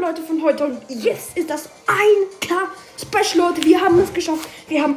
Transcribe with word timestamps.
Leute 0.00 0.22
von 0.22 0.42
heute. 0.42 0.64
Und 0.64 0.78
jetzt 0.88 1.36
ist 1.36 1.50
das 1.50 1.68
1K 1.86 2.54
Special, 3.00 3.48
Leute. 3.48 3.64
Wir 3.64 3.80
haben 3.80 3.98
es 3.98 4.12
geschafft. 4.12 4.48
Wir 4.68 4.82
haben 4.82 4.96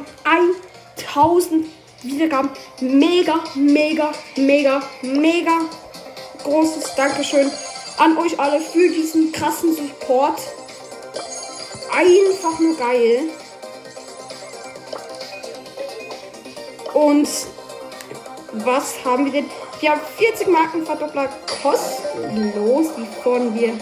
1000 1.14 1.66
Wiedergaben. 2.02 2.50
Mega, 2.80 3.40
mega, 3.54 4.12
mega, 4.36 4.82
mega 5.02 5.60
großes 6.42 6.94
Dankeschön 6.94 7.50
an 7.98 8.18
euch 8.18 8.38
alle 8.38 8.60
für 8.60 8.88
diesen 8.88 9.32
krassen 9.32 9.74
Support. 9.74 10.40
Einfach 11.92 12.58
nur 12.60 12.76
geil. 12.76 13.24
Und 16.92 17.28
was 18.52 19.04
haben 19.04 19.24
wir 19.26 19.32
denn? 19.32 19.50
Wir 19.80 19.90
haben 19.90 20.00
40 20.16 20.48
Markenverdoppler 20.48 21.28
kostenlos. 21.62 22.86
Die 22.96 23.22
fordern 23.22 23.54
wir 23.54 23.74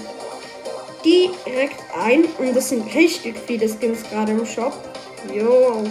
direkt 1.04 1.82
ein. 1.96 2.24
Und 2.38 2.54
das 2.54 2.68
sind 2.68 2.94
richtig 2.94 3.36
viele 3.46 3.68
Skins 3.68 4.02
gerade 4.08 4.32
im 4.32 4.46
Shop. 4.46 4.72
Jo. 5.32 5.84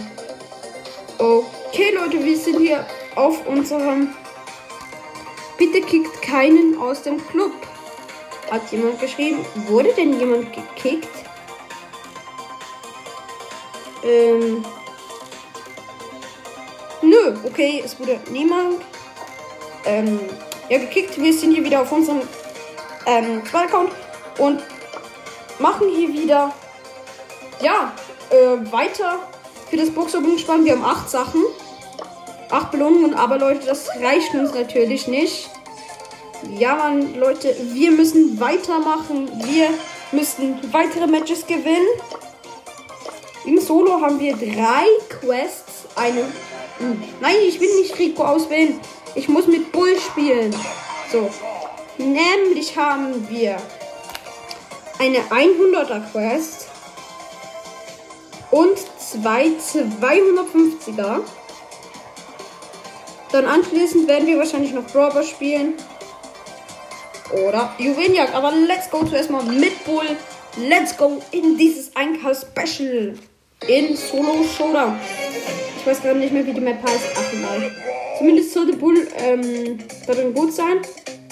Okay, 1.18 1.92
Leute, 1.94 2.22
wir 2.24 2.36
sind 2.36 2.58
hier 2.58 2.86
auf 3.14 3.46
unserem. 3.46 4.14
Bitte 5.58 5.80
kickt 5.80 6.20
keinen 6.22 6.78
aus 6.78 7.02
dem 7.02 7.24
Club. 7.28 7.52
Hat 8.50 8.70
jemand 8.72 9.00
geschrieben. 9.00 9.44
Wurde 9.66 9.92
denn 9.94 10.18
jemand 10.18 10.52
gekickt? 10.52 11.08
Ähm. 14.04 14.64
Nö, 17.02 17.34
okay, 17.44 17.82
es 17.84 17.98
wurde 17.98 18.20
niemand 18.30 18.80
ähm, 19.84 20.20
ja, 20.68 20.78
gekickt. 20.78 21.20
Wir 21.20 21.32
sind 21.32 21.52
hier 21.52 21.64
wieder 21.64 21.82
auf 21.82 21.90
unserem 21.92 22.22
ähm, 23.06 23.42
Account 23.52 23.90
und 24.38 24.62
machen 25.58 25.88
hier 25.88 26.12
wieder 26.12 26.52
ja 27.60 27.92
äh, 28.30 28.72
weiter 28.72 29.20
für 29.70 29.76
das 29.76 29.90
Boxerbundenspann. 29.90 30.64
Wir 30.64 30.72
haben 30.72 30.84
acht 30.84 31.08
Sachen, 31.08 31.42
acht 32.50 32.70
Belohnungen, 32.70 33.14
aber 33.14 33.38
Leute, 33.38 33.66
das 33.66 33.88
reicht 34.00 34.34
uns 34.34 34.54
natürlich 34.54 35.06
nicht. 35.06 35.50
Ja, 36.58 36.74
Mann, 36.74 37.14
Leute, 37.14 37.54
wir 37.72 37.92
müssen 37.92 38.40
weitermachen. 38.40 39.30
Wir 39.44 39.68
müssen 40.10 40.58
weitere 40.72 41.06
Matches 41.06 41.46
gewinnen. 41.46 41.86
Im 43.44 43.60
Solo 43.60 44.00
haben 44.00 44.18
wir 44.18 44.36
drei 44.36 44.86
Quests. 45.08 45.86
Eine 45.94 46.24
Nein, 47.20 47.36
ich 47.46 47.60
will 47.60 47.80
nicht 47.80 47.98
Rico 47.98 48.24
auswählen. 48.24 48.80
Ich 49.14 49.28
muss 49.28 49.46
mit 49.46 49.70
Bull 49.72 49.96
spielen. 49.98 50.54
So. 51.10 51.30
Nämlich 51.98 52.76
haben 52.76 53.28
wir 53.28 53.56
eine 55.02 55.18
100er 55.18 56.00
Quest 56.12 56.68
und 58.52 58.78
zwei 58.98 59.46
250er. 59.46 61.20
Dann 63.32 63.46
anschließend 63.46 64.06
werden 64.06 64.28
wir 64.28 64.38
wahrscheinlich 64.38 64.72
noch 64.72 64.86
Brawl 64.86 65.24
spielen. 65.24 65.74
Oder 67.32 67.74
Juwelenjagd. 67.78 68.32
Aber 68.34 68.52
let's 68.52 68.90
go 68.90 69.04
zuerst 69.04 69.30
mal 69.30 69.42
mit 69.42 69.84
Bull. 69.84 70.04
Let's 70.56 70.96
go 70.96 71.20
in 71.32 71.56
dieses 71.56 71.92
1K 71.96 72.36
Special 72.40 73.14
in 73.66 73.96
Solo 73.96 74.44
Showdown. 74.56 75.00
Ich 75.78 75.86
weiß 75.86 76.00
gerade 76.02 76.18
nicht 76.20 76.32
mehr, 76.32 76.46
wie 76.46 76.52
die 76.52 76.60
Map 76.60 76.80
heißt. 76.80 77.06
Ach 77.16 77.32
nein. 77.32 77.72
Zumindest 78.18 78.52
sollte 78.52 78.76
Bull 78.76 79.08
ähm, 79.16 79.78
darin 80.06 80.32
gut 80.32 80.52
sein. 80.52 80.82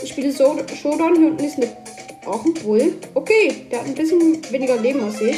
Ich 0.03 0.09
spiele 0.09 0.33
so 0.33 0.59
Showdown. 0.83 1.15
Hier 1.17 1.27
unten 1.27 1.45
ist 1.45 1.57
eine, 1.57 1.77
auch 2.27 2.45
ein 2.45 2.55
Bull. 2.55 2.95
Okay, 3.15 3.67
der 3.71 3.81
hat 3.81 3.87
ein 3.87 3.95
bisschen 3.95 4.41
weniger 4.51 4.77
Leben 4.77 5.03
als 5.05 5.21
ich. 5.21 5.37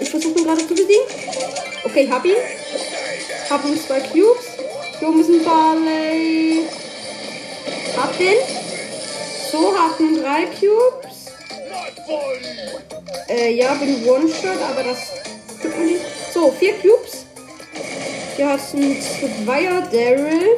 Ich 0.00 0.10
versuche 0.10 0.38
ihn 0.38 0.44
gerade 0.44 0.66
zu 0.66 0.74
besiegen. 0.74 1.04
Okay, 1.84 2.08
hab 2.10 2.24
ihn. 2.24 2.36
Hab 3.48 3.64
uns 3.64 3.86
zwei 3.86 4.00
Cubes. 4.00 4.46
Hier 4.98 5.08
oben 5.08 5.20
ist 5.20 5.30
ein 5.30 5.44
Barley. 5.44 6.66
Hab 7.96 8.16
den. 8.18 8.36
So, 9.50 9.76
hab 9.76 9.98
nun 10.00 10.22
drei 10.22 10.46
Cubes. 10.46 11.12
Äh, 13.28 13.52
ja, 13.54 13.74
bin 13.74 14.06
One-Shot, 14.08 14.60
aber 14.70 14.82
das 14.82 14.98
so, 16.32 16.50
vier 16.58 16.72
Cubes. 16.74 17.26
Hier 18.36 18.48
hat 18.48 18.60
es 18.60 18.74
ein 18.74 18.96
Zweier 19.44 19.82
Daryl. 19.82 20.56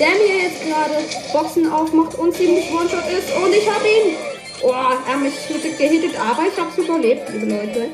Der 0.00 0.08
mir 0.08 0.44
jetzt 0.44 0.62
gerade 0.62 0.94
Boxen 1.30 1.70
aufmacht 1.70 2.14
und 2.14 2.34
ziemlich 2.34 2.72
One-Shot 2.72 3.04
ist. 3.12 3.36
Und 3.36 3.52
ich 3.52 3.70
habe 3.70 3.86
ihn. 3.86 4.16
Oh, 4.62 4.70
er 4.70 5.06
hat 5.06 5.20
mich 5.20 5.34
gehittet, 5.76 6.18
aber 6.18 6.44
ich 6.50 6.58
habe 6.58 6.70
es 6.70 6.78
überlebt, 6.78 7.28
liebe 7.30 7.46
Leute. 7.46 7.90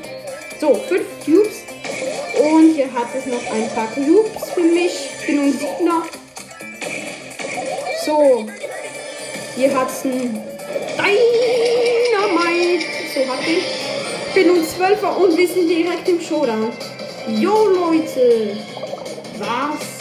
So, 0.61 0.73
fünf 0.87 1.03
Cubes. 1.25 1.63
Und 2.39 2.75
hier 2.75 2.91
hat 2.93 3.07
es 3.13 3.25
noch 3.25 3.45
ein 3.51 3.69
paar 3.75 3.87
Cubes 3.87 4.51
für 4.53 4.61
mich. 4.61 5.09
Ich 5.19 5.27
bin 5.27 5.39
ein 5.39 5.51
Siegner. 5.51 6.03
So. 8.05 8.47
Hier 9.57 9.77
hat 9.77 9.89
es 9.89 10.05
ein 10.05 10.41
Dynamite. 12.15 12.85
So 13.13 13.27
hat 13.29 13.39
ich 13.45 14.33
bin 14.33 14.49
um 14.51 14.63
12 14.65 15.03
Uhr 15.03 15.17
und 15.17 15.37
wir 15.37 15.47
sind 15.47 15.67
direkt 15.67 16.07
im 16.07 16.21
Showdown. 16.21 16.71
Jo, 17.27 17.67
Leute. 17.67 18.55
Was? 19.39 19.96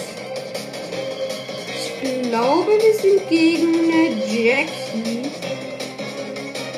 Ich 2.37 2.43
glaube, 2.43 2.73
wir 2.73 2.95
sind 2.95 3.29
gegen 3.31 3.91
eine 3.91 4.11
Jackie. 4.31 5.23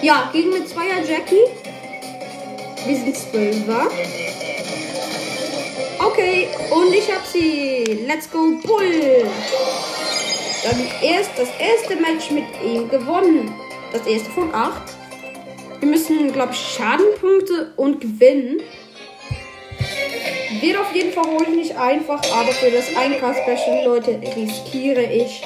Ja, 0.03 0.31
gegen 0.33 0.55
eine 0.55 0.65
Zweier 0.65 1.03
Jackie. 1.05 1.47
Wir 2.87 2.97
sind 2.97 3.17
Zwölfer. 3.17 3.89
Okay, 5.99 6.47
und 6.71 6.95
ich 6.95 7.13
hab 7.13 7.27
sie. 7.27 8.05
Let's 8.07 8.31
go, 8.31 8.53
Bull. 8.63 9.27
Dann 10.63 10.87
erst 11.03 11.31
das 11.37 11.49
erste 11.59 11.97
Match 11.97 12.31
mit 12.31 12.45
ihm 12.65 12.89
gewonnen. 12.89 13.53
Das 13.93 14.07
erste 14.07 14.31
von 14.31 14.55
acht. 14.55 14.93
Wir 15.81 15.89
müssen, 15.89 16.33
glaube 16.33 16.53
ich, 16.53 16.59
Schadenpunkte 16.61 17.73
und 17.75 18.01
gewinnen. 18.01 18.61
Wird 20.61 20.77
auf 20.77 20.93
jeden 20.93 21.13
Fall 21.13 21.25
heute 21.39 21.53
nicht 21.53 21.77
einfach, 21.77 22.21
aber 22.33 22.51
für 22.53 22.71
das 22.71 22.87
1K-Special, 22.87 23.85
Leute, 23.85 24.21
riskiere 24.35 25.03
ich 25.03 25.43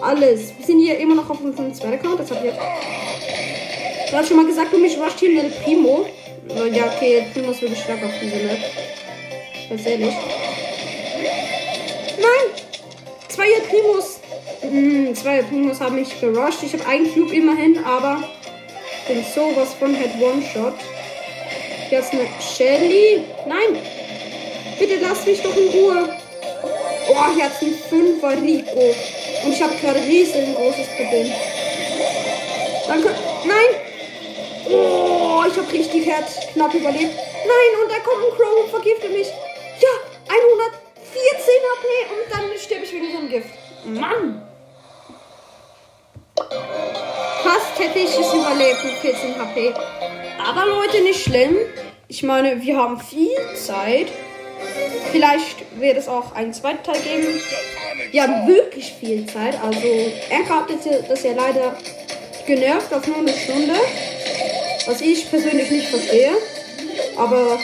alles. 0.00 0.52
Wir 0.56 0.64
sind 0.64 0.78
hier 0.78 0.98
immer 0.98 1.16
noch 1.16 1.28
auf 1.28 1.40
unserem 1.40 1.74
zweiten 1.74 1.94
Account. 1.94 2.20
Das 2.20 2.30
habe 2.30 2.46
ich 2.46 2.52
jetzt 2.52 4.10
gerade 4.10 4.26
schon 4.26 4.36
mal 4.36 4.46
gesagt. 4.46 4.72
Und 4.72 4.82
mich 4.82 4.96
rusht 4.96 5.18
hier 5.18 5.30
mit 5.30 5.64
Primo. 5.64 6.06
Ja, 6.72 6.86
okay, 6.86 7.24
Primo 7.32 7.50
ist 7.50 7.62
wirklich 7.62 7.80
stark 7.80 7.98
auf 8.04 8.12
diese 8.22 8.36
Map. 8.36 8.58
Ganz 9.70 9.86
ehrlich. 9.86 10.14
Nein! 12.16 12.62
Zwei 13.28 13.48
Primus. 13.68 14.20
Hm, 14.60 15.14
zwei 15.16 15.42
Primus 15.42 15.80
haben 15.80 15.96
mich 15.96 16.20
gerusht. 16.20 16.62
Ich 16.62 16.74
habe 16.74 16.86
einen 16.86 17.12
Cube 17.12 17.34
immerhin, 17.34 17.78
aber 17.84 18.22
bin 19.08 19.24
sowas 19.34 19.74
von 19.74 19.94
Head 19.94 20.12
One-Shot. 20.20 20.74
Ist 21.90 22.12
eine 22.12 22.28
Shelly. 22.40 23.24
Nein! 23.46 23.97
Bitte 24.78 24.98
lass 25.00 25.26
mich 25.26 25.42
doch 25.42 25.56
in 25.56 25.68
Ruhe. 25.68 26.08
Oh, 27.10 27.14
hat 27.14 27.62
ein 27.62 27.74
Fünfer 27.88 28.42
Rico. 28.42 28.94
Und 29.44 29.52
ich 29.52 29.62
habe 29.62 29.74
gerade 29.76 30.00
riesengroßes 30.00 30.86
Problem. 30.96 31.32
Danke. 32.86 33.14
Nein! 33.44 33.88
Oh, 34.70 35.42
ich 35.46 35.56
habe 35.56 35.72
richtig 35.72 36.06
Herz 36.06 36.34
knapp 36.52 36.74
überlebt. 36.74 37.14
Nein, 37.14 37.82
und 37.82 37.90
da 37.90 37.98
kommt 38.00 38.24
ein 38.24 38.36
Crow 38.36 38.64
und 38.64 38.70
vergiftet 38.70 39.12
mich. 39.12 39.28
Ja, 39.80 39.88
114 40.28 40.72
HP 41.72 41.86
und 42.12 42.32
dann 42.32 42.58
sterbe 42.58 42.84
ich 42.84 42.92
wegen 42.92 43.12
so 43.12 43.18
einem 43.18 43.28
Gift. 43.28 43.48
Mann! 43.84 44.42
Fast 47.42 47.78
hätte 47.78 47.98
ich 47.98 48.18
es 48.18 48.32
überlebt 48.32 48.84
mit 48.84 48.94
14 48.94 49.38
HP. 49.38 49.74
Aber 50.46 50.66
Leute, 50.66 51.00
nicht 51.02 51.22
schlimm. 51.22 51.56
Ich 52.08 52.22
meine, 52.22 52.62
wir 52.62 52.76
haben 52.76 53.00
viel 53.00 53.36
Zeit. 53.54 54.08
Vielleicht 55.12 55.80
wird 55.80 55.96
es 55.96 56.08
auch 56.08 56.34
einen 56.34 56.52
zweiten 56.52 56.82
Teil 56.82 57.00
geben. 57.00 57.40
Wir 58.10 58.22
haben 58.22 58.46
wirklich 58.46 58.94
viel 59.00 59.26
Zeit. 59.26 59.56
Also, 59.62 59.86
er 60.30 60.48
hat 60.48 60.66
das 61.08 61.22
ja 61.22 61.32
leider 61.32 61.76
genervt 62.46 62.92
auf 62.92 63.06
nur 63.06 63.18
eine 63.18 63.32
Stunde. 63.32 63.74
Was 64.86 65.00
ich 65.00 65.28
persönlich 65.30 65.70
nicht 65.70 65.88
verstehe. 65.88 66.32
Aber 67.16 67.58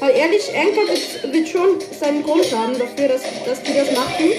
weil 0.00 0.16
ehrlich, 0.16 0.42
Anchor 0.54 0.86
wird, 0.86 1.32
wird, 1.32 1.48
schon 1.48 1.80
seinen 1.98 2.22
Grund 2.22 2.44
haben 2.52 2.78
dafür, 2.78 3.08
dass, 3.08 3.22
dass 3.44 3.62
die 3.62 3.74
das 3.74 3.90
machen. 3.90 4.30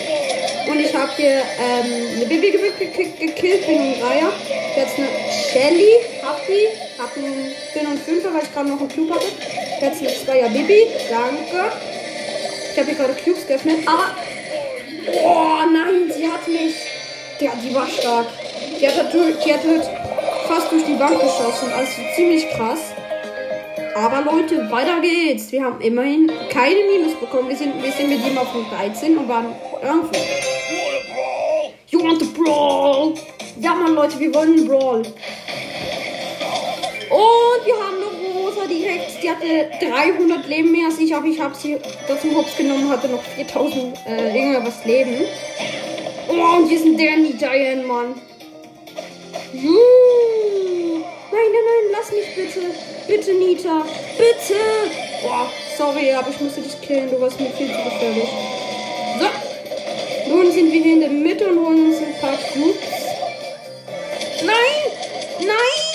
Und 0.72 0.80
ich 0.80 0.94
habe 0.96 1.12
hier 1.18 1.42
ähm, 1.60 2.16
eine 2.16 2.26
Bibi 2.26 2.52
gekillt, 2.52 3.68
bin 3.68 3.78
ein 3.78 4.00
Dreier. 4.00 4.32
Jetzt 4.78 4.98
eine 4.98 5.08
Shelly, 5.52 5.92
hab 6.24 6.46
die. 6.48 6.68
Hab 6.98 7.16
einen, 7.18 7.52
bin 7.74 7.88
ein 7.88 7.98
Fünfer, 7.98 8.34
weil 8.34 8.44
ich 8.44 8.54
gerade 8.54 8.70
noch 8.70 8.80
einen 8.80 8.90
Cube 8.90 9.14
hatte. 9.14 9.26
Eine 9.82 9.94
Zweier 9.94 10.50
Bibi, 10.50 10.88
danke. 11.10 11.72
Ich 12.72 12.78
habe 12.78 12.90
hier 12.90 12.96
gerade 12.96 13.14
Cubes 13.14 13.48
geöffnet, 13.48 13.78
aber. 13.86 14.16
Oh 15.24 15.60
nein, 15.72 16.12
sie 16.14 16.28
hat 16.28 16.46
mich. 16.48 16.76
Ja, 17.40 17.52
die 17.64 17.74
war 17.74 17.88
stark. 17.88 18.28
Die 18.80 18.88
hat, 18.88 18.96
halt, 18.96 19.46
die 19.46 19.54
hat 19.54 19.64
halt 19.64 19.90
fast 20.48 20.72
durch 20.72 20.84
die 20.84 21.00
Wand 21.00 21.20
geschossen. 21.22 21.72
Also 21.74 21.92
ziemlich 22.16 22.50
krass. 22.50 22.80
Aber 23.96 24.22
Leute, 24.22 24.70
weiter 24.70 25.00
geht's. 25.02 25.52
Wir 25.52 25.64
haben 25.64 25.80
immerhin 25.82 26.30
keine 26.50 26.80
Minus 26.84 27.16
bekommen. 27.16 27.48
Wir 27.48 27.56
sind, 27.56 27.82
wir 27.82 27.92
sind 27.92 28.10
mit 28.10 28.26
ihm 28.26 28.38
auf 28.38 28.48
13 28.78 29.18
und 29.18 29.30
waren 29.30 29.56
irgendwo. 29.82 30.20
You 31.90 32.04
want 32.04 32.20
to 32.20 32.26
brawl? 32.26 33.14
Ja, 33.60 33.74
Mann, 33.74 33.96
Leute, 33.96 34.20
wir 34.20 34.34
wollen 34.34 34.54
einen 34.54 34.68
Brawl. 34.68 35.00
Und 37.10 37.66
wir 37.66 37.76
haben 37.76 37.99
direkt. 38.70 39.24
Die 39.24 39.30
hatte 39.30 39.70
300 39.86 40.48
Leben 40.48 40.72
mehr 40.72 40.88
als 40.88 41.00
ich, 41.00 41.14
aber 41.14 41.26
ich 41.26 41.40
habe 41.40 41.56
sie 41.56 41.78
dazu 42.08 42.36
Hops 42.36 42.56
genommen, 42.56 42.90
hatte 42.90 43.08
noch 43.10 43.22
4000 43.22 43.98
äh, 44.08 44.38
irgendwas 44.38 44.86
Leben. 44.86 45.16
Oh, 46.28 46.58
und 46.58 46.70
wir 46.70 46.80
sind 46.80 47.00
Danny 47.00 47.34
Diane, 47.34 47.84
Mann. 47.84 48.16
Juhu. 49.54 51.00
Nein, 51.32 51.50
nein, 51.52 51.66
nein, 51.66 51.92
lass 51.92 52.12
mich 52.12 52.36
bitte. 52.36 52.68
Bitte, 53.08 53.34
Nita. 53.34 53.86
Bitte. 54.18 54.60
Boah, 55.24 55.50
sorry, 55.78 56.12
aber 56.14 56.30
ich 56.30 56.40
musste 56.40 56.62
dich 56.62 56.80
killen. 56.82 57.10
Du 57.10 57.20
warst 57.20 57.40
mir 57.40 57.50
viel 57.52 57.68
zu 57.68 57.84
gefährlich. 57.84 58.30
So. 59.20 60.30
Nun 60.30 60.52
sind 60.52 60.72
wir 60.72 60.82
hier 60.82 60.94
in 60.94 61.00
der 61.00 61.10
Mitte 61.10 61.48
und 61.48 61.66
holen 61.66 61.88
uns 61.88 61.98
ein 61.98 62.16
paar 62.22 62.38
Cubes. 62.54 62.76
Nein! 64.44 64.92
Nein! 65.40 65.89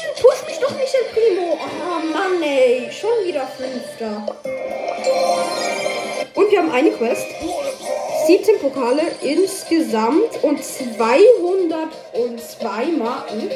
Mich 0.54 0.62
doch 0.62 0.78
nicht, 0.78 0.94
El 0.94 1.02
Primo! 1.12 1.58
Oh 1.58 1.98
Mann, 2.12 2.40
ey. 2.40 2.88
Schon 2.92 3.26
wieder 3.26 3.44
Fünfter. 3.44 4.24
Und 6.32 6.50
wir 6.50 6.58
haben 6.60 6.70
eine 6.70 6.92
Quest. 6.92 7.26
17 8.28 8.60
Pokale 8.60 9.02
insgesamt 9.20 10.40
und 10.42 10.62
202 10.62 12.86
Marken. 12.96 13.50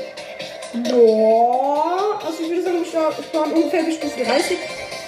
Boah. 0.90 2.18
Also 2.26 2.42
ich 2.42 2.50
würde 2.50 2.64
sagen, 2.64 2.82
ich 2.82 2.92
war, 2.92 3.12
ich 3.16 3.32
ungefähr 3.54 3.84
bis 3.84 3.94
Stufe 3.94 4.24
30. 4.24 4.58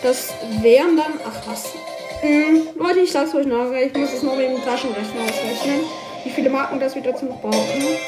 Das 0.00 0.28
wären 0.62 0.96
dann. 0.96 1.18
Ach 1.24 1.42
was. 1.50 1.72
Hm, 2.20 2.68
Leute, 2.76 3.00
ich 3.00 3.10
sag's 3.10 3.34
euch 3.34 3.46
nachher. 3.46 3.86
Ich 3.86 3.94
muss 3.94 4.12
es 4.12 4.22
noch 4.22 4.38
im 4.38 4.64
Taschenrechner 4.64 5.24
ausrechnen. 5.24 5.80
Wie 6.24 6.30
viele 6.30 6.50
Marken 6.50 6.78
das 6.78 6.94
wir 6.94 7.02
dazu 7.02 7.26
noch 7.26 7.40
brauchen. 7.40 7.98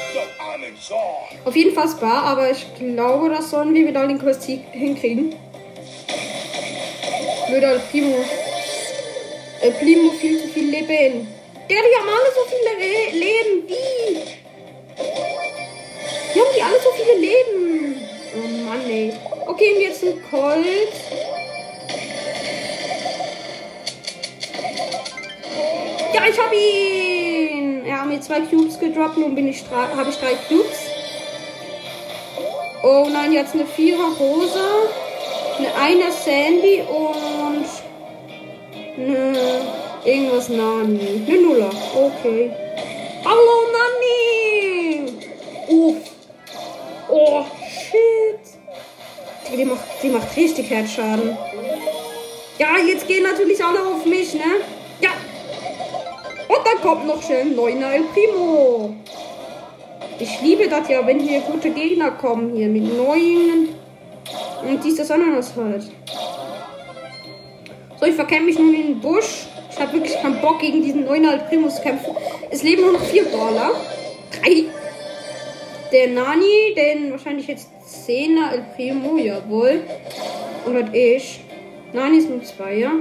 Auf 1.45 1.55
jeden 1.55 1.73
Fall 1.73 1.87
Spa, 1.87 2.21
aber 2.21 2.51
ich 2.51 2.65
glaube, 2.77 3.29
das 3.29 3.49
sollen 3.49 3.73
wir 3.73 3.87
wieder 3.87 4.07
den 4.07 4.19
Quest 4.19 4.43
hinkriegen. 4.43 5.35
Würde 7.49 7.81
Primo. 7.91 8.15
Äh, 9.61 9.71
Primo 9.71 10.11
viel 10.11 10.41
zu 10.41 10.47
viel 10.47 10.69
Leben. 10.69 11.27
Der, 11.69 11.77
die 11.77 11.95
haben 11.97 12.09
alle 12.09 12.31
so 12.33 12.41
viele 12.49 12.71
Le 12.79 13.17
Leben. 13.17 13.67
Wie? 13.67 14.43
Die 16.33 16.39
haben 16.39 16.53
die 16.55 16.61
alle 16.61 16.79
so 16.81 16.91
viele 16.91 17.19
Leben. 17.19 18.01
Oh 18.35 18.47
Mann, 18.67 18.89
ey. 18.89 19.13
Okay, 19.45 19.73
und 19.75 19.81
jetzt 19.81 20.03
ein 20.03 20.21
Colt. 20.29 20.93
Ja, 26.13 26.21
ich 26.29 26.39
hab 26.39 26.53
ihn. 26.53 27.22
Hat 28.03 28.09
mir 28.09 28.19
zwei 28.19 28.41
Cubes 28.41 28.77
gedroppt. 28.77 29.17
Nun 29.17 29.33
bin 29.33 29.47
ich 29.47 29.63
habe 29.71 30.09
ich 30.09 30.17
drei 30.17 30.33
Cubes. 30.49 30.77
Oh 32.83 33.07
nein, 33.09 33.31
jetzt 33.31 33.53
eine 33.53 33.65
Vierer 33.65 34.11
Rosa. 34.19 34.59
Eine 35.57 35.73
Einer 35.73 36.11
Sandy 36.11 36.81
und 36.81 37.65
eine 38.97 39.37
Irgendwas 40.03 40.49
Nani. 40.49 41.23
Eine 41.25 41.41
Nuller. 41.43 41.71
Okay. 41.95 42.51
Hallo 43.23 43.71
Nani! 43.71 45.13
Uff. 45.69 45.95
Oh, 47.09 47.45
shit. 47.69 49.57
Die 49.57 49.63
macht, 49.63 49.85
die 50.03 50.09
macht 50.09 50.35
richtig 50.35 50.69
Herzschaden. 50.69 51.37
Ja, 52.59 52.67
jetzt 52.85 53.07
gehen 53.07 53.23
natürlich 53.23 53.63
alle 53.63 53.79
auf 53.79 54.05
mich, 54.05 54.33
ne? 54.33 54.59
Ja. 54.99 55.11
Und 56.53 56.67
dann 56.67 56.81
kommt 56.81 57.07
noch 57.07 57.23
schön 57.23 57.55
neuner 57.55 57.93
El 57.93 58.03
Primo. 58.13 58.93
Ich 60.19 60.41
liebe 60.41 60.67
das 60.67 60.87
ja, 60.87 61.05
wenn 61.07 61.19
hier 61.19 61.41
gute 61.41 61.71
Gegner 61.71 62.11
kommen 62.11 62.55
hier 62.55 62.67
mit 62.67 62.95
neuen. 62.95 63.69
Und 64.61 64.83
dies 64.83 64.97
das 64.97 65.09
Ananas 65.09 65.53
halt. 65.55 65.83
So, 67.99 68.05
ich 68.05 68.13
verkenne 68.13 68.45
mich 68.45 68.59
nun 68.59 68.73
in 68.73 68.83
den 68.83 68.99
Busch. 68.99 69.47
Ich 69.71 69.79
habe 69.79 69.93
wirklich 69.93 70.13
keinen 70.21 70.39
Bock, 70.41 70.59
gegen 70.59 70.83
diesen 70.83 71.05
neuen 71.05 71.25
Alt 71.25 71.49
Primus 71.49 71.77
zu 71.77 71.81
kämpfen. 71.81 72.15
Es 72.51 72.61
leben 72.61 72.83
nur 72.83 72.93
noch 72.93 73.03
vier 73.03 73.25
Brawler. 73.25 73.71
Drei. 74.31 74.65
Der 75.91 76.09
Nani, 76.09 76.75
den 76.75 77.11
wahrscheinlich 77.11 77.47
jetzt 77.47 77.69
10er 78.07 78.51
El 78.51 78.65
Primo, 78.75 79.17
jawohl. 79.17 79.81
Und 80.65 80.75
halt 80.75 80.93
ich. 80.93 81.39
Nani 81.93 82.17
ist 82.17 82.29
nur 82.29 82.43
zwei, 82.43 82.75
ja. 82.75 82.91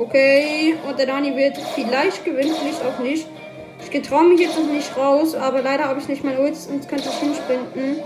Okay, 0.00 0.76
und 0.88 0.98
der 0.98 1.08
Nani 1.08 1.36
wird 1.36 1.58
vielleicht 1.74 2.24
gewinnen, 2.24 2.54
vielleicht 2.58 2.82
auch 2.82 2.98
nicht. 3.00 3.26
Ich 3.82 3.90
getraue 3.90 4.24
mich 4.24 4.40
jetzt 4.40 4.58
noch 4.58 4.72
nicht 4.72 4.96
raus, 4.96 5.34
aber 5.34 5.60
leider 5.60 5.88
habe 5.88 6.00
ich 6.00 6.08
nicht 6.08 6.24
mein 6.24 6.38
Ult, 6.38 6.56
sonst 6.56 6.88
könnte 6.88 7.10
ich 7.10 7.16
hinsprinten. 7.16 8.02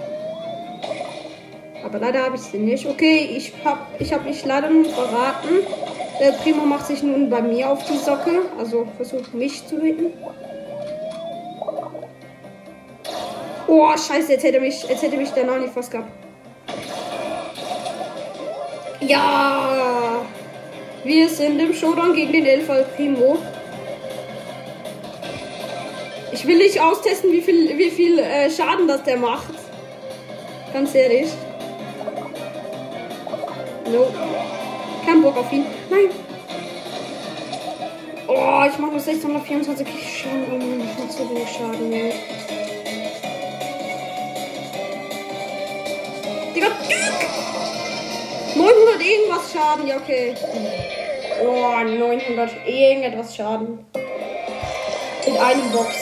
Aber 1.84 2.00
leider 2.00 2.24
habe 2.24 2.34
ich 2.34 2.42
sie 2.42 2.58
nicht. 2.58 2.84
Okay, 2.86 3.36
ich 3.36 3.52
habe 3.64 3.78
ich 4.00 4.12
hab 4.12 4.24
mich 4.24 4.44
leider 4.44 4.70
nur 4.70 4.86
verraten. 4.86 5.60
Der 6.18 6.32
Primo 6.32 6.64
macht 6.66 6.86
sich 6.86 7.00
nun 7.04 7.30
bei 7.30 7.40
mir 7.40 7.70
auf 7.70 7.84
die 7.84 7.96
Socke. 7.96 8.42
Also 8.58 8.88
versucht 8.96 9.32
mich 9.32 9.64
zu 9.64 9.80
hitten. 9.80 10.12
Oh, 13.68 13.90
scheiße, 13.96 14.32
jetzt 14.32 14.42
hätte 14.42 14.58
mich, 14.58 14.82
jetzt 14.88 15.02
hätte 15.02 15.16
mich 15.16 15.30
der 15.30 15.44
Nani 15.44 15.68
fast 15.68 15.92
gehabt. 15.92 16.10
Ja! 19.00 20.13
Wir 21.04 21.28
sind 21.28 21.60
im 21.60 21.74
Showdown 21.74 22.14
gegen 22.14 22.32
den 22.32 22.46
Elfer 22.46 22.82
Primo. 22.96 23.36
Ich 26.32 26.46
will 26.46 26.56
nicht 26.56 26.80
austesten, 26.80 27.30
wie 27.30 27.42
viel, 27.42 27.76
wie 27.76 27.90
viel 27.90 28.18
äh, 28.18 28.50
Schaden 28.50 28.88
das 28.88 29.02
der 29.02 29.18
macht. 29.18 29.54
Ganz 30.72 30.94
ehrlich. 30.94 31.28
Nope. 33.92 34.14
Kein 35.04 35.20
Bock 35.20 35.36
auf 35.36 35.52
ihn. 35.52 35.66
Nein. 35.90 36.08
Oh, 38.26 38.64
ich 38.66 38.78
mache 38.78 38.92
nur 38.92 39.00
624 39.00 39.86
Schaden. 39.86 40.46
Oh 40.50 40.56
Mann, 40.56 40.80
ich 40.80 40.98
mache 40.98 41.12
so 41.12 41.28
wenig 41.28 41.48
Schaden. 41.50 41.92
Ey. 41.92 42.12
Digga, 46.54 46.68
900 48.54 49.00
irgendwas 49.00 49.52
Schaden. 49.52 49.86
Ja, 49.86 49.96
okay. 49.96 50.34
Oh, 51.42 51.84
900 51.84 52.50
irgendetwas 52.66 53.36
Schaden. 53.36 53.84
In 55.26 55.36
einem 55.36 55.70
Box. 55.72 55.94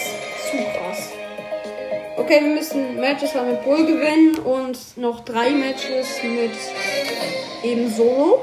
Zu 0.50 0.56
krass. 0.58 1.10
Okay, 2.16 2.40
wir 2.42 2.54
müssen 2.54 3.00
Matches 3.00 3.34
mit 3.34 3.64
Bull 3.64 3.86
gewinnen 3.86 4.38
und 4.38 4.78
noch 4.96 5.20
drei 5.20 5.50
Matches 5.50 6.22
mit 6.22 6.52
eben 7.62 7.90
Solo. 7.90 8.40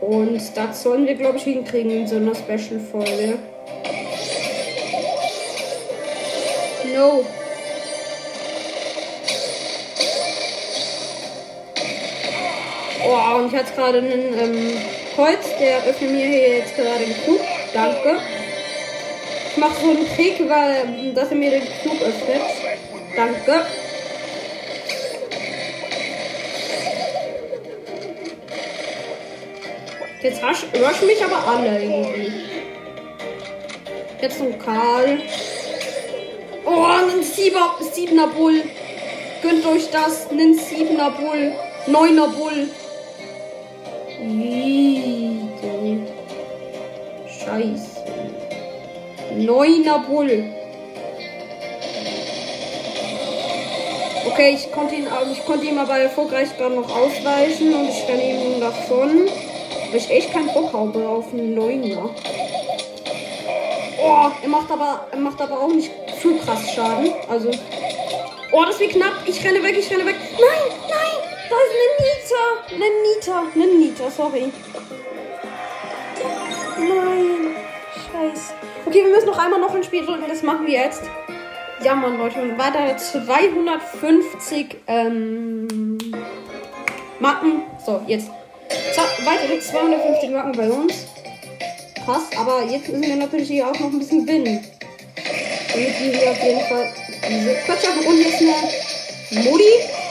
Und 0.00 0.40
das 0.56 0.82
sollen 0.82 1.06
wir, 1.06 1.14
glaube 1.14 1.36
ich, 1.36 1.44
hinkriegen 1.44 1.90
in 1.90 2.06
so 2.06 2.16
einer 2.16 2.34
Special-Folge. 2.34 3.38
No. 6.94 7.24
Oh, 13.14 13.36
und 13.36 13.52
ich 13.52 13.58
hatte 13.58 13.74
gerade 13.74 13.98
einen 13.98 14.38
ähm, 14.40 14.78
Kreuz, 15.14 15.44
der 15.60 15.84
öffnet 15.84 16.12
mir 16.12 16.26
hier 16.26 16.56
jetzt 16.56 16.74
gerade 16.74 17.04
den 17.04 17.14
Flug. 17.14 17.40
Danke. 17.74 18.16
Ich 19.50 19.56
mache 19.58 19.74
so 19.82 19.90
einen 19.90 20.08
Trick, 20.16 20.48
weil, 20.48 21.12
dass 21.12 21.28
er 21.28 21.36
mir 21.36 21.50
den 21.50 21.62
Flug 21.62 22.00
öffnet. 22.00 22.40
Danke. 23.14 23.66
Jetzt 30.22 30.42
rush, 30.42 30.64
rushen 30.72 31.06
mich 31.06 31.22
aber 31.22 31.46
alle 31.46 31.82
irgendwie. 31.82 32.32
Jetzt 34.22 34.38
so 34.38 34.54
Karl. 34.64 35.18
Oh, 36.64 36.84
ein 37.10 37.22
Sieber, 37.22 37.74
Siebener 37.92 38.28
Bull. 38.28 38.62
Gönnt 39.42 39.66
euch 39.66 39.90
das. 39.90 40.30
Ein 40.30 40.54
Siebener 40.54 41.10
Bull. 41.10 41.52
Neuner 41.86 42.28
Bull. 42.28 42.68
Scheiße. 47.26 47.92
Neuner 49.36 49.98
Bull. 49.98 50.44
Okay, 54.26 54.54
ich 54.54 54.70
konnte 54.70 54.94
ihn, 54.94 55.08
ich 55.32 55.44
konnte 55.44 55.66
ihm 55.66 55.78
aber 55.78 55.98
erfolgreich 55.98 56.48
dann 56.58 56.76
noch 56.76 56.88
ausweichen 56.88 57.74
und 57.74 57.88
ich 57.88 58.08
renne 58.08 58.22
ihm 58.22 58.60
davon. 58.60 59.28
Weil 59.90 59.98
ich 59.98 60.10
echt 60.10 60.32
keinen 60.32 60.52
Bock 60.54 60.72
habe 60.72 61.06
auf 61.08 61.32
einen 61.32 61.54
Neuner. 61.54 62.14
Oh, 64.00 64.30
er 64.42 64.48
macht 64.48 64.70
aber, 64.70 65.06
er 65.10 65.18
macht 65.18 65.40
aber 65.40 65.60
auch 65.60 65.74
nicht 65.74 65.90
zu 66.20 66.36
krass 66.36 66.72
Schaden. 66.74 67.12
Also. 67.28 67.50
Oh, 68.52 68.64
das 68.64 68.78
wird 68.78 68.92
knapp. 68.92 69.14
Ich 69.26 69.44
renne 69.44 69.62
weg, 69.62 69.76
ich 69.76 69.90
renne 69.90 70.06
weg. 70.06 70.16
Nein, 70.32 70.78
nein, 70.88 71.18
da 71.50 71.56
ist 71.56 71.72
eine 71.74 72.11
Nita. 72.32 72.74
Eine 72.74 72.84
Nita, 73.02 73.42
eine 73.54 73.66
Nita, 73.66 74.10
sorry. 74.10 74.52
Nein, 76.78 77.56
scheiße. 77.94 78.54
Okay, 78.86 79.04
wir 79.04 79.10
müssen 79.14 79.26
noch 79.26 79.38
einmal 79.38 79.60
noch 79.60 79.74
ein 79.74 79.84
Spiel 79.84 80.04
drücken. 80.04 80.24
Das 80.28 80.42
machen 80.42 80.66
wir 80.66 80.80
jetzt. 80.80 81.02
Ja, 81.82 81.94
Mann, 81.94 82.18
Leute. 82.18 82.40
Und 82.40 82.58
weiter 82.58 82.96
250 82.96 84.76
ähm, 84.86 85.98
Marken. 87.20 87.62
So, 87.84 88.00
jetzt. 88.06 88.30
Weitere 89.24 89.60
250 89.60 90.30
Marken 90.30 90.52
bei 90.52 90.70
uns. 90.70 91.06
Passt, 92.06 92.36
aber 92.38 92.64
jetzt 92.64 92.88
müssen 92.88 93.02
wir 93.02 93.16
natürlich 93.16 93.48
hier 93.48 93.68
auch 93.68 93.78
noch 93.78 93.92
ein 93.92 93.98
bisschen 93.98 94.26
gewinnen. 94.26 94.64
Damit 95.72 96.00
wir 96.00 96.18
hier 96.18 96.30
auf 96.30 96.42
jeden 96.42 96.60
Fall 96.60 96.92
diese 97.28 97.54
Quatsch 97.66 97.86
haben. 97.86 98.06
Und 98.06 98.18
jetzt 98.18 98.40
eine 98.40 99.44
Modi. 99.44 100.01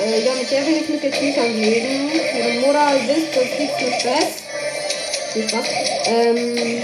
Äh, 0.00 0.24
ja, 0.24 0.32
mit 0.34 0.50
der 0.50 0.66
will 0.66 0.76
ich 0.82 0.88
mich 0.88 1.02
jetzt 1.02 1.20
nicht 1.20 1.38
anlegen. 1.38 2.10
Ihre 2.38 2.52
Mutter 2.60 2.92
wisst, 3.06 3.36
das 3.36 3.44
gibt's 3.58 3.82
mit 3.82 4.02
Best. 4.02 4.44
Viel 5.32 5.48
Spaß. 5.48 5.66
Ähm. 6.06 6.82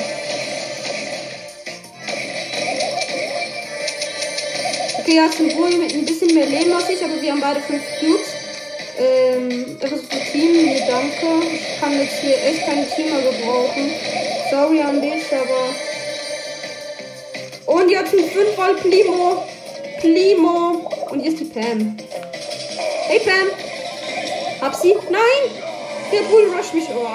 Okay, 4.99 5.21
ist 5.25 5.41
ein 5.41 5.57
Bulli 5.57 5.77
mit 5.77 5.95
ein 5.95 6.05
bisschen 6.05 6.35
mehr 6.35 6.47
Leben 6.47 6.73
als 6.73 6.91
ich, 6.91 7.03
aber 7.03 7.23
wir 7.23 7.33
haben 7.33 7.41
beide 7.41 7.61
5 7.61 7.83
Cubes. 8.01 8.29
Ähm, 8.99 9.79
das 9.81 9.93
ist 9.93 10.13
ein 10.13 10.21
Team, 10.33 10.53
nee, 10.53 10.83
danke. 10.87 11.47
Ich 11.55 11.81
kann 11.81 11.99
jetzt 11.99 12.21
hier 12.21 12.37
echt 12.45 12.67
keine 12.67 12.87
Teamer 12.89 13.23
gebrauchen. 13.23 13.93
Sorry 14.51 14.81
an 14.81 15.01
dich, 15.01 15.25
aber. 15.33 15.75
Und 17.67 17.89
jetzt 17.91 18.13
ein 18.13 18.31
5 18.31 18.57
Volt 18.57 18.81
Plimo. 18.81 19.43
Plimo. 20.01 20.91
Und 21.11 21.21
hier 21.21 21.33
ist 21.33 21.41
die 21.41 21.45
Pam. 21.45 21.97
Hey 23.09 23.21
Pam. 23.21 23.49
Hab 24.61 24.75
sie? 24.75 24.95
Nein! 25.11 25.63
Der 26.11 26.23
Bull 26.23 26.53
rush 26.57 26.73
mich. 26.73 26.89
Oh. 26.91 27.07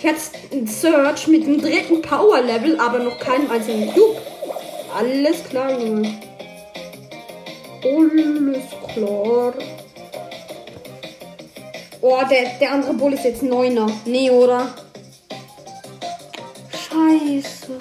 Jetzt 0.00 0.34
ein 0.50 0.66
Search 0.66 1.26
mit 1.26 1.46
dem 1.46 1.60
dritten 1.60 2.00
Power 2.00 2.40
Level, 2.40 2.80
aber 2.80 3.00
noch 3.00 3.18
keinen 3.18 3.50
einzigen 3.50 3.92
Cube. 3.92 4.16
Alles 4.96 5.44
klar, 5.44 5.78
Junge. 5.78 6.18
Alles 7.84 8.64
klar. 8.94 9.52
Oh, 12.00 12.18
der, 12.30 12.58
der 12.58 12.72
andere 12.72 12.94
Bull 12.94 13.12
ist 13.12 13.24
jetzt 13.24 13.42
Neuner. 13.42 13.90
Nee, 14.06 14.30
oder? 14.30 14.74
Scheiße. 16.70 17.78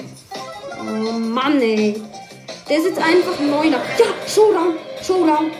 Oh 0.78 1.20
Mann, 1.20 1.62
ey. 1.62 2.02
Der 2.70 2.78
ist 2.80 2.86
jetzt 2.88 3.00
einfach 3.02 3.40
Neuner. 3.40 3.80
Ja, 3.98 4.06
Showdown. 4.28 4.76
Showdown. 5.02 5.52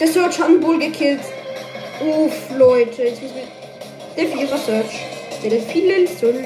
Der 0.00 0.08
Search 0.08 0.38
hat 0.38 0.46
einen 0.46 0.60
Bull 0.60 0.78
gekillt. 0.78 1.20
Uff, 2.00 2.32
Leute. 2.56 3.04
Jetzt 3.04 3.22
müssen 3.22 3.36
wir... 3.36 3.44
Der 4.16 4.26
Vierer 4.26 4.58
Search. 4.58 5.00
Der 5.42 5.60
viele 5.60 6.06
Soll. 6.06 6.44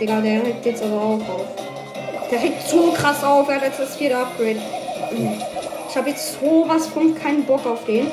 Digga, 0.00 0.20
der 0.20 0.44
regt 0.44 0.66
jetzt 0.66 0.82
aber 0.82 0.96
auch 0.96 1.28
auf. 1.28 1.46
Der 2.30 2.42
regt 2.42 2.66
so 2.68 2.92
krass 2.92 3.22
auf. 3.22 3.48
Er 3.48 3.56
hat 3.56 3.64
jetzt 3.64 3.80
das 3.80 3.96
vierte 3.96 4.16
Upgrade. 4.16 4.60
Ich 5.88 5.96
habe 5.96 6.10
jetzt 6.10 6.38
sowas 6.40 6.86
von 6.86 7.14
keinen 7.14 7.44
Bock 7.44 7.64
auf 7.66 7.84
den. 7.84 8.10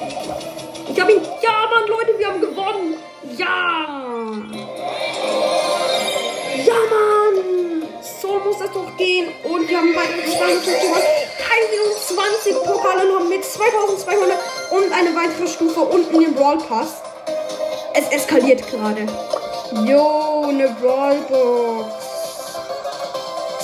Ich 0.92 1.00
habe 1.00 1.14
ihn. 1.14 1.22
Ja, 1.42 1.52
Mann, 1.72 1.88
Leute, 1.88 2.18
wir 2.18 2.28
haben 2.28 2.42
gewonnen. 2.42 2.96
Ja. 3.38 3.88
Ja, 6.66 6.74
Mann. 6.74 7.27
So 8.22 8.40
muss 8.40 8.58
das 8.58 8.72
doch 8.72 8.98
gehen. 8.98 9.28
Und 9.44 9.70
wir 9.70 9.78
haben 9.78 9.94
bei 9.94 10.06
250 10.06 10.74
21 11.68 12.56
Pokale 12.64 13.08
noch 13.12 13.28
mit 13.28 13.46
2200 13.46 14.38
und 14.72 14.92
eine 14.92 15.16
weitere 15.16 15.48
Stufe 15.48 15.82
unten 15.82 16.22
im 16.22 16.34
Brawl 16.34 16.58
Pass. 16.58 17.02
Es 17.94 18.08
eskaliert 18.10 18.70
gerade. 18.70 19.06
Jo, 19.86 20.46
eine 20.48 20.70
Brawlbox. 20.80 21.86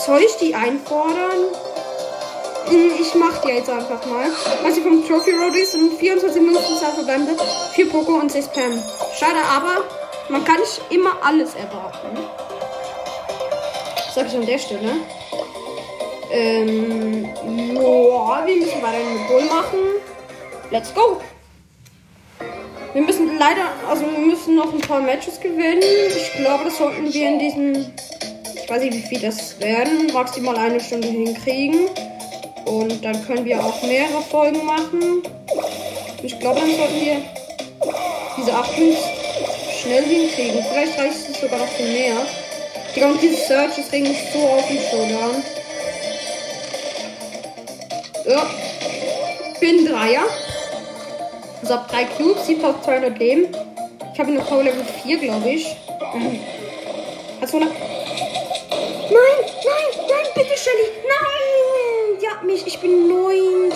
Soll 0.05 0.21
ich 0.21 0.35
die 0.37 0.53
einfordern? 0.53 1.47
Hm, 2.67 2.91
ich 2.99 3.15
mach 3.15 3.41
die 3.41 3.49
jetzt 3.49 3.69
einfach 3.69 4.05
mal. 4.05 4.27
Was 4.63 4.75
hier 4.75 4.83
vom 4.83 5.07
Trophy 5.07 5.31
Road 5.31 5.55
ist 5.55 5.75
und 5.75 5.97
24 5.97 6.41
Minuten 6.41 6.77
Zahl 6.79 6.91
verbleibende, 6.91 7.35
4 7.73 7.89
Poco 7.89 8.13
und 8.15 8.31
6 8.31 8.47
Pam. 8.49 8.83
Schade, 9.17 9.39
aber 9.55 9.83
man 10.29 10.43
kann 10.43 10.59
nicht 10.59 10.81
immer 10.89 11.11
alles 11.23 11.55
erwarten. 11.55 12.17
Sag 14.13 14.27
ich 14.27 14.35
an 14.35 14.45
der 14.45 14.59
Stelle. 14.59 14.91
Ähm, 16.31 17.25
ja, 17.25 18.45
wir 18.45 18.55
müssen 18.57 18.81
weiter 18.83 18.97
eine 18.97 19.27
Bull 19.27 19.43
machen. 19.45 19.79
Let's 20.69 20.93
go! 20.93 21.19
Wir 22.93 23.01
müssen 23.01 23.39
leider, 23.39 23.71
also 23.89 24.03
wir 24.03 24.19
müssen 24.19 24.55
noch 24.55 24.71
ein 24.71 24.81
paar 24.81 25.01
Matches 25.01 25.39
gewinnen. 25.39 25.81
Ich 26.15 26.31
glaube, 26.33 26.65
das 26.65 26.77
sollten 26.77 27.11
wir 27.11 27.27
in 27.27 27.39
diesen, 27.39 27.93
ich 28.53 28.69
weiß 28.69 28.83
nicht, 28.83 28.93
wie 28.93 29.01
viel 29.01 29.19
das 29.19 29.59
werden, 29.59 30.13
maximal 30.13 30.57
eine 30.57 30.79
Stunde 30.79 31.07
hinkriegen. 31.07 31.87
Und 32.65 33.03
dann 33.03 33.25
können 33.25 33.45
wir 33.45 33.65
auch 33.65 33.81
mehrere 33.81 34.21
Folgen 34.21 34.63
machen. 34.63 35.23
Ich 36.21 36.39
glaube, 36.39 36.59
dann 36.59 36.75
sollten 36.75 37.01
wir 37.01 37.17
diese 38.37 38.53
8 38.53 38.69
schnell 39.81 40.03
hinkriegen. 40.03 40.63
Vielleicht 40.71 40.99
reicht 40.99 41.29
es 41.29 41.41
sogar 41.41 41.57
noch 41.57 41.67
viel 41.69 41.91
mehr. 41.91 42.17
Digga, 42.95 43.07
und 43.07 43.21
diese 43.21 43.37
Search, 43.47 43.77
regt 43.91 44.07
mich 44.07 44.19
so 44.31 44.39
auf 44.39 44.67
den 44.67 44.79
Showdown. 44.79 45.43
Ja. 48.25 48.45
Bin 49.59 49.85
Dreier. 49.85 50.23
Also 51.61 51.73
ab 51.75 51.89
3 51.89 52.05
Cubes, 52.17 52.45
7200 52.45 53.17
Leben. 53.17 53.47
Ich 54.13 54.19
habe 54.19 54.31
nur 54.31 54.43
Power 54.43 54.63
Level 54.63 54.85
4, 55.03 55.17
glaube 55.17 55.49
ich. 55.49 55.75
Hast 57.41 57.53
du 57.53 57.59
noch? 57.59 57.67
Nein, 57.67 57.77
nein, 59.09 59.89
nein, 60.07 60.27
bitte 60.35 60.57
Shelly. 60.57 60.87
Nein! 61.07 62.19
Ja, 62.21 62.41
mich, 62.43 62.67
ich 62.67 62.79
bin 62.79 63.07
9. 63.07 63.71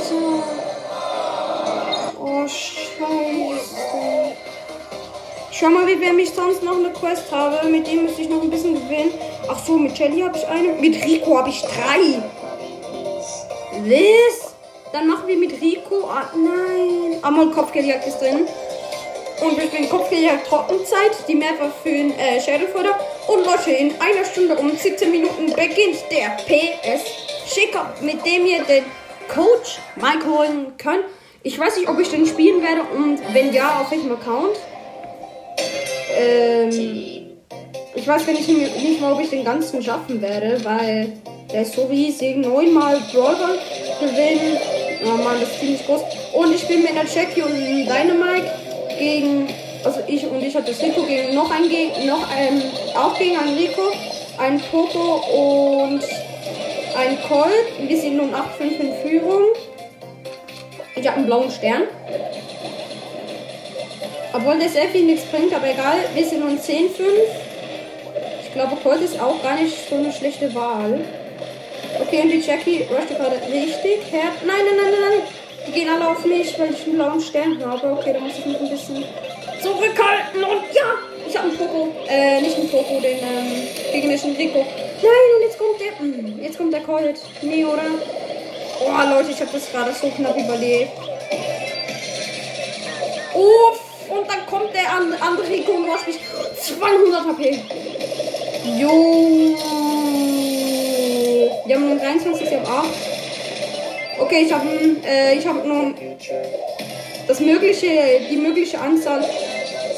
Oh, 2.19 2.47
scheiße. 2.47 4.26
Schau 5.59 5.69
mal, 5.69 5.87
wie 5.87 5.99
wer 5.99 6.15
ich 6.15 6.29
sonst 6.29 6.61
noch 6.61 6.77
eine 6.77 6.91
Quest 6.91 7.31
habe. 7.31 7.67
Mit 7.67 7.87
dem 7.87 8.03
müsste 8.03 8.21
ich 8.21 8.29
noch 8.29 8.43
ein 8.43 8.49
bisschen 8.51 8.75
gewinnen. 8.75 9.11
Ach 9.47 9.57
so, 9.65 9.75
mit 9.75 9.97
Shelly 9.97 10.21
habe 10.21 10.37
ich 10.37 10.47
eine. 10.47 10.73
Mit 10.73 11.03
Rico 11.03 11.35
habe 11.35 11.49
ich 11.49 11.61
drei. 11.61 12.21
Was? 13.71 14.53
Dann 14.93 15.07
machen 15.07 15.25
wir 15.25 15.35
mit 15.35 15.59
Rico. 15.59 16.09
Ah, 16.11 16.29
nein. 16.35 17.17
Einmal 17.23 17.49
Kopfgeldjagd 17.49 18.05
ist 18.05 18.19
drin. 18.19 18.45
Und 19.41 19.57
wir 19.57 19.63
spielen 19.63 19.89
Kopfgeldjagd 19.89 20.45
Trockenzeit. 20.47 21.27
Die 21.27 21.33
Map 21.33 21.55
für 21.81 21.89
den 21.89 22.11
äh, 22.19 22.39
Shadowfodder. 22.39 22.95
Und 23.27 23.43
Leute, 23.43 23.71
in 23.71 23.99
einer 23.99 24.25
Stunde 24.25 24.55
um 24.57 24.77
17 24.77 25.09
Minuten 25.09 25.47
beginnt 25.47 26.03
der 26.11 26.37
PS 26.45 27.01
Schicker, 27.51 27.95
mit 28.01 28.23
dem 28.23 28.45
ihr 28.45 28.63
den 28.63 28.85
Coach 29.27 29.79
Mike 29.95 30.23
holen 30.29 30.73
könnt. 30.77 31.05
Ich 31.41 31.57
weiß 31.57 31.77
nicht, 31.77 31.89
ob 31.89 31.99
ich 31.99 32.09
den 32.09 32.27
spielen 32.27 32.61
werde 32.61 32.83
und 32.95 33.19
wenn 33.33 33.51
ja, 33.53 33.81
auf 33.81 33.89
welchem 33.89 34.11
Account. 34.11 34.55
Ähm, 36.17 37.27
ich 37.95 38.07
weiß 38.07 38.27
nicht, 38.27 38.47
nicht 38.47 39.01
mal, 39.01 39.13
ob 39.13 39.21
ich 39.21 39.29
den 39.29 39.43
ganzen 39.43 39.81
schaffen 39.81 40.21
werde, 40.21 40.63
weil 40.63 41.13
der 41.51 41.61
ist 41.61 41.73
so 41.73 41.85
riesig. 41.85 42.37
Neunmal 42.37 42.99
Brawler 43.11 43.55
gewinnen. 43.99 44.57
Oh 45.03 45.17
Mann, 45.23 45.39
das 45.39 45.51
ist 45.51 45.59
ziemlich 45.59 45.85
groß. 45.85 46.01
Und 46.33 46.53
ich 46.53 46.61
spiele 46.61 46.79
mit 46.79 46.91
einer 46.91 47.05
Jackie 47.05 47.41
und 47.41 47.53
Dynamite 47.53 48.51
gegen. 48.97 49.47
Also 49.83 49.99
ich 50.07 50.25
und 50.25 50.43
ich 50.43 50.55
hatte 50.55 50.71
das 50.71 50.81
Rico 50.81 51.03
gegen 51.03 51.35
noch 51.35 51.51
ein 51.51 51.63
noch 52.05 52.29
ein 52.35 52.61
auch 52.95 53.17
gegen 53.17 53.37
einen 53.37 53.57
Rico, 53.57 53.81
ein 54.37 54.59
Poco 54.59 55.87
und 55.87 56.01
ein 56.97 57.17
Colt. 57.27 57.87
Wir 57.87 57.97
sind 57.97 58.17
nun 58.17 58.33
8-5 58.33 58.79
in 58.79 58.93
Führung. 59.01 59.43
Ich 60.95 61.07
habe 61.07 61.17
einen 61.17 61.25
blauen 61.27 61.51
Stern. 61.51 61.83
Obwohl 64.33 64.59
der 64.59 64.69
sehr 64.69 64.89
viel 64.89 65.03
nichts 65.05 65.25
bringt, 65.25 65.53
aber 65.53 65.69
egal. 65.69 65.97
Wir 66.13 66.25
sind 66.25 66.41
nun 66.41 66.57
10-5. 66.57 66.89
Ich 68.43 68.53
glaube, 68.53 68.75
Colt 68.81 69.01
ist 69.01 69.19
auch 69.19 69.41
gar 69.41 69.55
nicht 69.55 69.75
so 69.89 69.95
eine 69.95 70.11
schlechte 70.11 70.53
Wahl. 70.53 71.01
Okay, 72.01 72.21
und 72.21 72.29
die 72.29 72.39
Jackie 72.39 72.83
rusht 72.83 73.09
gerade 73.09 73.41
richtig 73.51 74.11
her. 74.11 74.29
Nein, 74.45 74.57
nein, 74.65 74.77
nein, 74.77 74.91
nein, 74.91 75.19
nein. 75.19 75.27
Die 75.67 75.71
gehen 75.71 75.89
alle 75.89 76.09
auf 76.09 76.23
mich, 76.25 76.57
weil 76.59 76.71
ich 76.71 76.83
einen 76.85 76.95
blauen 76.95 77.21
Stern 77.21 77.63
habe. 77.65 77.91
Okay, 77.93 78.13
da 78.13 78.19
muss 78.19 78.33
ich 78.37 78.45
mich 78.45 78.59
ein 78.59 78.69
bisschen 78.69 79.03
zurückhalten. 79.61 80.43
Und 80.43 80.63
ja, 80.73 80.95
ich 81.27 81.37
habe 81.37 81.49
einen 81.49 81.57
Poco. 81.57 81.89
Äh, 82.07 82.41
nicht 82.41 82.57
einen 82.57 82.69
Poco, 82.69 82.99
den 82.99 83.17
ähm, 83.17 83.67
gegnerischen 83.91 84.35
Rico. 84.35 84.59
Nein, 84.59 85.27
und 85.35 85.41
jetzt 85.43 85.57
kommt 85.57 85.81
der. 85.81 85.99
Hm, 85.99 86.39
jetzt 86.41 86.57
kommt 86.57 86.73
der 86.73 86.81
Colt. 86.81 87.19
Nee, 87.41 87.65
oder? 87.65 87.83
Oh, 88.79 89.09
Leute, 89.09 89.31
ich 89.31 89.41
habe 89.41 89.51
das 89.51 89.71
gerade 89.71 89.91
so 89.93 90.07
knapp 90.09 90.37
überlebt. 90.37 90.91
Uff, 93.33 93.86
und 94.09 94.29
dann 94.29 94.45
kommt 94.47 94.73
der 94.73 94.91
andere 94.91 95.49
Rico 95.49 95.73
und 95.73 95.89
rusht 95.89 96.07
mich 96.07 96.19
200 96.61 97.25
HP. 97.25 97.59
Jo. 98.79 99.55
Wir 101.65 101.75
haben 101.75 101.89
nur 101.89 101.97
23, 101.97 102.49
wir 102.49 102.59
haben 102.59 102.67
8. 102.67 102.89
Okay, 104.19 104.43
ich 104.45 104.53
habe 104.53 104.67
äh, 105.05 105.37
ich 105.37 105.45
hab 105.45 105.65
nun 105.65 105.95
das 107.27 107.39
mögliche, 107.39 107.87
die 108.29 108.37
mögliche 108.37 108.79
Anzahl 108.79 109.23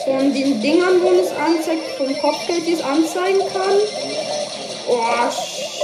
von 0.03 0.33
den 0.33 0.61
Dingern, 0.61 1.01
wo 1.01 1.11
es 1.11 1.31
anzeigt, 1.31 1.83
vom 1.97 2.17
Kopfgeld, 2.17 2.65
die 2.67 2.73
es 2.73 2.83
anzeigen 2.83 3.39
kann. 3.53 3.77
Oh, 4.87 5.29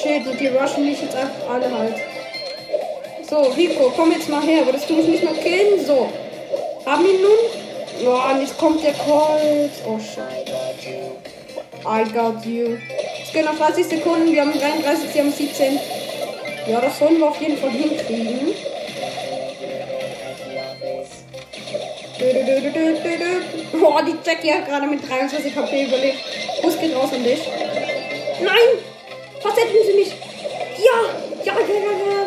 shit, 0.01 0.25
und 0.25 0.39
die 0.39 0.47
rushen 0.47 0.85
mich 0.85 1.01
jetzt 1.01 1.15
einfach 1.15 1.49
alle 1.49 1.71
halt. 1.71 1.95
So, 3.29 3.37
Rico, 3.55 3.91
komm 3.95 4.11
jetzt 4.11 4.29
mal 4.29 4.41
her, 4.41 4.65
würdest 4.65 4.89
du 4.89 4.95
mich 4.95 5.07
nicht 5.07 5.23
mehr 5.23 5.33
killen? 5.33 5.85
So. 5.85 6.09
Haben 6.85 7.05
ihn 7.05 7.21
nun? 7.21 7.64
Oh, 8.03 8.31
und 8.31 8.41
jetzt 8.41 8.57
kommt 8.57 8.83
der 8.83 8.93
Colt. 8.93 9.71
Oh, 9.87 9.99
shit. 9.99 10.23
I 11.85 12.03
got 12.11 12.43
you. 12.45 12.77
Es 13.21 13.31
gehen 13.31 13.45
noch 13.45 13.57
30 13.57 13.85
Sekunden, 13.85 14.31
wir 14.31 14.41
haben 14.41 14.51
33, 14.51 15.11
sie 15.11 15.19
haben 15.19 15.31
17. 15.31 15.79
Ja, 16.67 16.81
das 16.81 16.97
sollen 16.97 17.17
wir 17.19 17.27
auf 17.27 17.39
jeden 17.39 17.57
Fall 17.57 17.69
hinkriegen. 17.69 18.55
Boah, 23.79 24.01
die 24.03 24.15
Jackie 24.25 24.51
hat 24.51 24.65
gerade 24.67 24.87
mit 24.87 25.07
23 25.07 25.55
HP 25.55 25.83
überlebt. 25.83 26.17
Kuss 26.61 26.79
geht 26.79 26.95
raus 26.95 27.09
an 27.13 27.23
dich. 27.23 27.39
Nein! 28.41 28.79
Versetzen 29.41 29.77
Sie 29.85 29.93
mich! 29.93 30.11
Ja, 30.77 30.97
ja, 31.43 31.53
ja, 31.59 31.75
ja, 31.75 32.13
ja. 32.13 32.24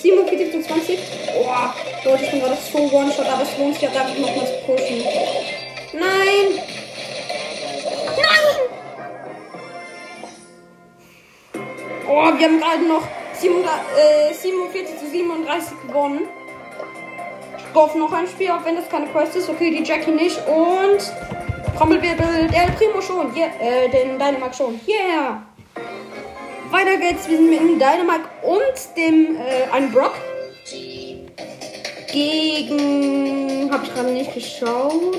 47 0.00 0.52
zu 0.52 0.62
20. 0.62 0.98
Boah, 1.34 1.74
Leute, 2.04 2.24
ich 2.24 2.30
bin 2.30 2.40
gerade 2.40 2.56
so 2.72 2.78
One-Shot, 2.78 3.26
aber 3.26 3.42
es 3.42 3.58
lohnt 3.58 3.74
sich 3.74 3.82
ja 3.82 3.90
einfach 3.90 4.16
nochmal 4.18 4.46
zu 4.46 4.54
pushen. 4.66 5.04
Nein! 5.92 6.60
Nein! 8.16 8.70
Oh, 12.08 12.38
wir 12.38 12.46
haben 12.46 12.60
gerade 12.60 12.86
noch 12.88 13.02
47 13.38 14.98
zu 14.98 15.06
37 15.06 15.72
gewonnen. 15.86 16.28
Golf 17.72 17.94
noch 17.94 18.12
ein 18.12 18.26
Spiel, 18.26 18.50
auch 18.50 18.64
wenn 18.64 18.76
das 18.76 18.88
keine 18.88 19.06
Quest 19.06 19.36
ist. 19.36 19.48
Okay, 19.48 19.70
die 19.70 19.84
Jackie 19.84 20.10
nicht. 20.10 20.38
Und 20.48 21.12
Trommelwirbel, 21.76 22.48
der 22.48 22.72
Primo 22.72 23.00
schon. 23.00 23.34
Yeah, 23.36 23.50
äh, 23.60 23.88
den 23.88 24.18
Dynamite 24.18 24.54
schon. 24.54 24.80
Yeah! 24.86 25.42
Weiter 26.70 26.98
geht's. 26.98 27.28
Wir 27.28 27.36
sind 27.36 27.50
mit 27.50 27.58
dem 27.58 27.78
Dynamite 27.80 28.28
und 28.42 28.96
dem 28.96 29.36
äh, 29.36 29.68
einen 29.72 29.90
Brock. 29.90 30.14
Gegen. 32.12 33.68
Hab 33.72 33.82
ich 33.82 33.92
gerade 33.92 34.12
nicht 34.12 34.32
geschaut. 34.32 35.16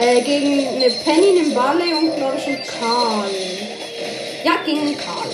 Äh, 0.00 0.22
gegen 0.22 0.66
eine 0.68 0.90
Penny, 1.04 1.40
einen 1.40 1.54
Barley 1.54 1.92
und 1.92 2.16
glaube 2.16 2.36
ich 2.38 2.46
einen 2.46 2.62
Karl. 2.62 3.30
Ja, 4.42 4.52
gegen 4.64 4.96
Karl. 4.96 5.30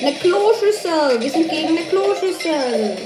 Eine 0.00 0.14
Kloschüssel. 0.14 1.20
Wir 1.20 1.30
sind 1.30 1.48
gegen 1.48 1.68
eine 1.68 1.86
Kloschüssel. 1.86 2.96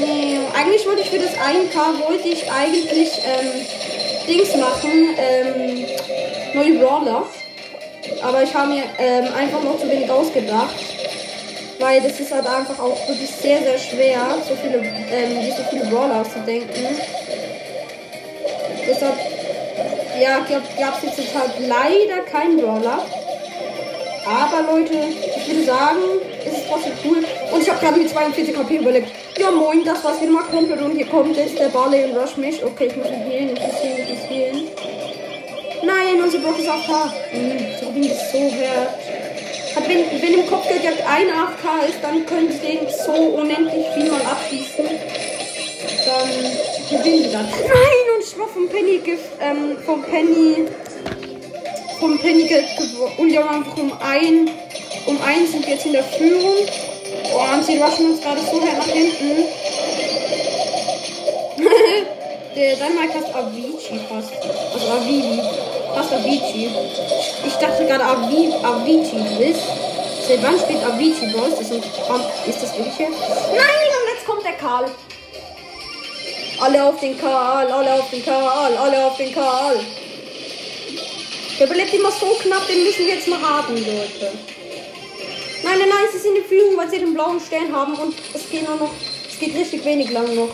Nee, 0.00 0.40
eigentlich 0.54 0.84
wollte 0.86 1.02
ich 1.02 1.10
für 1.10 1.20
das 1.20 1.34
1K 1.34 2.04
wollte 2.04 2.28
ich 2.28 2.50
eigentlich 2.50 3.10
ähm, 3.24 3.66
Dings 4.26 4.56
machen, 4.56 5.14
ähm, 5.16 5.86
neue 6.54 6.78
Brawler. 6.80 7.24
Aber 8.22 8.42
ich 8.42 8.54
habe 8.54 8.68
mir 8.68 8.82
ähm, 8.98 9.26
einfach 9.36 9.62
noch 9.62 9.78
zu 9.78 9.90
wenig 9.90 10.10
ausgedacht. 10.10 10.74
Weil 11.78 12.00
das 12.00 12.18
ist 12.18 12.32
halt 12.32 12.46
einfach 12.46 12.78
auch 12.80 13.08
wirklich 13.08 13.30
sehr, 13.30 13.62
sehr 13.62 13.78
schwer, 13.78 14.20
so 14.48 14.56
viele, 14.56 14.78
ähm, 14.78 15.52
so 15.56 15.62
viele 15.70 15.84
Brawler 15.86 16.22
auszudenken. 16.22 16.86
Deshalb, 18.88 19.14
ja, 20.20 20.38
gab 20.40 20.98
es 20.98 21.16
jetzt 21.16 21.34
halt 21.34 21.52
leider 21.68 22.22
keinen 22.22 22.56
Brawler. 22.56 23.06
Aber 24.26 24.72
Leute, 24.72 24.92
ich 25.36 25.48
würde 25.48 25.64
sagen, 25.64 26.00
es 26.44 26.58
ist 26.58 26.68
trotzdem 26.68 26.92
cool. 27.04 27.24
Und 27.52 27.62
ich 27.62 27.70
habe 27.70 27.80
gerade 27.80 27.98
mit 27.98 28.10
42 28.10 28.54
KP 28.54 28.76
überlebt. 28.76 29.08
Ja 29.38 29.50
moin, 29.50 29.84
das 29.84 30.02
war's 30.02 30.20
wieder 30.20 30.32
mal 30.32 30.42
komplett. 30.42 30.82
Und 30.82 30.96
hier 30.96 31.06
kommt 31.06 31.36
jetzt 31.36 31.58
der 31.58 31.68
Barley 31.68 32.04
und 32.04 32.16
Rush 32.16 32.36
mich. 32.36 32.62
Okay, 32.62 32.86
ich 32.86 32.96
muss 32.96 33.06
ihn 33.06 33.22
healen, 33.22 33.50
ich 33.54 33.60
muss 33.60 33.82
healen, 33.82 34.02
ich 34.02 34.08
muss 34.08 34.28
healen. 34.28 35.07
Nein, 35.82 36.22
unser 36.22 36.38
Block 36.38 36.58
ist 36.58 36.68
AFK. 36.68 37.12
Hm, 37.30 37.58
so 37.80 37.90
bin 37.90 38.04
ich 38.04 38.12
so 38.12 38.38
hart. 38.38 38.94
Hat, 39.76 39.88
wenn, 39.88 40.22
wenn 40.22 40.34
im 40.40 40.46
Kopfgeldjagd 40.46 41.02
ein 41.06 41.30
AFK 41.30 41.88
ist, 41.88 41.98
dann 42.02 42.26
können 42.26 42.50
sie 42.50 42.58
den 42.58 42.88
so 42.88 43.12
unendlich 43.12 43.86
viel 43.94 44.10
mal 44.10 44.22
abschießen. 44.22 44.86
Dann 46.06 46.98
gewinnen 46.98 47.24
sie 47.24 47.32
dann. 47.32 47.46
Nein, 47.46 48.04
und 48.16 48.24
ich 48.24 48.38
war 48.38 48.48
vom 48.48 48.68
Penny, 48.68 49.00
ähm, 49.40 49.76
vom 49.84 50.02
Penny 50.02 50.66
vom 51.98 52.18
Penny 52.18 52.46
gewonnen. 52.46 53.12
Und 53.18 53.28
die 53.28 53.38
haben 53.38 53.48
einfach 53.48 53.76
um 53.76 53.92
ein, 54.00 54.50
um 55.06 55.20
eins 55.22 55.52
sind 55.52 55.66
jetzt 55.66 55.86
in 55.86 55.92
der 55.92 56.04
Führung. 56.04 56.66
Oh, 57.34 57.54
und 57.54 57.64
sie 57.64 57.80
waschen 57.80 58.10
uns 58.10 58.20
gerade 58.20 58.40
so 58.40 58.60
nach 58.60 58.86
hinten. 58.86 59.44
der 62.58 62.74
Dynamite 62.74 63.14
heißt 63.14 63.34
Avicii 63.34 64.00
fast. 64.08 64.32
Also 64.74 64.86
Avivi. 64.90 65.40
Fast 65.94 66.12
Avicii. 66.12 66.70
Ich 67.46 67.54
dachte 67.54 67.86
gerade 67.86 68.04
Avi, 68.04 68.52
Avicii 68.62 69.50
ist. 69.50 69.62
Seit 70.26 70.42
wann 70.42 70.58
spielt 70.58 70.84
Avicii 70.84 71.28
Boss? 71.32 71.54
Das 71.58 71.70
ist, 71.70 71.84
ist 72.46 72.62
das 72.62 72.76
wirklich 72.76 72.96
hier? 72.96 73.10
Nein, 73.10 73.88
und 73.98 74.06
jetzt 74.12 74.26
kommt 74.26 74.44
der 74.44 74.54
Karl. 74.54 74.90
Alle 76.60 76.84
auf 76.84 76.98
den 76.98 77.16
Karl, 77.16 77.70
alle 77.70 77.94
auf 77.94 78.10
den 78.10 78.24
Karl, 78.24 78.76
alle 78.76 79.06
auf 79.06 79.16
den 79.16 79.32
Karl. 79.32 79.78
Der 81.60 81.66
bleibt 81.66 81.94
immer 81.94 82.10
so 82.10 82.26
knapp, 82.42 82.66
den 82.66 82.82
müssen 82.82 83.06
wir 83.06 83.14
jetzt 83.14 83.28
mal 83.28 83.40
haben, 83.40 83.74
Leute. 83.74 84.32
Nein, 85.62 85.78
nein, 85.78 85.88
nein, 85.88 86.08
sie 86.12 86.18
sind 86.18 86.36
in 86.36 86.44
Führung, 86.44 86.76
weil 86.76 86.90
sie 86.90 86.98
den 86.98 87.14
blauen 87.14 87.40
Stern 87.40 87.72
haben 87.72 87.94
und 87.94 88.14
es 88.34 88.50
geht 88.50 88.68
nur 88.68 88.76
noch, 88.76 88.90
es 89.28 89.38
geht 89.38 89.54
richtig 89.56 89.84
wenig 89.84 90.10
lang 90.10 90.34
noch. 90.34 90.50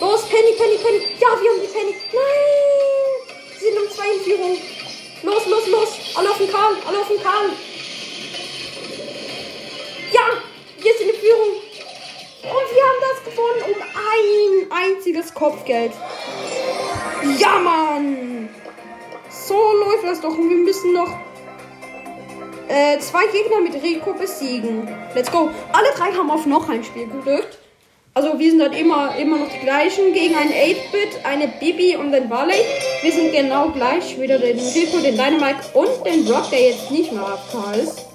Los, 0.00 0.22
Penny, 0.22 0.52
Penny, 0.56 0.78
Penny. 0.78 1.14
Ja, 1.20 1.28
wir 1.40 1.50
haben 1.50 1.60
die 1.60 1.66
Penny. 1.66 1.94
Nein! 2.10 3.36
Sie 3.58 3.66
sind 3.66 3.78
um 3.78 3.90
zwei 3.90 4.14
in 4.14 4.20
Führung. 4.20 4.58
Los, 5.22 5.46
los, 5.46 5.66
los. 5.66 5.88
Alle 6.16 6.30
auf 6.30 6.38
den 6.38 6.50
Karl, 6.50 6.74
alle 6.88 7.00
auf 7.00 7.08
den 7.08 7.22
Karl. 7.22 7.50
Ja, 10.10 10.20
wir 10.78 10.94
sind 10.94 11.10
in 11.10 11.16
Führung. 11.16 11.48
Und 12.42 12.74
wir 12.74 12.82
haben 12.82 13.00
das 13.10 13.24
gewonnen 13.30 13.62
um 13.66 13.82
ein 13.82 14.72
einziges 14.72 15.34
Kopfgeld. 15.34 15.92
Ja, 17.38 17.58
Mann! 17.58 18.48
So 19.28 19.60
läuft 19.74 20.04
das 20.04 20.22
doch. 20.22 20.36
Und 20.36 20.48
wir 20.48 20.56
müssen 20.56 20.94
noch 20.94 21.12
äh, 22.68 22.98
zwei 23.00 23.26
Gegner 23.26 23.60
mit 23.60 23.74
Rico 23.82 24.14
besiegen. 24.14 24.88
Let's 25.14 25.30
go. 25.30 25.50
Alle 25.72 25.90
drei 25.94 26.10
haben 26.12 26.30
auf 26.30 26.46
noch 26.46 26.70
ein 26.70 26.82
Spiel 26.82 27.06
gedrückt. 27.06 27.59
Also 28.12 28.36
wir 28.38 28.50
sind 28.50 28.60
halt 28.60 28.76
immer, 28.76 29.14
immer 29.16 29.38
noch 29.38 29.48
die 29.52 29.64
gleichen. 29.64 30.12
Gegen 30.12 30.34
einen 30.34 30.50
8-Bit, 30.50 31.24
eine 31.24 31.46
Bibi 31.46 31.96
und 31.96 32.10
den 32.10 32.28
Barley. 32.28 32.56
Wir 33.02 33.12
sind 33.12 33.32
genau 33.32 33.68
gleich. 33.68 34.20
Wieder 34.20 34.38
den 34.38 34.58
Rico, 34.58 34.98
den 34.98 35.14
Dynamite 35.16 35.60
und 35.74 36.04
den 36.04 36.24
Brock, 36.24 36.50
der 36.50 36.70
jetzt 36.70 36.90
nicht 36.90 37.12
mehr 37.12 37.22
AFK 37.22 37.76
ist. 37.80 38.06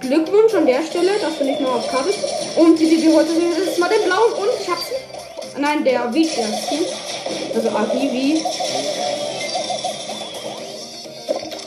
Glückwunsch 0.00 0.54
an 0.54 0.66
der 0.66 0.82
Stelle, 0.82 1.12
dass 1.20 1.38
du 1.38 1.44
nicht 1.44 1.60
mehr 1.60 1.70
AFK 1.70 2.04
bist. 2.04 2.18
Und 2.56 2.80
die 2.80 2.86
Bibi 2.86 3.12
heute 3.14 3.30
ist 3.30 3.78
mal 3.78 3.88
den 3.88 4.04
blauen 4.04 4.32
und 4.32 4.48
ich 4.60 4.68
hab's. 4.68 4.90
Nein, 5.56 5.84
der 5.84 6.04
Avivi. 6.04 6.28
Also 7.54 7.68
Avivi. 7.68 8.42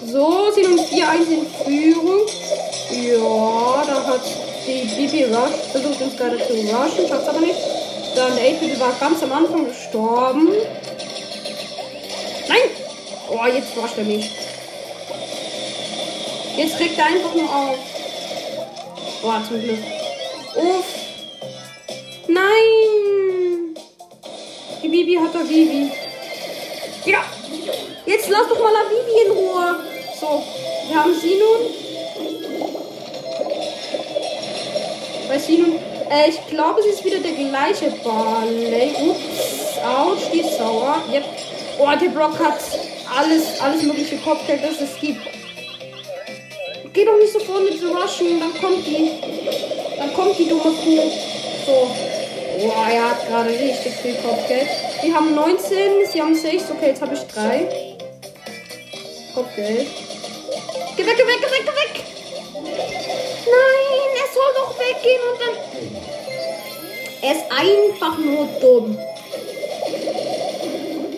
So, 0.06 0.52
sind 0.52 0.68
um 0.68 0.80
4-1 0.80 1.30
in 1.30 1.46
Führung. 1.64 2.22
Ja, 2.92 3.84
da 3.88 4.08
hat 4.08 4.22
die 4.68 4.88
Bibi 4.96 5.24
Rush 5.26 5.72
versucht 5.72 6.02
uns 6.02 6.18
gerade 6.18 6.38
zu 6.38 6.54
rushen, 6.54 7.08
schafft 7.08 7.28
aber 7.28 7.40
nicht. 7.40 7.60
Dann 8.16 8.36
der 8.36 8.46
8 8.46 8.80
war 8.80 8.94
ganz 9.00 9.22
am 9.24 9.32
Anfang 9.32 9.68
gestorben. 9.68 10.50
Nein! 12.48 12.70
Oh, 13.30 13.46
jetzt 13.46 13.76
rusht 13.78 13.98
er 13.98 14.04
mich. 14.04 14.32
Jetzt 16.58 16.78
kriegt 16.78 16.98
er 16.98 17.06
einfach 17.06 17.36
nur 17.36 17.44
auf. 17.44 17.78
Boah, 19.22 19.44
zum 19.48 19.62
Glück. 19.62 19.80
Uff. 20.56 20.86
Nein! 22.28 23.76
Die 24.82 24.88
Bibi 24.88 25.16
hat 25.16 25.36
da 25.36 25.40
Bibi. 25.40 25.92
Ja! 27.06 27.24
Jetzt 28.06 28.30
lass 28.30 28.48
doch 28.48 28.60
mal 28.60 28.72
Bibi 28.90 29.26
in 29.26 29.32
Ruhe. 29.32 29.80
So, 30.20 30.44
wir 30.88 31.04
haben 31.04 31.14
sie 31.20 31.36
nun. 31.36 31.85
Bei 35.28 35.40
sie 35.40 35.58
nun. 35.58 35.76
Äh, 36.10 36.30
ich 36.30 36.48
glaube, 36.48 36.82
sie 36.84 36.90
ist 36.90 37.04
wieder 37.04 37.20
der 37.20 37.32
gleiche 37.32 37.92
Barley. 38.04 38.94
Ups, 39.10 39.78
ouch, 39.84 40.32
die 40.32 40.40
ist 40.42 40.58
sauer. 40.58 41.02
Yep. 41.12 41.24
Oh, 41.80 41.88
der 42.00 42.10
Brock 42.10 42.40
hat 42.40 42.60
alles, 43.18 43.60
alles 43.60 43.84
mögliche 43.84 44.18
Kopfgeld, 44.18 44.62
das 44.64 44.82
es 44.82 45.00
gibt. 45.00 45.22
Geh 46.94 47.04
doch 47.04 47.18
nicht 47.18 47.34
so 47.34 47.40
vorne 47.40 47.70
zu 47.78 47.88
rushen, 47.88 48.40
dann 48.40 48.54
kommt 48.62 48.86
die. 48.86 49.12
Dann 49.98 50.14
kommt 50.14 50.38
die 50.38 50.48
dumme 50.48 50.62
Kuh. 50.64 51.12
So. 51.66 51.90
Boah, 52.60 52.88
er 52.88 53.10
hat 53.10 53.28
gerade 53.28 53.50
richtig 53.50 53.94
viel 54.02 54.16
Kopfgeld. 54.16 54.68
Die 55.04 55.14
haben 55.14 55.36
19, 55.36 56.06
sie 56.12 56.22
haben 56.22 56.36
6. 56.36 56.72
Okay, 56.72 56.88
jetzt 56.88 57.02
habe 57.02 57.14
ich 57.14 57.22
3. 57.22 57.68
Kopfgeld. 59.34 59.88
Geh 60.96 61.06
weg, 61.06 61.18
geh 61.18 61.28
weg, 61.28 61.40
geh 61.42 61.52
weg, 61.52 61.64
geh 61.66 61.76
weg! 61.76 62.04
Nein, 63.46 64.15
soll 64.36 64.52
doch 64.54 64.78
weggehen 64.78 65.22
und 65.32 65.40
dann. 65.42 65.56
Er 67.22 67.32
ist 67.32 67.46
einfach 67.50 68.18
nur 68.18 68.48
dumm. 68.62 68.98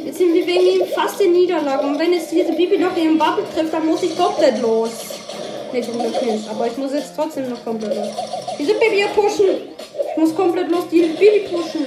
Jetzt 0.06 0.18
sind 0.20 0.34
wir 0.34 0.46
wegen 0.48 0.68
ihm 0.68 0.86
fast 0.94 1.20
in 1.20 1.34
Niederlage. 1.34 1.86
Und 1.86 2.00
wenn 2.00 2.14
jetzt 2.14 2.32
diese 2.32 2.54
Bibi 2.54 2.78
noch 2.78 2.96
ihren 2.96 3.18
Bubble 3.18 3.44
trifft, 3.54 3.74
dann 3.74 3.86
muss 3.86 4.04
ich 4.04 4.16
komplett 4.16 4.62
los. 4.62 4.92
Nicht. 5.74 5.90
Aber 6.50 6.68
ich 6.68 6.78
muss 6.78 6.94
jetzt 6.94 7.14
trotzdem 7.16 7.50
noch 7.50 7.64
komplett 7.64 7.96
los. 7.96 8.08
Diese 8.58 8.74
Bibi 8.76 9.04
pushen. 9.14 9.48
Ich 10.12 10.18
muss 10.18 10.36
komplett 10.36 10.70
los 10.70 10.86
die 10.92 11.02
Bibi 11.02 11.48
pushen. 11.50 11.86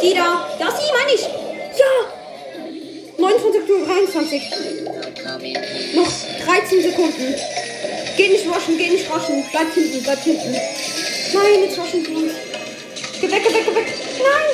Sie 0.00 0.12
da. 0.12 0.46
Da, 0.58 0.70
sie 0.70 0.92
meine 0.92 1.14
ich. 1.14 1.22
Ja. 1.22 2.20
29 3.18 3.70
Uhr 3.70 3.86
23. 3.86 4.42
Noch 5.94 6.10
13 6.46 6.82
Sekunden. 6.82 7.34
Geh 8.20 8.28
nicht 8.28 8.46
rushen, 8.46 8.76
geh 8.76 8.90
nicht 8.90 9.10
rushen. 9.10 9.42
Bleib 9.50 9.72
hinten, 9.72 10.02
bleib 10.02 10.18
hinten. 10.18 10.52
Nein, 10.52 11.62
jetzt 11.62 11.78
rushen 11.78 12.04
sie 12.04 12.14
uns. 12.14 12.32
Geh 13.18 13.30
weg, 13.30 13.42
geh 13.42 13.54
weg, 13.54 13.64
geh 13.64 13.74
weg. 13.74 13.86
Nein. 14.18 14.50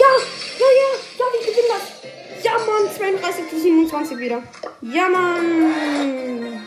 Ja, 0.00 0.12
ja, 0.58 0.68
ja. 0.80 0.90
Ja, 1.18 1.24
wir 1.30 1.40
gewinnen 1.40 1.68
das. 1.68 2.42
Ja, 2.42 2.52
Mann. 2.52 2.88
32 2.96 3.50
zu 3.50 3.60
27 3.60 4.16
wieder. 4.16 4.42
Ja, 4.80 5.10
Mann. 5.10 6.66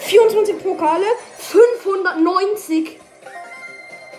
24 0.00 0.58
Pokale. 0.62 1.06
590. 1.38 2.98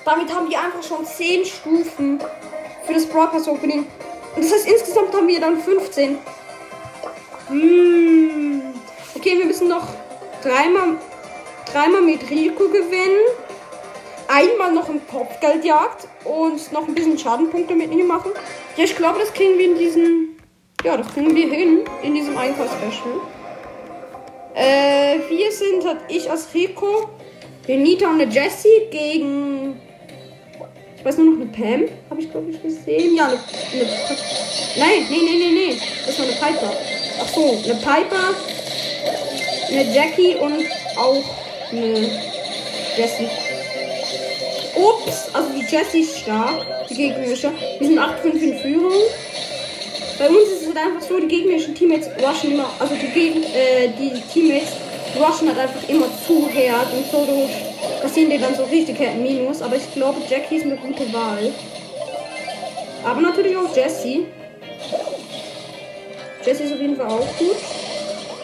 Damit 0.05 0.33
haben 0.33 0.49
wir 0.49 0.59
einfach 0.59 0.81
schon 0.81 1.05
10 1.05 1.45
Stufen 1.45 2.19
für 2.87 2.93
das 2.95 3.05
Broadcast 3.05 3.47
Opening. 3.47 3.85
Und 4.35 4.43
das 4.43 4.51
heißt, 4.51 4.67
insgesamt 4.67 5.13
haben 5.13 5.27
wir 5.27 5.39
dann 5.39 5.61
15. 5.61 6.17
Hm. 7.49 8.28
Okay, 9.19 9.37
wir 9.37 9.47
müssen 9.47 9.67
noch 9.67 9.85
dreimal, 10.41 10.95
dreimal 11.69 12.01
mit 12.01 12.29
Rico 12.29 12.69
gewinnen. 12.69 13.19
Einmal 14.29 14.71
noch 14.71 14.87
im 14.87 15.05
Kopfgeldjagd 15.05 16.07
und 16.23 16.71
noch 16.71 16.87
ein 16.87 16.95
bisschen 16.95 17.19
Schadenpunkte 17.19 17.75
mit 17.75 17.91
ihm 17.91 18.07
machen. 18.07 18.31
Ja, 18.77 18.85
ich 18.85 18.95
glaube, 18.95 19.19
das 19.19 19.33
kriegen 19.33 19.57
wir 19.57 19.65
in 19.71 19.77
diesem. 19.77 20.37
Ja, 20.85 20.95
das 20.95 21.13
kriegen 21.13 21.35
wir 21.35 21.49
hin 21.49 21.83
in 22.01 22.13
diesem 22.13 22.37
Einkaufsspecial. 22.37 23.19
Äh, 24.55 25.19
wir 25.27 25.51
sind 25.51 25.83
halt 25.83 25.97
ich 26.07 26.31
als 26.31 26.53
Rico, 26.53 27.09
der 27.67 27.75
Nita 27.75 28.09
und 28.09 28.19
der 28.19 28.29
Jessie 28.29 28.87
gegen. 28.89 29.81
Ich 30.95 31.03
weiß 31.03 31.17
nur 31.17 31.33
noch 31.33 31.41
eine 31.41 31.51
Pam, 31.51 31.89
habe 32.09 32.21
ich 32.21 32.31
glaube 32.31 32.51
ich 32.51 32.63
gesehen. 32.63 33.17
Ja, 33.17 33.25
eine, 33.25 33.33
eine. 33.73 33.89
Nein, 34.77 35.07
nee, 35.09 35.17
nee, 35.23 35.37
nee, 35.39 35.51
nee. 35.51 35.81
Das 36.05 36.17
war 36.17 36.25
eine 36.25 36.35
Piper. 36.35 36.73
Ach 37.21 37.27
so, 37.27 37.41
eine 37.41 37.75
Piper, 37.81 38.33
eine 39.71 39.93
Jackie 39.93 40.35
und 40.35 40.65
auch 40.97 41.23
eine 41.71 42.09
Jessie. 42.97 43.29
Ups, 44.75 45.27
also 45.33 45.49
die 45.53 45.65
Jessie 45.65 46.01
ist 46.01 46.19
stark, 46.19 46.65
die 46.89 46.95
gegnerische. 46.95 47.51
Wir 47.79 47.87
sind 47.87 47.99
8-5 47.99 48.33
in 48.41 48.59
Führung. 48.59 49.01
Bei 50.17 50.27
uns 50.27 50.49
ist 50.49 50.61
es 50.61 50.67
halt 50.67 50.77
einfach 50.77 51.07
so, 51.07 51.19
die 51.19 51.27
gegnerischen 51.27 51.75
Teammates 51.75 52.09
rushen 52.21 52.51
immer, 52.51 52.69
also 52.79 52.93
die, 52.95 53.07
Geg 53.07 53.35
äh, 53.55 53.89
die 53.97 54.21
Teammates 54.33 54.73
rushen 55.17 55.47
halt 55.47 55.59
einfach 55.59 55.87
immer 55.87 56.07
zu 56.25 56.47
hart 56.49 56.93
und 56.93 57.09
so 57.11 57.25
durch 57.25 57.69
passieren 58.01 58.29
die 58.29 58.37
dann 58.37 58.55
so 58.55 58.63
richtig 58.65 58.99
Minus. 59.21 59.61
Aber 59.61 59.75
ich 59.75 59.93
glaube, 59.93 60.21
Jackie 60.29 60.57
ist 60.57 60.65
eine 60.65 60.77
gute 60.77 61.11
Wahl. 61.13 61.53
Aber 63.03 63.21
natürlich 63.21 63.55
auch 63.55 63.75
Jessie. 63.75 64.25
Jessie 66.45 66.63
ist 66.63 66.73
auf 66.73 66.81
jeden 66.81 66.95
Fall 66.95 67.07
auch 67.07 67.37
gut. 67.37 67.57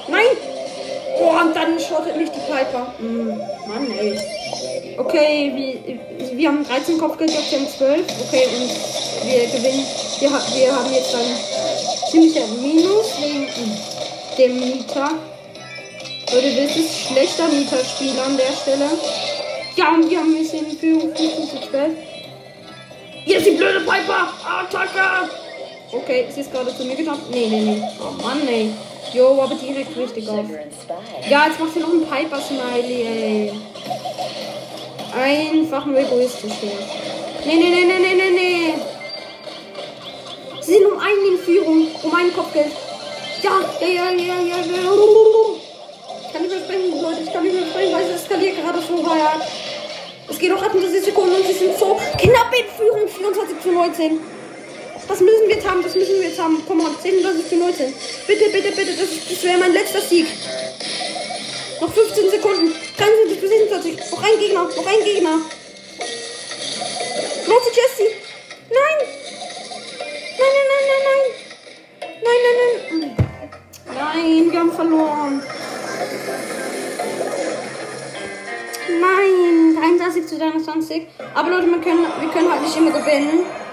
Nein! 0.07 0.54
Oh, 1.17 1.29
und 1.29 1.55
dann 1.55 1.79
schottet 1.79 2.17
mich 2.17 2.29
die 2.29 2.39
Piper. 2.39 2.93
Mm, 2.99 3.29
Mann, 3.67 3.91
ey. 3.97 4.19
Okay, 4.97 5.51
wir, 5.55 6.37
wir 6.37 6.49
haben 6.49 6.65
13 6.65 6.97
Kopfgeld, 6.97 7.31
wir 7.31 7.59
haben 7.59 7.67
12. 7.67 8.05
Okay, 8.27 8.47
und 8.55 9.29
wir 9.29 9.47
gewinnen. 9.47 9.85
Wir, 10.19 10.29
wir 10.29 10.75
haben 10.75 10.93
jetzt 10.93 11.15
ein 11.15 12.61
Minus 12.61 13.21
wegen 13.21 13.47
dem 14.37 14.59
Mieter. 14.59 15.09
Leute, 16.33 16.61
das 16.61 16.75
ist 16.75 17.07
schlechter 17.07 17.47
Mieterspiel 17.47 18.19
an 18.19 18.37
der 18.37 18.51
Stelle. 18.61 18.89
Ja, 19.75 19.93
und 19.93 20.09
wir 20.09 20.19
haben 20.19 20.33
ein 20.33 20.39
bisschen 20.39 20.65
Führung 20.77 21.15
15 21.15 21.49
zu 21.49 21.69
12. 21.69 21.91
Hier 23.25 23.37
ist 23.37 23.45
die 23.45 23.51
blöde 23.51 23.81
Piper! 23.81 24.33
Attacke! 24.45 25.44
Okay, 25.95 26.25
sie 26.29 26.41
ist 26.41 26.51
gerade 26.51 26.75
zu 26.75 26.83
mir 26.83 26.95
gejumpt. 26.95 27.29
Nee, 27.31 27.47
nee, 27.47 27.61
nee. 27.61 27.81
Oh 27.99 28.21
Mann, 28.21 28.45
ey. 28.47 28.69
Jo, 29.13 29.41
aber 29.41 29.55
direkt 29.55 29.95
richtig 29.95 30.27
auf. 30.27 30.45
Ja, 31.29 31.47
jetzt 31.47 31.59
macht 31.59 31.73
sie 31.73 31.79
noch 31.79 31.89
einen 31.89 32.05
Piper-Smiley, 32.05 33.01
ey. 33.03 33.53
Einfach 35.13 35.85
nur 35.85 35.97
egoistisch 35.97 36.51
hier. 36.59 36.71
Nee, 37.45 37.55
nee, 37.55 37.69
nee, 37.69 37.85
nee, 37.85 37.99
nee, 37.99 38.13
nee, 38.13 38.31
nee. 38.31 38.73
Sie 40.61 40.73
sind 40.73 40.85
um 40.85 40.99
einen 40.99 41.25
in 41.31 41.37
Führung. 41.37 41.87
Um 42.03 42.13
einen 42.13 42.33
Kopfgeld. 42.33 42.71
Ja, 43.41 43.51
ja, 43.79 43.87
ja, 43.87 44.11
ja, 44.11 44.35
ja, 44.41 44.57
ja. 44.57 44.91
Ich 46.25 46.33
kann 46.33 46.41
nicht 46.41 46.51
mehr 46.51 46.63
sprechen, 46.65 47.01
Leute. 47.01 47.21
Ich 47.23 47.31
kann 47.31 47.43
nicht 47.43 47.55
mehr 47.55 47.67
sprechen, 47.67 47.93
weil 47.93 48.03
es 48.03 48.21
eskaliert 48.21 48.55
gerade 48.57 48.79
so 48.81 49.05
hart. 49.07 49.43
Es 50.27 50.39
geht 50.39 50.49
noch 50.49 50.61
38 50.61 51.05
Sekunden 51.05 51.35
und 51.35 51.45
sie 51.45 51.53
sind 51.53 51.77
so 51.77 51.95
knapp 51.95 52.51
in 52.51 52.65
Führung. 52.75 53.07
24 53.07 53.61
zu 53.61 53.71
19. 53.71 54.34
Das 55.07 55.19
müssen 55.19 55.47
wir 55.47 55.55
jetzt 55.55 55.67
haben, 55.67 55.83
das 55.83 55.93
müssen 55.93 56.19
wir 56.19 56.27
jetzt 56.27 56.39
haben. 56.39 56.61
Komm 56.67 56.79
on, 56.81 56.95
37 57.01 57.49
zu 57.49 57.55
19. 57.55 57.93
Bitte, 58.27 58.49
bitte, 58.49 58.71
bitte, 58.71 58.95
das, 58.95 59.09
das 59.29 59.43
wäre 59.43 59.57
mein 59.59 59.73
letzter 59.73 60.01
Sieg. 60.01 60.25
Noch 61.79 61.93
15 61.93 62.31
Sekunden. 62.31 62.73
23 62.97 63.41
bis 63.41 63.49
27. 63.49 64.11
Noch 64.11 64.23
ein 64.23 64.39
Gegner, 64.39 64.63
noch 64.63 64.87
ein 64.87 65.03
Gegner. 65.03 65.39
Los, 67.47 67.63
Jesse. 67.75 68.11
Nein. 68.69 69.07
Nein, 70.37 70.51
nein, 70.55 70.67
nein, 70.71 70.85
nein, 70.89 71.01
nein. 71.07 71.23
Nein, 72.23 72.39
nein, 72.43 72.99
nein. 72.99 73.15
Nein, 73.95 74.51
wir 74.51 74.59
haben 74.59 74.73
verloren. 74.73 75.43
Nein, 78.99 79.77
33 79.99 80.27
zu 80.27 80.37
23. 80.37 81.07
Aber 81.33 81.49
Leute, 81.49 81.67
wir 81.67 81.79
können, 81.79 82.05
wir 82.19 82.29
können 82.29 82.51
halt 82.51 82.61
nicht 82.63 82.75
immer 82.75 82.91
gewinnen. 82.91 83.64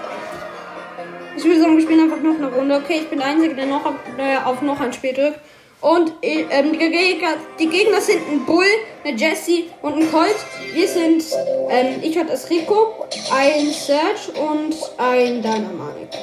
Ich 1.43 1.49
würde 1.49 1.59
sagen, 1.59 1.75
wir 1.75 1.83
spielen 1.83 1.99
einfach 1.99 2.23
noch 2.23 2.35
eine 2.35 2.55
Runde. 2.55 2.75
Okay, 2.75 2.99
ich 3.01 3.09
bin 3.09 3.19
der 3.19 3.27
Einzige, 3.27 3.53
der 3.53 3.65
noch 3.65 3.85
auf, 3.85 3.95
äh, 4.17 4.37
auf 4.45 4.61
noch 4.61 4.79
ein 4.79 4.93
Spiel 4.93 5.11
drückt. 5.11 5.39
Und 5.81 6.13
ähm, 6.21 6.71
die, 6.71 6.77
Gegner, 6.77 7.33
die 7.59 7.67
Gegner 7.67 7.99
sind 7.99 8.21
ein 8.31 8.45
Bull, 8.45 8.63
eine 9.03 9.17
Jessie 9.17 9.69
und 9.81 9.95
ein 9.95 10.09
Colt. 10.09 10.37
Wir 10.71 10.87
sind, 10.87 11.21
ähm, 11.69 11.99
ich 12.01 12.17
hatte 12.17 12.29
das 12.29 12.49
Rico, 12.49 13.05
ein 13.29 13.73
Search 13.73 14.29
und 14.39 14.73
ein 14.97 15.41
Dynamite. 15.41 16.17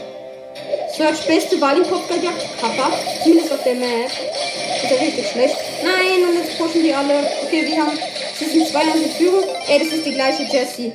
Search 0.96 1.26
beste 1.26 1.60
Wahl 1.60 1.76
im 1.76 1.86
Kopfgeldjagd, 1.86 2.58
Papa. 2.58 2.90
Zumindest 3.22 3.52
auf 3.52 3.62
der 3.62 3.74
Map. 3.74 4.06
Ist 4.06 4.90
ja 4.90 4.96
richtig 4.96 5.26
schlecht. 5.28 5.56
Nein, 5.84 6.30
und 6.30 6.34
jetzt 6.34 6.56
pushen 6.56 6.82
die 6.82 6.94
alle. 6.94 7.28
Okay, 7.44 7.66
wir 7.66 7.76
haben, 7.76 7.98
sie 8.38 8.46
sind 8.46 8.66
2 8.66 8.80
in 8.80 9.10
Führung. 9.10 9.44
Ey, 9.68 9.80
das 9.80 9.88
ist 9.88 10.06
die 10.06 10.14
gleiche 10.14 10.44
Jessie. 10.44 10.94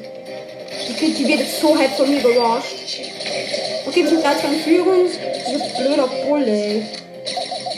Die, 0.87 1.13
die 1.13 1.27
wird 1.27 1.39
jetzt 1.39 1.59
so 1.59 1.77
halb 1.77 1.91
von 1.95 2.09
mir 2.09 2.21
gerascht. 2.21 3.01
Okay, 3.87 4.05
sind 4.05 4.23
13 4.23 4.53
in 4.53 4.59
Führung. 4.59 5.05
Dieses 5.05 5.73
blöder 5.73 6.07
Bull, 6.07 6.47
ey. 6.47 6.85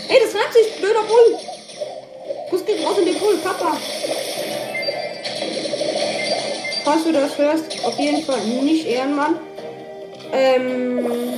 Ey, 0.10 0.20
das 0.24 0.36
reimt 0.36 0.54
sich, 0.54 0.76
blöder 0.78 1.04
Bull. 1.04 1.40
Kuss 2.50 2.66
geht 2.66 2.86
raus 2.86 2.98
in 3.00 3.06
den 3.06 3.20
Bull, 3.20 3.38
Papa. 3.44 3.78
Falls 6.84 7.04
du 7.04 7.12
das 7.12 7.38
hörst, 7.38 7.86
auf 7.86 8.00
jeden 8.00 8.24
Fall 8.24 8.40
nicht 8.46 8.88
Ehrenmann. 8.88 9.40
Ähm. 10.32 11.34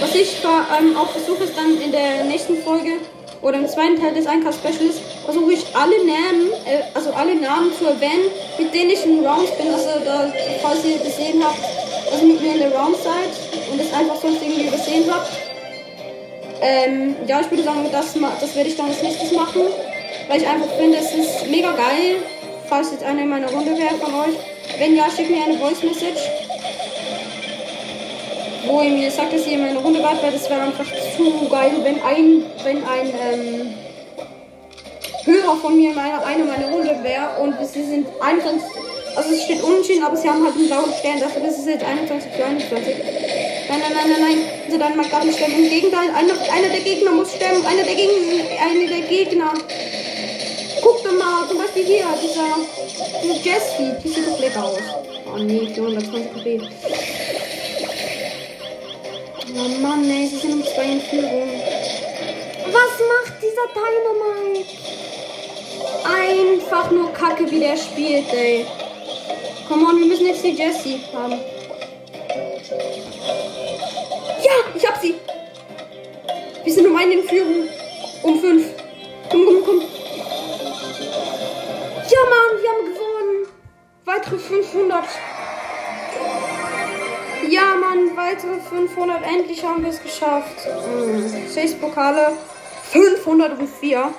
Was 0.00 0.14
ich 0.14 0.36
ähm, 0.78 0.96
auch 0.96 1.10
versuche, 1.10 1.44
ist 1.44 1.56
dann 1.56 1.80
in 1.80 1.92
der 1.92 2.24
nächsten 2.24 2.56
Folge 2.62 2.94
oder 3.42 3.58
im 3.58 3.68
zweiten 3.68 4.00
Teil 4.00 4.14
des 4.14 4.26
Einkaufs-Specials 4.26 5.00
versuche 5.30 5.52
ich 5.52 5.64
alle 5.74 5.96
Namen, 6.04 6.50
äh, 6.66 6.82
also 6.94 7.12
alle 7.12 7.34
Namen 7.34 7.72
zu 7.78 7.86
erwähnen, 7.86 8.30
mit 8.58 8.74
denen 8.74 8.90
ich 8.90 9.04
in 9.04 9.24
Rounds 9.24 9.50
bin. 9.52 9.72
Also, 9.72 9.88
da, 10.04 10.32
falls 10.60 10.84
ihr 10.84 10.98
gesehen 10.98 11.42
habt, 11.42 11.58
dass 12.10 12.20
ihr 12.20 12.28
mit 12.28 12.40
mir 12.40 12.54
in 12.54 12.58
der 12.58 12.72
Round 12.74 12.96
seid 12.96 13.30
und 13.70 13.80
es 13.80 13.92
einfach 13.92 14.16
sonst 14.16 14.42
irgendwie 14.42 14.66
übersehen 14.66 15.04
habt. 15.10 15.30
Ähm, 16.62 17.16
ja, 17.26 17.40
ich 17.40 17.50
würde 17.50 17.62
sagen, 17.62 17.86
das, 17.90 18.14
das 18.40 18.56
werde 18.56 18.68
ich 18.68 18.76
dann 18.76 18.88
als 18.88 19.02
nächstes 19.02 19.32
machen, 19.32 19.62
weil 20.28 20.42
ich 20.42 20.46
einfach 20.46 20.68
finde, 20.76 20.98
es 20.98 21.14
ist 21.14 21.46
mega 21.48 21.72
geil, 21.72 22.16
falls 22.68 22.90
jetzt 22.90 23.04
einer 23.04 23.22
in 23.22 23.28
meiner 23.28 23.50
Runde 23.50 23.78
wäre 23.78 23.94
von 23.94 24.12
euch. 24.14 24.36
Wenn 24.78 24.94
ja, 24.96 25.04
schickt 25.10 25.30
mir 25.30 25.44
eine 25.44 25.58
Voice 25.58 25.82
Message 25.82 26.20
wo 28.66 28.82
ihr 28.82 28.90
mir 28.90 29.10
sagt, 29.10 29.32
dass 29.32 29.46
ihr 29.46 29.54
in 29.54 29.62
meiner 29.62 29.80
Runde 29.80 30.02
wart, 30.02 30.22
weil 30.22 30.32
das 30.32 30.48
wäre 30.48 30.60
einfach 30.60 30.84
zu 31.16 31.48
geil, 31.48 31.72
wenn 31.82 32.00
ein, 32.02 32.44
wenn 32.62 32.84
ein 32.84 33.08
ähm, 33.32 33.74
Hörer 35.24 35.56
von 35.56 35.76
mir 35.76 35.90
in 35.90 35.96
meiner, 35.96 36.24
einer 36.24 36.44
meiner 36.44 36.70
Runde 36.70 36.98
wäre 37.02 37.40
und 37.40 37.54
sie 37.66 37.84
sind 37.84 38.08
21, 38.20 38.62
Also 39.16 39.34
es 39.34 39.42
steht 39.44 39.62
unentschieden, 39.62 40.02
aber 40.02 40.16
sie 40.16 40.28
haben 40.28 40.44
halt 40.44 40.54
einen 40.54 40.66
blauen 40.66 40.92
Stern. 40.98 41.20
Dafür 41.20 41.46
ist 41.46 41.58
es 41.58 41.66
jetzt 41.66 41.84
21 41.84 42.32
zu 42.32 42.44
21. 42.44 42.94
Nein, 43.68 43.80
nein, 43.80 43.92
nein, 43.94 44.10
nein, 44.10 44.20
nein. 44.20 44.38
Also 44.66 44.78
dann 44.78 44.96
mal 44.96 45.06
gerade 45.06 45.26
nicht 45.26 45.36
sterben. 45.36 45.54
Im 45.62 45.70
Gegenteil, 45.70 46.08
einer, 46.10 46.34
einer 46.52 46.68
der 46.68 46.80
Gegner 46.80 47.12
muss 47.12 47.34
sterben. 47.34 47.64
Einer 47.66 47.82
der, 47.82 47.94
Gegen 47.94 48.10
einer 48.58 48.88
der 48.88 49.08
Gegner. 49.08 49.52
Guck 50.82 51.04
doch 51.04 51.12
mal, 51.12 51.46
zum 51.48 51.58
Beispiel 51.58 51.84
hier, 51.84 52.06
dieser, 52.22 52.56
dieser 53.22 53.34
Jessie. 53.34 53.92
Die 54.02 54.08
sieht 54.08 54.26
doch 54.26 54.40
lecker 54.40 54.64
aus. 54.64 54.78
Oh 55.32 55.38
nee, 55.38 55.66
420 55.74 56.34
KP. 56.34 56.60
Oh 59.52 59.82
Mann, 59.82 60.08
ey, 60.08 60.26
sie 60.26 60.36
sind 60.36 60.54
um 60.54 60.64
zwei 60.64 60.84
in 60.84 61.00
Führung. 61.00 61.50
Was 62.66 62.92
macht 63.12 63.42
dieser 63.42 63.66
Dynamite? 63.74 64.79
Einfach 66.04 66.90
nur 66.90 67.12
Kacke, 67.12 67.50
wie 67.50 67.60
der 67.60 67.76
spielt, 67.76 68.32
ey. 68.32 68.66
Komm 69.68 69.86
on, 69.86 69.98
wir 69.98 70.06
müssen 70.06 70.26
jetzt 70.26 70.42
die 70.42 70.52
Jessie 70.52 71.00
haben. 71.12 71.38
Ja, 74.42 74.52
ich 74.74 74.86
hab 74.86 75.00
sie. 75.00 75.14
Wir 76.64 76.72
sind 76.72 76.86
um 76.86 76.96
einen 76.96 77.12
in 77.12 77.24
Führung. 77.24 77.68
Um 78.22 78.40
fünf. 78.40 78.66
Komm, 79.30 79.44
komm, 79.46 79.64
komm. 79.64 79.80
Ja, 82.10 82.20
Mann, 82.28 82.60
wir 82.60 82.70
haben 82.70 82.84
gewonnen. 82.92 83.46
Weitere 84.04 84.38
500. 84.38 85.04
Ja, 87.48 87.74
Mann, 87.76 88.16
weitere 88.16 88.60
500. 88.60 89.22
Endlich 89.24 89.64
haben 89.64 89.82
wir 89.82 89.90
es 89.90 90.02
geschafft. 90.02 90.56
Hm. 90.64 91.48
Sechs 91.48 91.74
Pokale. 91.74 92.32
504. 92.90 94.12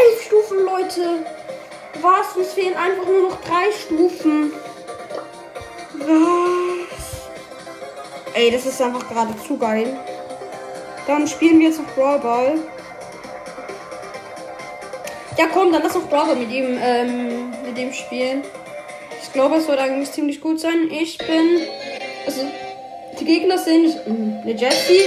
Elf 0.00 0.22
Stufen, 0.22 0.64
Leute. 0.64 1.24
Was? 2.00 2.36
Uns 2.36 2.52
fehlen 2.52 2.74
einfach 2.74 3.06
nur 3.06 3.30
noch 3.30 3.40
drei 3.42 3.70
Stufen. 3.72 4.52
Was? 5.98 7.00
Ey, 8.34 8.50
das 8.50 8.64
ist 8.66 8.80
einfach 8.80 9.08
gerade 9.08 9.34
zu 9.46 9.58
geil. 9.58 9.98
Dann 11.06 11.26
spielen 11.26 11.58
wir 11.58 11.68
jetzt 11.68 11.80
noch 11.80 11.94
Brawl 11.94 12.18
Ball. 12.20 12.58
Ja, 15.36 15.46
komm, 15.52 15.72
dann 15.72 15.82
lass 15.82 15.94
noch 15.94 16.08
Brawl 16.08 16.26
Ball 16.26 16.36
mit 16.36 16.50
ihm, 16.50 16.78
ähm, 16.80 17.50
mit 17.66 17.76
ihm 17.78 17.92
spielen. 17.92 18.42
Ich 19.22 19.32
glaube, 19.32 19.56
es 19.56 19.68
wird 19.68 19.78
eigentlich 19.78 20.12
ziemlich 20.12 20.40
gut 20.40 20.60
sein. 20.60 20.90
Ich 20.90 21.18
bin. 21.18 21.60
Also, 22.26 22.42
die 23.18 23.24
Gegner 23.24 23.58
sind 23.58 24.00
eine 24.06 24.52
Jessie, 24.52 25.02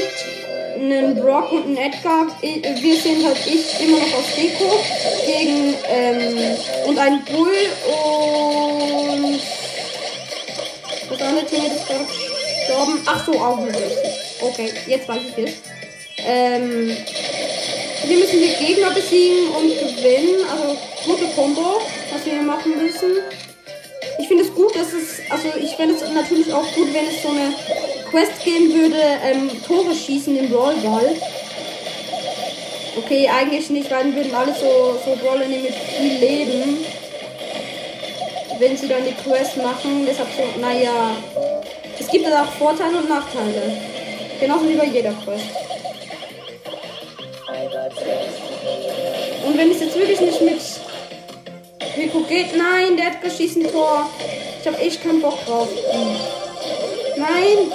einen 0.84 1.16
Brock 1.16 1.52
und 1.52 1.66
einen 1.66 1.78
Edgar. 1.78 2.28
Wir 2.42 2.96
sind 2.96 3.26
halt 3.26 3.38
ich 3.46 3.80
immer 3.80 3.98
noch 3.98 4.14
aus 4.18 4.36
Deko 4.36 4.84
gegen 5.26 5.76
ähm, 5.90 6.58
und 6.88 6.98
ein 6.98 7.24
Bull 7.26 7.54
und 7.88 9.40
das 11.10 11.22
andere 11.22 11.46
Team 11.46 11.64
ist 11.66 11.88
gestorben. 11.88 13.00
Ach 13.06 13.26
so, 13.26 13.34
auch 13.34 13.58
eine 13.58 13.72
Okay, 14.42 14.74
jetzt 14.88 15.08
weiß 15.08 15.22
ich 15.38 15.46
es. 15.46 15.54
Ähm, 16.26 16.96
wir 18.06 18.18
müssen 18.18 18.42
die 18.42 18.66
Gegner 18.66 18.92
besiegen 18.92 19.48
und 19.50 19.70
gewinnen. 19.70 20.46
Also 20.52 20.78
gute 21.06 21.26
Combo, 21.34 21.82
was 22.12 22.26
wir 22.26 22.34
hier 22.34 22.42
machen 22.42 22.78
müssen. 22.78 23.12
Ich 24.20 24.28
finde 24.28 24.44
es 24.44 24.54
gut, 24.54 24.76
dass 24.76 24.94
es, 24.94 25.22
also 25.30 25.48
ich 25.60 25.72
fände 25.76 25.96
es 25.96 26.02
natürlich 26.14 26.52
auch 26.52 26.66
gut, 26.76 26.94
wenn 26.94 27.08
es 27.08 27.24
so 27.24 27.30
eine 27.30 27.54
Quest 28.14 28.44
geben 28.46 28.72
würde, 28.72 29.02
ähm, 29.24 29.50
Tore 29.66 29.96
schießen 29.96 30.38
im 30.38 30.48
Brawl 30.48 30.76
Ball. 30.76 31.16
Okay, 32.96 33.28
eigentlich 33.28 33.72
nicht, 33.72 33.90
weil 33.90 34.04
dann 34.04 34.16
würden 34.16 34.36
alle 34.36 34.54
so, 34.54 35.00
so 35.04 35.16
Brawler 35.16 35.48
mit 35.48 35.74
viel 35.74 36.20
Leben. 36.20 36.86
Wenn 38.60 38.78
sie 38.78 38.88
dann 38.88 39.04
die 39.04 39.16
Quest 39.16 39.58
machen. 39.58 40.06
Deshalb 40.08 40.28
so, 40.38 40.60
naja. 40.62 41.16
Es 42.00 42.08
gibt 42.08 42.28
auch 42.28 42.52
Vorteile 42.60 42.98
und 43.00 43.10
Nachteile. 43.10 43.82
Genauso 44.40 44.70
wie 44.70 44.76
bei 44.76 44.86
jeder 44.86 45.14
Quest. 45.14 45.46
Und 49.44 49.58
wenn 49.58 49.72
es 49.72 49.80
jetzt 49.80 49.98
wirklich 49.98 50.22
nicht 50.22 50.42
mit 50.42 50.62
Rico 51.98 52.20
geht, 52.30 52.56
nein, 52.56 52.96
der 52.96 53.08
hat 53.08 53.24
geschissen 53.24 53.64
Tor. 53.72 54.08
Ich 54.62 54.68
habe 54.68 54.78
echt 54.78 55.02
keinen 55.02 55.20
Bock 55.20 55.44
drauf. 55.48 55.70
Nein. 57.18 57.72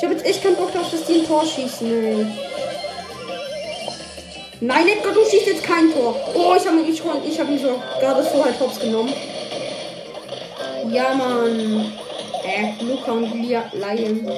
Ich 0.00 0.04
habe 0.06 0.14
jetzt 0.14 0.24
echt 0.26 0.42
keinen 0.42 0.56
Bock 0.56 0.72
drauf, 0.72 0.90
dass 0.90 1.04
die 1.04 1.20
ein 1.20 1.26
Tor 1.26 1.44
schießen. 1.44 1.86
Ey. 1.86 2.26
Nein, 4.62 4.88
Edgar, 4.88 5.12
du 5.12 5.22
schießt 5.28 5.46
jetzt 5.46 5.62
kein 5.62 5.92
Tor. 5.92 6.16
Oh, 6.32 6.54
ich 6.56 6.66
habe 6.66 6.80
ich, 6.80 7.02
ich 7.28 7.38
hab 7.38 7.50
ihn 7.50 7.58
so 7.58 7.78
gerade 8.00 8.22
so 8.22 8.42
halt 8.42 8.58
hops 8.58 8.80
genommen. 8.80 9.12
Ja, 10.90 11.12
Mann. 11.12 11.92
Äh, 12.42 12.82
Luca 12.82 13.12
und 13.12 13.24
Lion. 13.44 14.32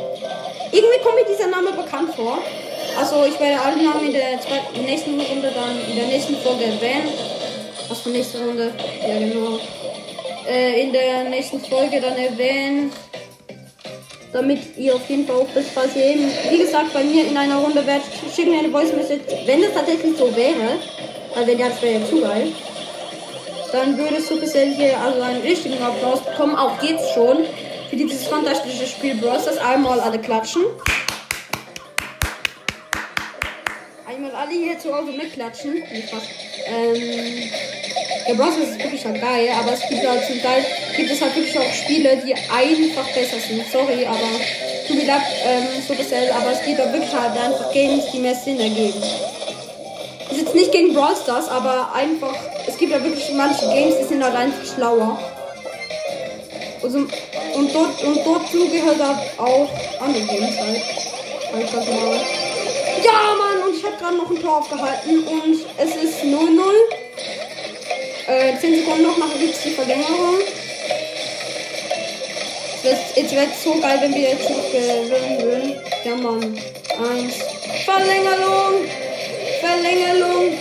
Irgendwie 0.72 0.98
kommt 1.00 1.14
mir 1.14 1.26
dieser 1.30 1.46
Name 1.46 1.70
bekannt 1.70 2.12
vor. 2.16 2.38
Also, 2.98 3.24
ich 3.24 3.38
werde 3.38 3.62
alle 3.62 3.80
Namen 3.84 4.06
in 4.06 4.14
der 4.14 4.40
zweiten, 4.40 4.84
nächsten 4.84 5.20
Runde 5.20 5.52
dann, 5.54 5.80
in 5.88 5.94
der 5.94 6.06
nächsten 6.08 6.34
Folge 6.38 6.64
erwähnen. 6.64 7.08
Was 7.88 8.00
für 8.00 8.08
nächste 8.08 8.44
Runde? 8.44 8.74
Ja, 9.00 9.16
genau. 9.16 9.60
Äh, 10.50 10.82
in 10.82 10.92
der 10.92 11.22
nächsten 11.30 11.60
Folge 11.60 12.00
dann 12.00 12.16
erwähnen 12.16 12.92
damit 14.32 14.60
ihr 14.76 14.94
auf 14.94 15.08
jeden 15.08 15.26
Fall 15.26 15.36
auch 15.36 15.46
was 15.74 15.96
ihr 15.96 16.04
eben, 16.04 16.30
wie 16.50 16.58
gesagt, 16.58 16.92
bei 16.92 17.04
mir 17.04 17.26
in 17.26 17.36
einer 17.36 17.56
Runde 17.56 17.86
werdet, 17.86 18.04
schickt 18.34 18.48
mir 18.48 18.60
eine 18.60 18.70
Voice 18.70 18.92
Message, 18.92 19.22
wenn 19.46 19.62
es 19.62 19.74
tatsächlich 19.74 20.16
so 20.16 20.34
wäre, 20.34 20.78
weil 21.34 21.46
wenn 21.46 21.58
das 21.58 21.82
wäre 21.82 22.00
ja 22.00 22.06
zu 22.06 22.20
geil, 22.20 22.48
dann 23.72 23.96
würde 23.96 24.20
Supercell 24.20 24.74
hier 24.74 24.98
also 24.98 25.20
einen 25.22 25.42
richtigen 25.42 25.82
Applaus 25.82 26.20
bekommen, 26.24 26.54
auch 26.56 26.82
jetzt 26.82 27.14
schon, 27.14 27.44
für 27.92 27.96
dieses 27.96 28.26
fantastische 28.26 28.86
Spiel 28.86 29.16
Bros. 29.16 29.44
Das 29.44 29.58
einmal 29.58 30.00
alle 30.00 30.18
klatschen. 30.18 30.62
Einmal 34.08 34.30
alle 34.34 34.50
hier 34.50 34.78
zu 34.78 34.96
Hause 34.96 35.12
mitklatschen. 35.12 35.74
Nicht 35.74 36.08
fast. 36.08 36.26
Ähm, 36.66 37.50
der 38.26 38.34
Bros. 38.34 38.56
ist 38.56 38.82
wirklich 38.82 39.04
halt 39.04 39.20
geil, 39.20 39.50
aber 39.60 39.74
es 39.74 39.86
gibt 39.86 40.08
halt 40.08 40.24
zum 40.26 40.40
Teil 40.40 40.64
gibt 40.96 41.10
es 41.10 41.20
halt 41.20 41.34
wirklich 41.36 41.58
auch 41.58 41.72
Spiele, 41.72 42.16
die 42.24 42.34
einfach 42.34 43.08
besser 43.14 43.38
sind. 43.38 43.64
Sorry, 43.70 44.04
aber 44.06 44.28
tut 44.86 44.96
mir 44.96 45.06
leid, 45.06 45.22
ähm, 45.44 45.66
so 45.86 45.94
Supercell, 45.94 46.30
aber 46.30 46.52
es 46.52 46.62
gibt 46.64 46.78
da 46.78 46.92
wirklich 46.92 47.12
halt 47.12 47.38
einfach 47.38 47.72
Games, 47.72 48.04
die 48.12 48.18
mehr 48.18 48.34
Sinn 48.34 48.58
ergeben. 48.60 49.02
Ist 50.30 50.40
jetzt 50.40 50.54
nicht 50.54 50.72
gegen 50.72 50.94
Brawl 50.94 51.14
Stars, 51.16 51.48
aber 51.48 51.92
einfach, 51.94 52.34
es 52.66 52.76
gibt 52.78 52.92
ja 52.92 53.02
wirklich 53.02 53.30
manche 53.34 53.66
Games, 53.66 53.96
die 54.00 54.04
sind 54.04 54.24
halt 54.24 54.34
einfach 54.34 54.74
schlauer. 54.74 55.18
Also, 56.82 56.98
und 56.98 57.74
dort 57.74 58.02
und 58.02 58.18
dazu 58.18 58.68
gehört 58.68 59.00
auch 59.38 59.68
andere 60.00 60.24
Games 60.24 60.58
halt. 60.58 60.82
Mal. 61.52 61.60
Ja, 63.04 63.34
Mann, 63.38 63.68
und 63.68 63.76
ich 63.76 63.84
habe 63.84 63.96
gerade 63.98 64.16
noch 64.16 64.30
ein 64.30 64.40
Tor 64.40 64.58
aufgehalten 64.58 65.22
und 65.24 65.58
es 65.76 65.96
ist 65.96 66.22
0-0. 66.22 66.32
Äh, 68.26 68.58
10 68.58 68.76
Sekunden 68.76 69.02
noch, 69.02 69.18
nachher 69.18 69.38
gibt 69.38 69.54
es 69.54 69.62
die 69.62 69.70
Verlängerung. 69.70 70.38
Jetzt 72.82 73.32
wäre 73.32 73.46
es 73.46 73.62
so 73.62 73.78
geil, 73.80 73.98
wenn 74.00 74.12
wir 74.12 74.30
jetzt 74.30 74.50
noch 74.50 74.58
gewinnen 74.72 75.42
würden. 75.42 75.76
Ja, 76.04 76.16
Mann. 76.16 76.42
Eins. 76.42 77.34
Verlängerung! 77.84 78.90
Verlängerung! 79.60 80.58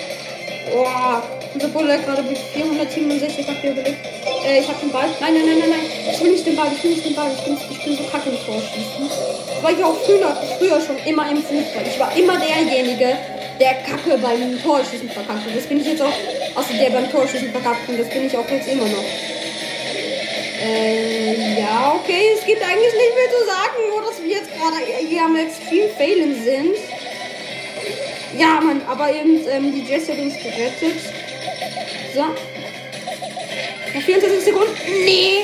Boah. 0.72 1.24
Unser 1.54 1.68
Bulle 1.70 1.94
hat 1.94 2.06
gerade 2.06 2.22
bis 2.24 2.40
467 2.54 3.48
HP 3.48 3.72
überlebt. 3.72 3.98
Äh, 4.46 4.60
ich 4.60 4.68
hab 4.68 4.80
den 4.80 4.92
Ball. 4.92 5.10
Nein, 5.20 5.34
nein, 5.34 5.46
nein, 5.46 5.60
nein, 5.60 5.70
nein. 5.72 6.14
Ich 6.14 6.22
will 6.22 6.32
nicht 6.32 6.46
den 6.46 6.56
Ball. 6.56 6.68
Ich 6.72 6.84
will 6.84 6.92
nicht 6.92 7.06
den 7.06 7.16
Ball. 7.16 7.32
Ich 7.36 7.44
bin, 7.44 7.58
ich 7.58 7.84
bin 7.84 7.98
so 7.98 8.04
kacke 8.04 8.30
im 8.30 8.38
Torschießen. 8.38 9.10
Das 9.10 9.64
war 9.64 9.72
ich 9.72 9.84
auch 9.84 9.98
früher, 10.06 10.38
früher 10.60 10.80
schon 10.80 10.98
immer 11.06 11.30
im 11.30 11.38
Fußball. 11.38 11.84
Ich 11.90 12.00
war 12.00 12.16
immer 12.16 12.38
derjenige, 12.38 13.18
der 13.60 13.74
Kacke 13.82 14.18
beim 14.22 14.62
Torschießen 14.62 15.10
verkackt. 15.10 15.48
Und 15.48 15.58
das 15.58 15.66
bin 15.66 15.82
ich 15.82 15.88
jetzt 15.88 16.02
auch. 16.02 16.14
Also 16.56 16.74
der 16.80 16.90
beim 16.92 17.12
Torschießen 17.12 17.52
verkackt. 17.52 17.90
Und 17.90 18.00
das 18.00 18.10
bin 18.10 18.28
ich 18.28 18.38
auch 18.38 18.50
jetzt 18.50 18.68
immer 18.70 18.86
noch. 18.86 19.04
Äh, 20.62 21.60
ja, 21.60 21.96
okay. 21.96 22.34
Es 22.38 22.46
gibt 22.46 22.62
eigentlich 22.62 22.94
nicht 22.94 23.16
mehr 23.16 23.30
zu 23.30 23.46
sagen, 23.46 23.90
nur 23.90 24.02
dass 24.04 24.22
wir 24.22 24.30
jetzt 24.30 24.50
gerade 24.54 24.78
hier 25.08 25.24
am 25.24 25.36
Extreme 25.36 25.90
Failen 25.98 26.44
sind. 26.44 26.76
Ja, 28.38 28.62
Mann, 28.62 28.82
aber 28.88 29.10
eben 29.10 29.42
ähm, 29.50 29.74
die 29.74 29.82
Jessie 29.82 30.12
hat 30.12 30.20
uns 30.20 30.36
gerettet. 30.36 31.00
So. 32.14 32.22
Noch 33.94 34.02
24 34.02 34.44
Sekunden. 34.44 34.76
Nee! 35.04 35.42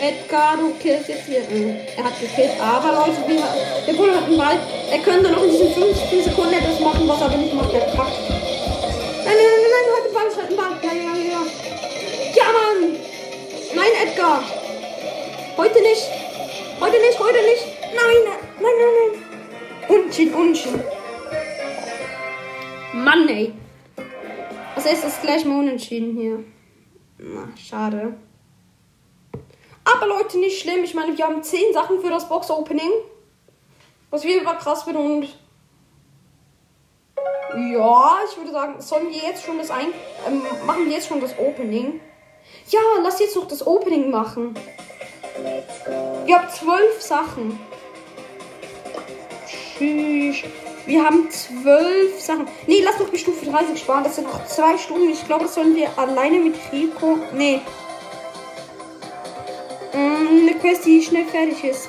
Edgar, 0.00 0.56
du 0.56 0.74
killst 0.82 1.08
jetzt 1.08 1.26
hier. 1.26 1.38
Äh, 1.38 1.74
er 1.96 2.04
hat 2.04 2.20
gekillt, 2.20 2.60
aber 2.60 2.92
Leute, 2.92 3.18
wir, 3.26 3.42
der 3.86 3.92
Bulle 3.94 4.16
hat 4.16 4.24
einen 4.24 4.36
Ball. 4.36 4.58
Er 4.90 4.98
könnte 4.98 5.30
noch 5.30 5.42
in 5.42 5.50
diesen 5.50 5.72
15 5.72 6.24
Sekunden 6.24 6.52
etwas 6.52 6.80
machen, 6.80 7.08
was 7.08 7.20
er 7.20 7.26
aber 7.26 7.36
nicht 7.36 7.54
macht. 7.54 7.72
Er 7.72 7.80
kackt. 7.80 7.96
Nein, 7.96 9.24
nein, 9.24 9.36
nein, 9.36 9.70
nein, 9.72 9.86
halt 9.94 10.04
den 10.06 10.12
Ball, 10.12 10.36
halt 10.36 10.50
den 10.50 10.56
Ball. 10.56 10.72
Ja, 10.82 10.92
ja, 10.92 11.14
ja. 11.30 11.42
Ja, 12.34 12.44
Mann! 12.52 13.01
Nein, 13.82 14.06
Edgar! 14.06 14.44
Heute 15.56 15.82
nicht! 15.82 16.08
Heute 16.78 17.00
nicht, 17.00 17.18
heute 17.18 17.42
nicht! 17.42 17.66
Nein, 17.92 18.16
nein, 18.60 18.72
nein, 18.78 19.18
nein! 19.88 20.04
Unschien, 20.04 20.32
unschien. 20.32 20.80
Mann, 22.92 23.28
ey! 23.28 23.52
Also 24.76 24.88
ist 24.88 25.22
gleich 25.22 25.44
mal 25.44 25.58
unentschieden 25.58 26.16
hier. 26.16 26.44
Na, 27.18 27.48
schade. 27.56 28.14
Aber 29.82 30.06
Leute, 30.06 30.38
nicht 30.38 30.60
schlimm. 30.60 30.84
Ich 30.84 30.94
meine, 30.94 31.18
wir 31.18 31.26
haben 31.26 31.42
10 31.42 31.72
Sachen 31.72 32.00
für 32.00 32.10
das 32.10 32.28
Box-Opening. 32.28 32.92
Was 34.10 34.22
wieder 34.22 34.54
krass 34.54 34.86
wird 34.86 34.94
und. 34.94 35.24
Ja, 37.56 38.20
ich 38.30 38.36
würde 38.36 38.52
sagen, 38.52 38.80
sollen 38.80 39.10
wir 39.10 39.16
jetzt 39.16 39.44
schon 39.44 39.58
das 39.58 39.72
ein. 39.72 39.88
Ähm, 40.28 40.40
machen 40.66 40.86
wir 40.86 40.92
jetzt 40.92 41.08
schon 41.08 41.20
das 41.20 41.36
Opening? 41.36 42.00
Ja, 42.68 42.80
lass 43.02 43.20
jetzt 43.20 43.36
noch 43.36 43.46
das 43.46 43.66
Opening 43.66 44.10
machen. 44.10 44.54
Wir 46.26 46.38
haben 46.38 46.48
zwölf 46.50 47.00
Sachen. 47.00 47.58
Tschüss. 49.46 50.36
Wir 50.86 51.04
haben 51.04 51.30
zwölf 51.30 52.20
Sachen. 52.20 52.46
Nee, 52.66 52.82
lass 52.82 52.98
doch 52.98 53.08
die 53.08 53.18
Stufe 53.18 53.46
30 53.46 53.78
sparen. 53.78 54.04
Das 54.04 54.16
sind 54.16 54.26
noch 54.26 54.46
zwei 54.46 54.76
Stunden. 54.76 55.10
Ich 55.10 55.24
glaube, 55.26 55.44
das 55.44 55.54
sollen 55.54 55.76
wir 55.76 55.96
alleine 55.96 56.38
mit 56.38 56.56
Rico. 56.72 57.18
Nee. 57.32 57.60
Mm, 59.92 60.42
eine 60.42 60.54
Quest, 60.54 60.84
die 60.84 61.02
schnell 61.02 61.26
fertig 61.26 61.62
ist. 61.64 61.88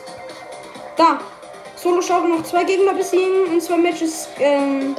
Da. 0.95 1.19
Solo 1.75 2.01
schaut 2.01 2.27
noch 2.29 2.43
zwei 2.43 2.63
Gegner 2.63 2.93
besiegen 2.93 3.45
und 3.51 3.62
zwei 3.62 3.77
Matches. 3.77 4.29
Ähm, 4.39 4.95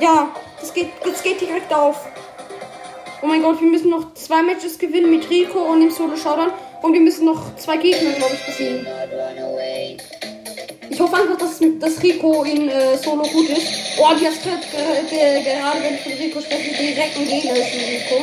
ja, 0.00 0.28
das 0.60 0.74
geht, 0.74 0.90
das 1.04 1.22
geht 1.22 1.40
direkt 1.40 1.72
auf. 1.72 2.04
Oh 3.22 3.26
mein 3.26 3.42
Gott, 3.42 3.60
wir 3.60 3.68
müssen 3.68 3.90
noch 3.90 4.12
zwei 4.14 4.42
Matches 4.42 4.78
gewinnen 4.78 5.10
mit 5.10 5.28
Rico 5.30 5.58
und 5.58 5.80
dem 5.80 5.90
Solo 5.90 6.16
Showdown. 6.16 6.50
Und 6.82 6.92
wir 6.92 7.00
müssen 7.00 7.24
noch 7.24 7.56
zwei 7.56 7.78
Gegner, 7.78 8.10
glaube 8.12 8.34
ich, 8.34 8.44
besiegen. 8.44 8.86
Ich 10.90 11.00
hoffe 11.00 11.16
einfach, 11.16 11.38
dass, 11.38 11.58
dass 11.80 12.02
Rico 12.02 12.44
in 12.44 12.68
äh, 12.68 12.96
Solo 12.98 13.22
gut 13.22 13.48
ist. 13.48 13.66
Oh, 13.98 14.14
die 14.20 14.26
hat 14.26 14.34
gerade, 14.42 15.82
wenn 15.82 15.94
ich 15.94 16.00
von 16.02 16.12
Rico 16.12 16.40
spreche, 16.40 16.70
direkt 16.70 17.16
ein 17.16 17.26
Gegner 17.26 17.56
ist 17.56 17.74
Rico. 17.74 18.22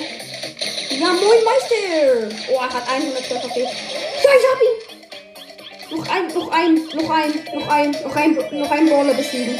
Ja, 0.91 1.07
moin 1.07 1.43
Meister! 1.43 2.29
Oh, 2.51 2.57
er 2.57 2.73
hat 2.73 2.87
100 2.87 3.17
Treffer 3.17 3.59
Ja, 3.59 3.65
ich 4.23 4.45
hab 4.51 4.61
ihn! 4.61 5.97
Noch 5.97 6.07
ein, 6.07 6.27
noch 6.27 6.51
ein, 6.51 6.75
noch 6.75 7.09
ein, 7.09 7.31
noch 7.53 7.67
ein, 7.67 7.91
noch 7.91 8.15
ein, 8.15 8.59
noch 8.59 8.71
ein 8.71 8.85
Brawler 8.87 9.13
besiegen. 9.15 9.55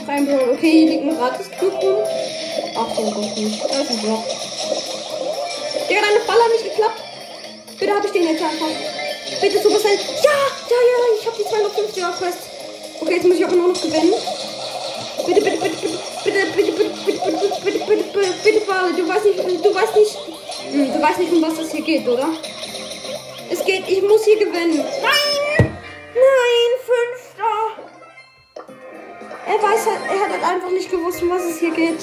Noch 0.00 0.08
ein 0.08 0.26
Brawler. 0.26 0.52
Okay, 0.52 0.70
hier 0.70 0.90
liegt 0.90 1.04
ein 1.04 1.16
gratis 1.16 1.50
Cube 1.58 1.76
rum. 1.76 2.04
Ach 2.74 2.96
so, 2.96 3.02
Gott 3.02 3.36
nicht. 3.36 3.62
Da 3.62 3.80
ist. 3.80 3.90
Digga, 5.88 6.00
deine 6.00 6.20
Falle 6.26 6.42
hat 6.44 6.52
nicht 6.52 6.64
geklappt. 6.64 7.02
Bitte 7.78 7.94
hab 7.94 8.04
ich 8.04 8.12
den 8.12 8.22
jetzt 8.22 8.42
einfach. 8.42 8.68
Bitte 9.40 9.58
Supercell. 9.62 9.98
Ja, 10.22 10.30
ja, 10.70 10.80
ja, 10.90 10.98
ich 11.18 11.26
hab 11.26 11.36
die 11.36 11.44
250er 11.44 12.12
Quest. 12.18 12.38
Okay, 13.00 13.14
jetzt 13.14 13.26
muss 13.26 13.36
ich 13.36 13.44
auch 13.44 13.50
nur 13.50 13.68
noch 13.68 13.80
gewinnen. 13.80 14.14
Bitte, 15.26 15.40
bitte, 15.40 15.56
bitte, 15.58 15.76
bitte, 16.24 16.46
bitte, 16.54 16.72
bitte, 16.72 16.72
bitte, 16.72 16.90
bitte, 17.04 17.20
bitte, 17.30 17.60
bitte, 17.64 17.78
bitte, 17.84 18.04
bitte, 18.12 18.34
bitte, 18.44 18.60
Bale. 18.66 18.92
Du 18.96 19.08
weißt 19.08 19.24
nicht, 19.24 19.64
du 19.64 19.74
weißt 19.74 19.96
nicht, 19.96 20.16
du 20.72 21.02
weißt 21.02 21.18
nicht, 21.18 21.32
um 21.32 21.42
was 21.42 21.58
es 21.58 21.72
hier 21.72 21.82
geht, 21.82 22.08
oder? 22.08 22.30
Es 23.50 23.64
geht, 23.64 23.88
ich 23.88 24.02
muss 24.02 24.24
hier 24.24 24.38
gewinnen. 24.38 24.84
Nein! 25.02 25.78
Nein, 26.14 26.72
Fünfter! 26.86 27.21
Er 29.44 29.54
weiß 29.54 29.86
halt, 29.86 30.00
er 30.08 30.20
hat 30.20 30.30
halt 30.30 30.44
einfach 30.44 30.70
nicht 30.70 30.90
gewusst, 30.90 31.22
um 31.22 31.30
was 31.30 31.42
es 31.44 31.58
hier 31.58 31.72
geht. 31.72 31.98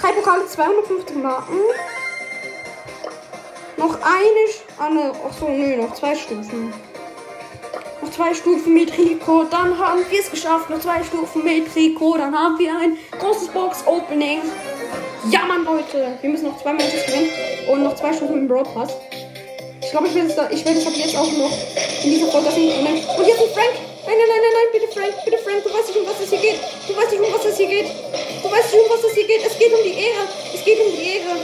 Drei 0.00 0.12
Pokale, 0.12 0.46
250 0.46 1.16
Marken. 1.16 1.58
Noch 3.76 3.94
eine. 4.00 4.44
Ah, 4.78 4.88
ne. 4.88 5.12
Achso, 5.26 5.48
nö, 5.48 5.76
noch 5.76 5.94
zwei 5.94 6.14
Stufen. 6.14 6.72
Noch 8.00 8.10
zwei 8.10 8.32
Stufen 8.34 8.72
mit 8.72 8.94
Trikot. 8.94 9.44
Dann 9.50 9.78
haben 9.78 10.00
wir 10.08 10.20
es 10.20 10.30
geschafft. 10.30 10.70
Noch 10.70 10.80
zwei 10.80 11.02
Stufen 11.02 11.44
mit 11.44 11.72
Trikot. 11.72 12.16
Dann 12.18 12.34
haben 12.34 12.58
wir 12.58 12.76
ein 12.78 12.96
großes 13.18 13.48
Box-Opening. 13.48 14.40
Ja, 15.30 15.44
Mann, 15.44 15.64
Leute. 15.64 16.18
Wir 16.20 16.30
müssen 16.30 16.46
noch 16.48 16.60
zwei 16.62 16.72
Matches 16.72 17.04
gewinnen. 17.06 17.30
Und 17.70 17.82
noch 17.82 17.94
zwei 17.94 18.12
Stufen 18.12 18.38
im 18.38 18.48
Broadcast. 18.48 18.96
Ich 19.82 19.90
glaube, 19.90 20.08
ich 20.08 20.14
werde 20.14 20.28
es, 20.28 20.58
ich 20.58 20.64
werde 20.64 20.78
es 20.78 20.86
ab 20.86 20.92
jetzt 20.96 21.16
auch 21.16 21.32
noch 21.32 21.52
in 22.04 22.10
dieser 22.10 22.26
Folge 22.28 22.50
sehen. 22.50 22.86
Und 22.86 23.26
jetzt 23.26 23.40
ist 23.42 23.54
Frank. 23.54 23.93
Nein, 24.06 24.18
nein, 24.18 24.28
nein, 24.28 24.40
nein, 24.44 24.52
nein, 24.52 24.68
bitte 24.70 24.88
Frank, 24.92 25.14
bitte 25.24 25.38
Frank, 25.38 25.64
du 25.64 25.72
weißt 25.72 25.88
nicht, 25.88 25.98
um 25.98 26.06
was 26.06 26.20
es 26.20 26.28
hier 26.28 26.38
geht. 26.38 26.60
Du 26.86 26.94
weißt 26.94 27.10
nicht, 27.10 27.22
um 27.24 27.32
was 27.32 27.44
es 27.46 27.56
hier 27.56 27.68
geht. 27.68 27.88
Du 27.88 28.50
weißt 28.50 28.72
nicht, 28.72 28.84
um 28.84 28.90
was 28.92 29.04
es 29.04 29.14
hier 29.14 29.26
geht. 29.26 29.46
Es 29.46 29.58
geht 29.58 29.72
um 29.72 29.82
die 29.82 29.96
Ehre. 29.96 30.28
Es 30.52 30.62
geht 30.62 30.78
um 30.78 30.92
die 30.92 31.04
Ehre. 31.08 31.34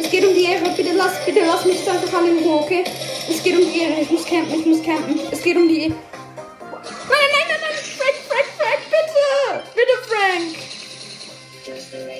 Es 0.00 0.10
geht 0.10 0.24
um 0.24 0.34
die 0.34 0.44
Ehre. 0.44 0.70
Bitte 0.74 0.92
lass, 0.96 1.12
bitte 1.26 1.40
lass 1.44 1.64
mich 1.66 1.88
einfach 1.88 2.18
alle 2.18 2.30
in 2.30 2.38
Ruhe, 2.38 2.60
okay? 2.60 2.84
Es 3.28 3.42
geht 3.42 3.54
um 3.54 3.60
die 3.60 3.80
Ehre. 3.80 4.00
Ich 4.00 4.10
muss 4.10 4.24
campen, 4.24 4.60
ich 4.60 4.64
muss 4.64 4.82
campen. 4.82 5.20
Es 5.30 5.42
geht 5.42 5.56
um 5.56 5.68
die 5.68 5.82
Ehre. 5.84 5.92
Nein, 5.92 6.80
nein, 6.80 7.46
nein, 7.52 7.60
nein, 7.60 7.60
nein. 7.60 7.84
Frank, 7.98 8.16
Frank, 8.28 8.48
Frank, 8.56 8.80
bitte. 8.88 9.26
Bitte, 9.76 9.94
Frank. 10.08 10.56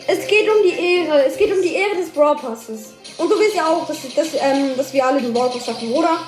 Es 0.08 0.26
geht 0.26 0.48
um 0.50 0.62
die 0.62 0.76
Ehre. 0.76 1.24
Es 1.24 1.36
geht 1.38 1.52
um 1.52 1.62
die 1.62 1.74
Ehre 1.74 1.96
des 1.96 2.10
Brawl 2.10 2.36
Passes. 2.36 2.92
Und 3.16 3.30
du 3.30 3.38
willst 3.38 3.56
ja 3.56 3.66
auch, 3.66 3.86
dass, 3.86 3.96
dass, 4.14 4.34
ähm, 4.34 4.76
dass 4.76 4.92
wir 4.92 5.06
alle 5.06 5.22
den 5.22 5.32
Brawl 5.32 5.48
Pass 5.48 5.64
schaffen, 5.64 5.90
oder? 5.92 6.18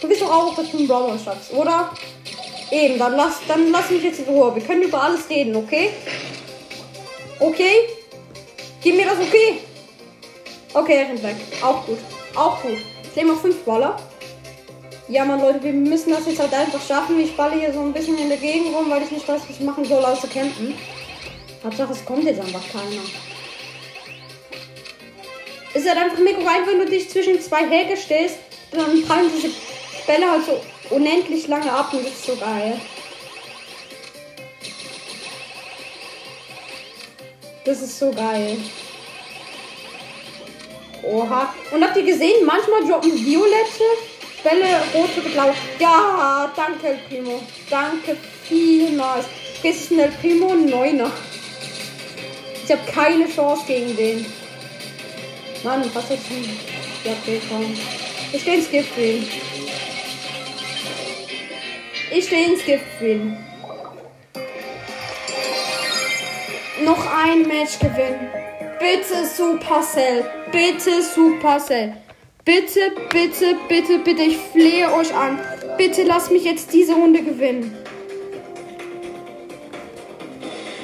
Du 0.00 0.08
willst 0.08 0.22
doch 0.22 0.30
auch, 0.30 0.54
dass 0.54 0.70
du 0.70 0.76
den 0.76 0.88
Brawl 0.88 1.18
schaffst, 1.22 1.52
oder? 1.52 1.90
Eben, 2.70 2.98
dann 2.98 3.16
lass, 3.16 3.34
dann 3.46 3.70
lass 3.70 3.90
mich 3.90 4.02
jetzt 4.02 4.20
in 4.20 4.26
Ruhe. 4.26 4.54
Wir 4.54 4.62
können 4.62 4.82
über 4.82 5.02
alles 5.02 5.28
reden, 5.28 5.54
okay? 5.56 5.90
Okay? 7.38 7.88
Gib 8.82 8.96
mir 8.96 9.06
das 9.06 9.18
okay? 9.18 9.60
Okay, 10.72 10.94
er 10.94 11.08
rennt 11.08 11.22
weg. 11.22 11.36
Auch 11.62 11.86
gut. 11.86 11.98
Auch 12.34 12.60
gut. 12.62 12.78
Ich 13.02 13.16
nehme 13.16 13.32
noch 13.32 13.40
5 13.40 13.64
Baller. 13.64 13.96
Ja, 15.06 15.24
man, 15.24 15.40
Leute, 15.40 15.62
wir 15.62 15.72
müssen 15.72 16.10
das 16.10 16.26
jetzt 16.26 16.40
halt 16.40 16.54
einfach 16.54 16.80
schaffen. 16.84 17.20
Ich 17.20 17.36
balle 17.36 17.60
hier 17.60 17.72
so 17.72 17.80
ein 17.80 17.92
bisschen 17.92 18.18
in 18.18 18.28
der 18.28 18.38
Gegend 18.38 18.74
rum, 18.74 18.90
weil 18.90 19.02
ich 19.02 19.10
nicht 19.10 19.28
weiß, 19.28 19.42
was 19.42 19.56
ich 19.56 19.60
machen 19.60 19.84
soll, 19.84 20.04
außer 20.04 20.28
campen. 20.28 20.74
Hauptsache, 21.62 21.92
es 21.92 22.04
kommt 22.04 22.24
jetzt 22.24 22.40
einfach 22.40 22.62
keiner. 22.72 23.02
Ist 25.74 25.88
halt 25.88 25.98
einfach 25.98 26.18
mega 26.18 26.38
geil, 26.38 26.62
wenn 26.66 26.78
du 26.78 26.86
dich 26.86 27.08
zwischen 27.10 27.40
zwei 27.40 27.68
Häke 27.68 27.96
stellst, 27.96 28.36
dann 28.70 29.02
prallen 29.02 29.30
diese 29.34 29.50
Bälle 30.06 30.30
halt 30.30 30.44
so 30.44 30.60
unendlich 30.94 31.46
lange 31.48 31.72
ab 31.72 31.92
und 31.92 32.04
das 32.04 32.12
ist 32.12 32.26
so 32.26 32.36
geil. 32.36 32.80
Das 37.64 37.80
ist 37.80 37.98
so 37.98 38.10
geil. 38.10 38.58
Oha. 41.02 41.54
Und 41.70 41.82
habt 41.82 41.96
ihr 41.96 42.02
gesehen, 42.02 42.44
manchmal 42.44 42.86
droppen 42.86 43.12
violette 43.24 43.84
Bälle, 44.42 44.82
rote, 44.92 45.22
blau. 45.22 45.54
Ja, 45.78 46.52
danke, 46.54 46.98
Primo. 47.08 47.42
Danke 47.70 48.16
vielmals. 48.46 49.24
Ist 49.62 49.90
ein 49.90 50.00
El 50.00 50.10
Primo, 50.10 50.54
Neuner. 50.54 51.10
Ich 52.62 52.70
habe 52.70 52.82
keine 52.92 53.26
Chance 53.26 53.64
gegen 53.66 53.96
den. 53.96 54.26
Mann, 55.62 55.90
was 55.94 56.10
jetzt 56.10 56.30
ein... 56.30 56.58
Ja, 57.04 57.12
okay, 57.12 57.40
komm. 57.48 57.74
Ich 58.32 58.42
stehe 58.42 58.58
ins 58.58 58.70
Gift 58.70 58.96
Ich 62.16 62.26
stehe 62.26 62.46
ins 62.46 62.64
Gift 62.64 62.84
Noch 66.84 67.06
ein 67.12 67.42
Match 67.42 67.80
gewinnen. 67.80 68.30
Bitte 68.78 69.26
Supercell. 69.26 70.24
Bitte 70.52 71.02
Supercell. 71.02 71.96
Bitte, 72.44 72.92
bitte, 73.10 73.56
bitte, 73.68 73.98
bitte. 73.98 74.22
Ich 74.22 74.36
flehe 74.36 74.92
euch 74.92 75.12
an. 75.12 75.40
Bitte 75.76 76.04
lasst 76.04 76.30
mich 76.30 76.44
jetzt 76.44 76.72
diese 76.72 76.94
Runde 76.94 77.20
gewinnen. 77.20 77.76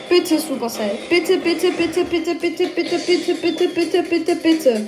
Bitte 0.08 0.36
Supercell. 0.36 0.98
Bitte, 1.08 1.36
bitte, 1.36 1.70
bitte, 1.70 2.04
bitte, 2.06 2.34
bitte, 2.34 2.66
bitte, 2.66 2.98
bitte, 2.98 3.34
bitte, 3.34 3.68
bitte, 3.68 4.02
bitte, 4.02 4.34
bitte. 4.34 4.86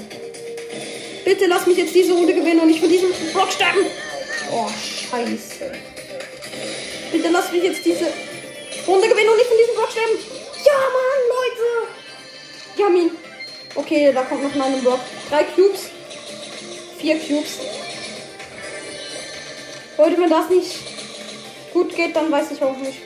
Bitte 1.24 1.46
lass 1.46 1.68
mich 1.68 1.76
jetzt 1.76 1.94
diese 1.94 2.14
Runde 2.14 2.34
gewinnen 2.34 2.58
und 2.62 2.66
nicht 2.66 2.80
von 2.80 2.90
diesem 2.90 3.10
Block 3.32 3.52
sterben. 3.52 3.86
Oh, 4.50 4.66
scheiße. 4.68 5.91
Bitte 7.12 7.28
lass 7.28 7.52
mich 7.52 7.62
jetzt 7.62 7.84
diese 7.84 8.06
Runde 8.86 9.08
gewinnen 9.08 9.28
und 9.28 9.36
nicht 9.36 9.48
von 9.48 9.58
diesem 9.58 9.74
Block 9.74 9.90
sterben. 9.90 10.18
Ja, 10.64 10.78
Mann, 10.96 11.22
Leute. 11.36 11.88
Jamin. 12.76 13.10
Okay, 13.74 14.12
da 14.12 14.22
kommt 14.22 14.42
noch 14.42 14.54
mal 14.54 14.72
ein 14.72 14.80
Block. 14.80 15.00
Drei 15.28 15.44
Cubes. 15.44 15.90
Vier 16.98 17.18
Cubes. 17.18 17.58
Wollte 19.96 20.18
mir 20.18 20.28
das 20.28 20.48
nicht 20.48 20.70
gut 21.72 21.94
geht, 21.94 22.16
dann 22.16 22.30
weiß 22.30 22.52
ich 22.52 22.62
auch 22.62 22.76
nicht. 22.76 22.98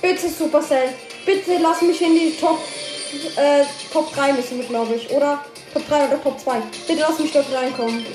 Bitte 0.00 0.28
Supercell. 0.28 0.90
Bitte 1.24 1.58
lass 1.60 1.82
mich 1.82 2.00
in 2.00 2.14
die 2.14 2.36
Top, 2.38 2.60
äh, 3.36 3.64
Top 3.92 4.14
3 4.14 4.34
müssen 4.34 4.58
wir, 4.58 4.66
glaube 4.66 4.94
ich. 4.94 5.10
Oder 5.10 5.44
Top 5.72 5.88
3 5.88 6.06
oder 6.06 6.22
Top 6.22 6.38
2. 6.38 6.62
Bitte 6.86 7.00
lass 7.00 7.18
mich 7.18 7.32
dort 7.32 7.52
reinkommen. 7.52 8.06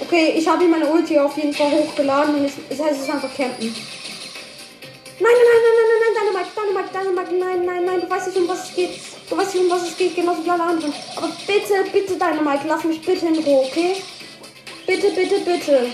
Okay, 0.00 0.34
ich 0.36 0.48
habe 0.48 0.64
meine 0.64 0.86
Ulti 0.86 1.18
auf 1.18 1.36
jeden 1.36 1.54
Fall 1.54 1.70
hochgeladen 1.70 2.34
und 2.34 2.44
es, 2.46 2.52
es 2.70 2.80
heißt, 2.80 3.02
es 3.02 3.10
einfach 3.10 3.34
campen. 3.34 3.74
Nein, 5.22 5.34
nein, 5.38 5.46
nein, 5.46 5.74
nein, 5.78 5.88
nein, 5.88 6.00
nein, 6.02 6.14
Dynamite, 6.18 6.50
Dynamite, 6.56 6.92
Dynamite, 6.92 7.34
nein, 7.36 7.64
nein, 7.64 7.84
nein, 7.84 8.00
du 8.00 8.10
weißt 8.10 8.26
nicht, 8.26 8.38
um 8.38 8.48
was 8.48 8.68
es 8.68 8.74
geht. 8.74 8.90
Du 9.30 9.36
weißt 9.36 9.54
nicht, 9.54 9.64
um 9.64 9.70
was 9.70 9.88
es 9.88 9.96
geht, 9.96 10.16
genauso 10.16 10.44
wie 10.44 10.50
alle 10.50 10.64
anderen. 10.64 10.92
Aber 11.14 11.28
bitte, 11.46 11.84
bitte, 11.92 12.14
Dynamite, 12.14 12.66
lass 12.66 12.82
mich 12.82 13.00
bitte 13.00 13.26
in 13.26 13.38
Ruhe, 13.38 13.66
okay? 13.66 14.02
Bitte, 14.84 15.10
bitte, 15.12 15.38
bitte. 15.40 15.86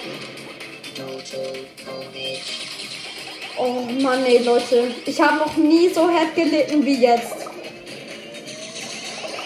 Oh 3.58 3.82
Mann, 4.00 4.24
ey, 4.24 4.38
Leute. 4.38 4.94
Ich 5.04 5.20
habe 5.20 5.36
noch 5.36 5.56
nie 5.56 5.90
so 5.90 6.08
hart 6.08 6.34
gelitten 6.34 6.86
wie 6.86 6.94
jetzt. 6.94 7.34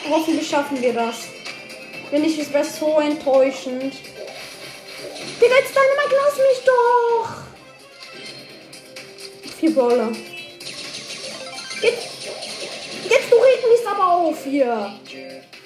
Hoffentlich 0.08 0.48
schaffen 0.48 0.80
wir 0.80 0.92
das. 0.92 1.26
Wenn 2.12 2.22
nicht, 2.22 2.38
es 2.38 2.52
wäre 2.52 2.64
so 2.64 3.00
enttäuschend. 3.00 3.94
Digga, 5.40 5.54
jetzt 5.56 5.74
Dynamite, 5.74 6.16
lass 6.24 6.36
mich 6.36 6.64
doch! 6.64 7.41
Vier 9.62 9.74
Brawler. 9.76 10.10
Jetzt, 11.82 12.08
jetzt 13.08 13.30
du 13.30 13.36
reg 13.36 13.60
mich 13.70 13.88
aber 13.88 14.12
auf 14.12 14.42
hier. 14.42 14.92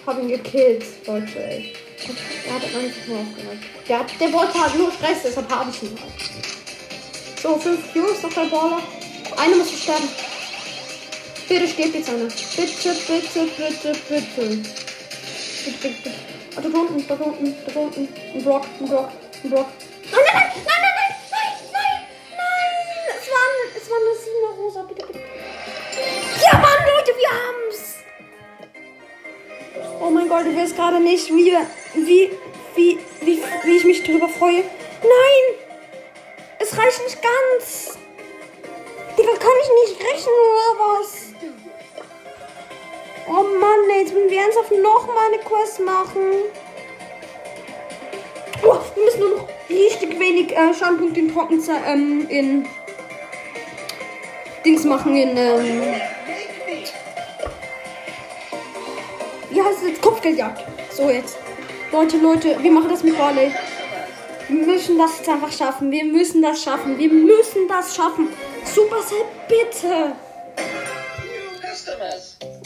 Hab 0.07 0.19
ihn 0.21 0.29
gekillt, 0.29 0.85
Leute, 1.07 1.43
ey. 1.43 1.73
Er 2.47 2.55
hat 2.57 2.65
einfach 2.65 3.07
nur 3.07 3.21
aufgehört. 3.21 3.59
Der, 3.89 3.99
hat, 4.01 4.21
der 4.21 4.33
wollte 4.35 4.63
halt 4.63 4.77
nur 4.77 4.93
Stress, 4.93 5.23
deshalb 5.25 5.51
habe 5.51 5.71
ich 5.71 5.83
ihn 5.83 5.99
halt. 5.99 7.41
So, 7.43 7.57
fünf 7.57 7.91
Cubes 7.95 8.23
noch 8.23 8.35
der 8.35 8.45
Baller. 8.45 8.83
Eine 9.39 9.57
muss 9.57 9.71
sterben. 9.71 10.11
Bitte 11.49 11.67
stirb 11.67 11.95
jetzt 11.95 12.11
einer. 12.11 12.25
Bitte, 12.25 12.97
bitte, 13.09 13.49
bitte, 13.57 13.93
bitte. 14.11 14.27
Bitte, 14.45 14.59
bitte, 15.65 15.89
bitte. 15.89 16.15
Ah, 16.55 16.61
da 16.61 16.69
unten, 16.69 17.09
da 17.09 17.15
unten, 17.15 17.55
da 17.67 17.81
unten. 17.81 18.09
Ein 18.35 18.45
Brock, 18.45 18.67
ein 18.79 18.89
Brock, 18.89 19.09
ein 19.43 19.51
nein, 19.51 19.65
nein, 20.13 20.13
nein, 20.13 20.23
nein, 20.35 20.53
nein, 20.55 20.81
nein, 20.83 20.96
wir 27.17 27.31
haben's. 27.31 27.97
Oh 30.01 30.11
mein 30.11 30.29
Gott, 30.29 30.47
ich 30.47 30.57
weiß 30.57 30.75
gerade 30.75 31.01
nicht, 31.01 31.29
wie, 31.29 31.57
wie, 31.95 32.31
wie, 32.75 32.99
wie, 33.21 33.43
wie 33.65 33.77
ich 33.77 33.85
mich 33.85 34.03
darüber 34.03 34.29
freue. 34.29 34.63
Nein! 35.03 35.45
Es 36.59 36.77
reicht 36.77 37.03
nicht 37.05 37.19
ganz. 37.23 37.99
Digga, 39.17 39.33
kann 39.33 39.53
ich 39.63 39.91
nicht 39.91 40.01
rechnen 40.01 40.35
oder 40.35 40.79
was? 40.79 41.27
Oh 43.29 43.43
Mann, 43.59 43.91
ey, 43.91 44.03
jetzt 44.03 44.15
müssen 44.15 44.31
wir 44.31 44.41
ernsthaft 44.41 44.71
noch 44.71 45.07
mal 45.07 45.27
eine 45.27 45.39
Quest 45.39 45.81
machen. 45.81 46.23
Oh, 48.63 48.79
wir 48.95 49.05
müssen 49.05 49.21
nur 49.21 49.31
noch 49.31 49.49
richtig 49.69 50.19
wenig 50.19 50.57
äh, 50.57 50.75
Schadenpunkte 50.75 51.21
in 51.21 51.33
Trockenzeit, 51.33 51.83
ähm, 51.87 52.27
in 52.29 52.67
Dings 54.65 54.85
machen, 54.85 55.17
in, 55.17 55.37
ähm, 55.37 55.95
wie 59.57 59.63
heißt 59.63 59.79
es 59.83 59.89
jetzt? 59.89 60.03
Kopfgeldjagd. 60.03 60.63
So 60.93 61.11
jetzt. 61.11 61.37
Leute, 61.91 62.19
Leute, 62.19 62.57
wir 62.63 62.71
machen 62.71 62.91
das 62.91 63.03
mit 63.03 63.17
Barley. 63.17 63.51
Wir 64.49 64.67
müssen 64.67 64.99
das 64.99 65.19
jetzt 65.19 65.29
einfach 65.29 65.51
schaffen. 65.51 65.91
Wir 65.91 66.05
müssen 66.05 66.43
das 66.43 66.63
schaffen. 66.63 66.99
Wir 66.99 67.09
müssen 67.09 67.67
das 67.67 67.97
schaffen. 67.97 68.29
Supercell, 68.65 69.25
bitte. 69.49 70.13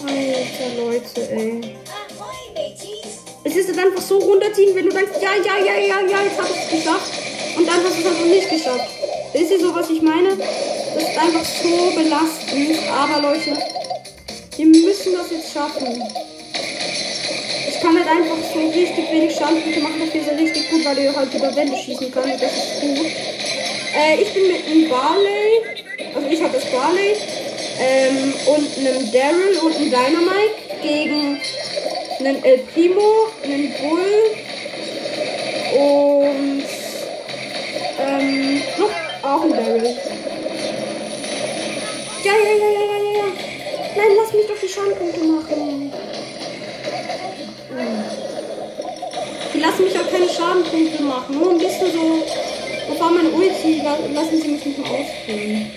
Alter, 0.03 0.83
Leute, 0.83 1.31
ey. 1.31 1.77
Es 3.45 3.57
ist 3.57 3.69
jetzt 3.69 3.79
einfach 3.79 4.03
so 4.03 4.19
runterziehen, 4.19 4.75
wenn 4.75 4.87
du 4.87 4.93
denkst, 4.93 5.13
ja, 5.21 5.31
ja, 5.35 5.65
ja, 5.65 5.79
ja, 5.79 6.01
ja, 6.01 6.23
jetzt 6.25 6.39
hab 6.39 6.51
ich 6.51 6.57
es 6.57 6.71
geschafft. 6.71 7.13
Und 7.57 7.67
dann 7.67 7.77
hast 7.85 7.97
du 7.97 8.01
es 8.01 8.07
einfach 8.07 8.25
nicht 8.25 8.51
geschafft. 8.51 8.91
Ist 9.33 9.51
ihr 9.51 9.61
so, 9.61 9.75
was 9.75 9.89
ich 9.91 10.03
meine? 10.03 10.37
Das 10.37 11.03
ist 11.03 11.19
einfach 11.19 11.45
so 11.45 11.95
belastend. 11.95 12.79
Aber 12.91 13.23
Leute, 13.23 13.57
wir 14.57 14.67
müssen 14.67 15.15
das 15.15 15.31
jetzt 15.31 15.53
schaffen. 15.53 16.03
Ich 17.81 17.87
kann 17.87 17.97
halt 17.97 18.09
einfach 18.09 18.37
so 18.53 18.59
richtig 18.69 19.11
wenig 19.11 19.35
Schadenpunkte 19.35 19.81
machen. 19.81 19.95
Das 20.01 20.15
ist 20.15 20.29
so 20.29 20.37
richtig 20.37 20.69
gut, 20.69 20.85
weil 20.85 20.99
er 20.99 21.17
halt 21.17 21.33
über 21.33 21.57
Wände 21.57 21.75
schießen 21.75 22.13
kann. 22.13 22.31
Das 22.39 22.53
ist 22.53 22.81
gut. 22.83 23.07
Äh, 23.97 24.21
ich 24.21 24.35
bin 24.35 24.49
mit 24.49 24.67
einem 24.67 24.91
Barley. 24.91 25.63
Also 26.15 26.29
ich 26.29 26.43
habe 26.43 26.53
das 26.53 26.65
Barley. 26.67 27.17
Ähm, 27.81 28.35
und 28.49 28.77
einem 28.77 29.11
Daryl 29.11 29.57
und 29.63 29.77
einem 29.77 29.91
Dynamite 29.91 30.57
gegen 30.83 31.41
einen 32.19 32.45
El 32.45 32.59
Primo, 32.59 33.29
einen 33.45 33.73
Bull 33.81 34.37
und 35.73 36.65
ähm, 37.99 38.63
noch 38.79 38.91
auch 39.31 39.43
ein 39.45 39.53
Daryl. 39.53 39.97
Ja, 42.25 42.33
ja, 42.33 42.53
ja, 42.59 42.71
ja, 42.73 42.83
ja, 42.83 43.17
ja. 43.17 43.25
Nein, 43.97 44.17
lass 44.19 44.35
mich 44.35 44.47
doch 44.47 44.61
die 44.61 44.69
Schadenpunkte 44.69 45.25
machen. 45.25 46.10
Die 49.55 49.61
lassen 49.61 49.85
mich 49.85 49.95
auch 49.99 50.11
keine 50.11 50.29
Schadenpunkte 50.29 51.03
machen. 51.03 51.39
Nur 51.39 51.51
ein 51.53 51.59
bisschen 51.59 51.93
so. 51.93 52.25
Das 52.89 52.99
war 53.01 53.11
meine 53.11 53.31
Ulti. 53.31 53.81
Lassen 54.13 54.43
sie 54.43 54.49
mich 54.49 54.65
nicht 54.65 54.79
mehr 54.79 54.91
ausführen. 54.91 55.71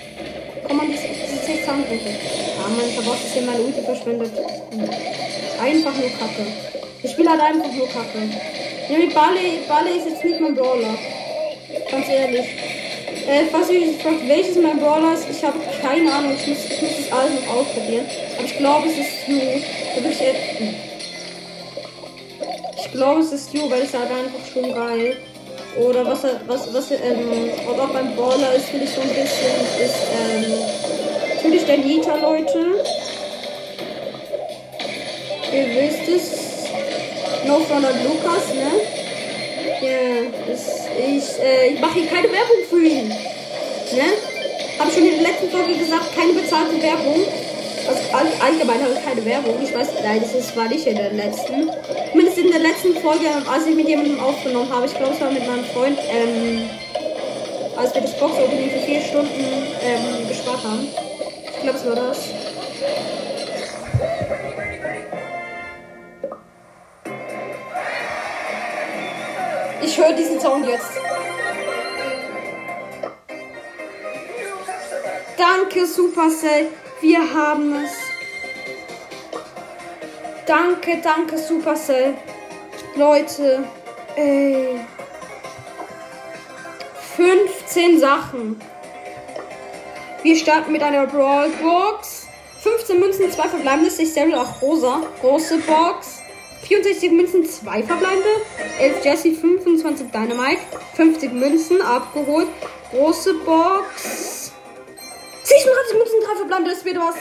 Komm 0.66 0.76
mal, 0.76 0.86
diese, 0.88 1.06
diese 1.06 1.44
6 1.44 1.64
Schadenpunkte. 1.64 2.10
Ah, 2.58 2.70
mein 2.76 2.90
Verboss 2.90 3.22
ist 3.24 3.34
hier 3.34 3.42
meine 3.42 3.60
Ulti 3.62 3.80
verschwendet. 3.82 4.32
Einfach 5.62 5.94
nur 5.94 6.10
Kacke. 6.18 6.46
Ich 7.02 7.10
spiele 7.12 7.30
halt 7.30 7.40
einfach 7.40 7.72
nur 7.72 7.86
Kacke. 7.86 8.18
Ja, 8.88 8.98
mit 8.98 9.14
Barley, 9.14 9.60
Barley 9.68 9.98
ist 9.98 10.08
jetzt 10.08 10.24
nicht 10.24 10.40
mein 10.40 10.54
Brawler. 10.54 10.98
Ganz 11.90 12.08
ehrlich. 12.08 12.46
Äh, 13.26 13.44
falls 13.52 13.70
ihr 13.70 13.80
euch 13.80 14.02
fragt, 14.02 14.28
welches 14.28 14.56
mein 14.56 14.78
Brawler 14.78 15.14
ist, 15.14 15.26
ich 15.30 15.44
habe 15.44 15.58
keine 15.80 16.12
Ahnung. 16.12 16.34
Ich 16.34 16.46
muss, 16.46 16.58
ich 16.64 16.82
muss 16.82 16.90
das 16.98 17.18
alles 17.18 17.32
noch 17.40 17.56
ausprobieren. 17.56 18.06
Aber 18.36 18.46
ich 18.46 18.58
glaube, 18.58 18.88
es 18.88 18.98
ist 18.98 19.22
Stu. 19.22 19.38
Da 19.38 20.10
ich, 20.10 20.20
äh, 20.20 20.34
ich 20.58 20.93
glaube, 22.94 23.20
es 23.20 23.32
ist 23.32 23.50
Stu, 23.50 23.70
weil 23.70 23.82
es 23.82 23.92
halt 23.92 24.10
einfach 24.10 24.52
schon 24.52 24.72
geil. 24.74 25.16
Oder 25.76 26.06
was 26.06 26.22
er, 26.24 26.40
was, 26.46 26.72
was 26.72 26.90
ähm, 26.92 27.50
oder 27.68 27.84
auch 27.84 27.88
beim 27.88 28.14
Brawler 28.14 28.54
ist, 28.54 28.66
finde 28.66 28.84
ich 28.84 28.90
so 28.90 29.00
ein 29.00 29.08
bisschen, 29.08 29.54
ist, 29.84 29.96
ähm, 30.22 30.54
natürlich 31.34 31.64
der 31.66 31.78
Nita, 31.78 32.14
Leute. 32.16 32.84
Ihr 35.52 35.66
wisst 35.68 36.08
es. 36.08 36.44
No 37.46 37.60
Front 37.60 37.84
und 37.84 38.04
Lukas, 38.04 38.54
ne? 38.54 38.70
Ja, 39.82 40.52
ist, 40.52 40.88
ich, 40.96 41.44
äh, 41.44 41.74
ich 41.74 41.80
mache 41.80 41.98
hier 41.98 42.06
keine 42.06 42.28
Werbung 42.32 42.64
für 42.70 42.82
ihn. 42.82 43.08
Ne? 43.08 44.04
Habe 44.78 44.90
schon 44.90 45.04
in 45.04 45.22
der 45.22 45.30
letzten 45.30 45.50
Folge 45.50 45.76
gesagt, 45.76 46.14
keine 46.16 46.32
bezahlte 46.32 46.80
Werbung. 46.80 47.24
Also 47.86 48.00
all, 48.12 48.26
allgemein 48.40 48.82
habe 48.82 48.94
ich 48.94 49.04
keine 49.04 49.24
Werbung. 49.24 49.56
Ich 49.62 49.74
weiß, 49.74 49.88
nein, 50.02 50.22
das 50.22 50.56
war 50.56 50.68
nicht 50.68 50.86
in 50.86 50.96
der 50.96 51.12
letzten. 51.12 51.70
Zumindest 52.10 52.38
in 52.38 52.50
der 52.50 52.60
letzten 52.60 52.96
Folge, 52.96 53.26
als 53.50 53.66
ich 53.66 53.74
mit 53.74 53.88
jemandem 53.88 54.18
aufgenommen 54.20 54.72
habe. 54.72 54.86
Ich 54.86 54.94
glaube, 54.94 55.12
es 55.14 55.20
war 55.20 55.30
mit 55.30 55.46
meinem 55.46 55.64
Freund, 55.66 55.98
ähm, 56.10 56.68
als 57.76 57.94
wir 57.94 58.02
das 58.02 58.18
Box-Opening 58.18 58.70
für 58.70 58.80
vier 58.80 59.00
Stunden 59.02 59.44
ähm, 59.82 60.28
gespart 60.28 60.64
haben. 60.64 60.88
Ich 61.54 61.62
glaube, 61.62 61.78
es 61.78 61.86
war 61.86 61.96
das. 61.96 62.18
Ich 69.82 69.98
höre 69.98 70.12
diesen 70.14 70.40
Sound 70.40 70.66
jetzt. 70.66 70.90
Danke, 75.36 75.86
Supercell. 75.86 76.68
Wir 77.04 77.34
haben 77.34 77.74
es. 77.84 77.92
Danke, 80.46 81.02
danke, 81.02 81.36
Supercell. 81.36 82.14
Leute, 82.96 83.64
ey. 84.16 84.80
15 87.14 88.00
Sachen. 88.00 88.58
Wir 90.22 90.34
starten 90.34 90.72
mit 90.72 90.82
einer 90.82 91.06
Brawl 91.06 91.50
Box. 91.62 92.26
15 92.62 92.98
Münzen, 92.98 93.30
2 93.30 93.48
verbleibende, 93.48 93.90
6 93.90 94.14
Daryl, 94.14 94.36
auch 94.36 94.62
rosa. 94.62 95.02
Große 95.20 95.58
Box. 95.58 96.22
64 96.66 97.10
Münzen, 97.10 97.44
2 97.44 97.82
verbleibende. 97.82 98.30
11 98.80 99.04
Jesse, 99.04 99.32
25 99.32 100.10
Dynamite. 100.10 100.62
50 100.94 101.32
Münzen, 101.34 101.82
abgeholt. 101.82 102.48
Große 102.90 103.34
Box. 103.44 104.43
36 105.44 105.98
Münzen, 105.98 106.20
3 106.26 106.36
verbleibende, 106.36 106.70
das 106.70 106.84
wird 106.84 106.96
was. 106.96 107.16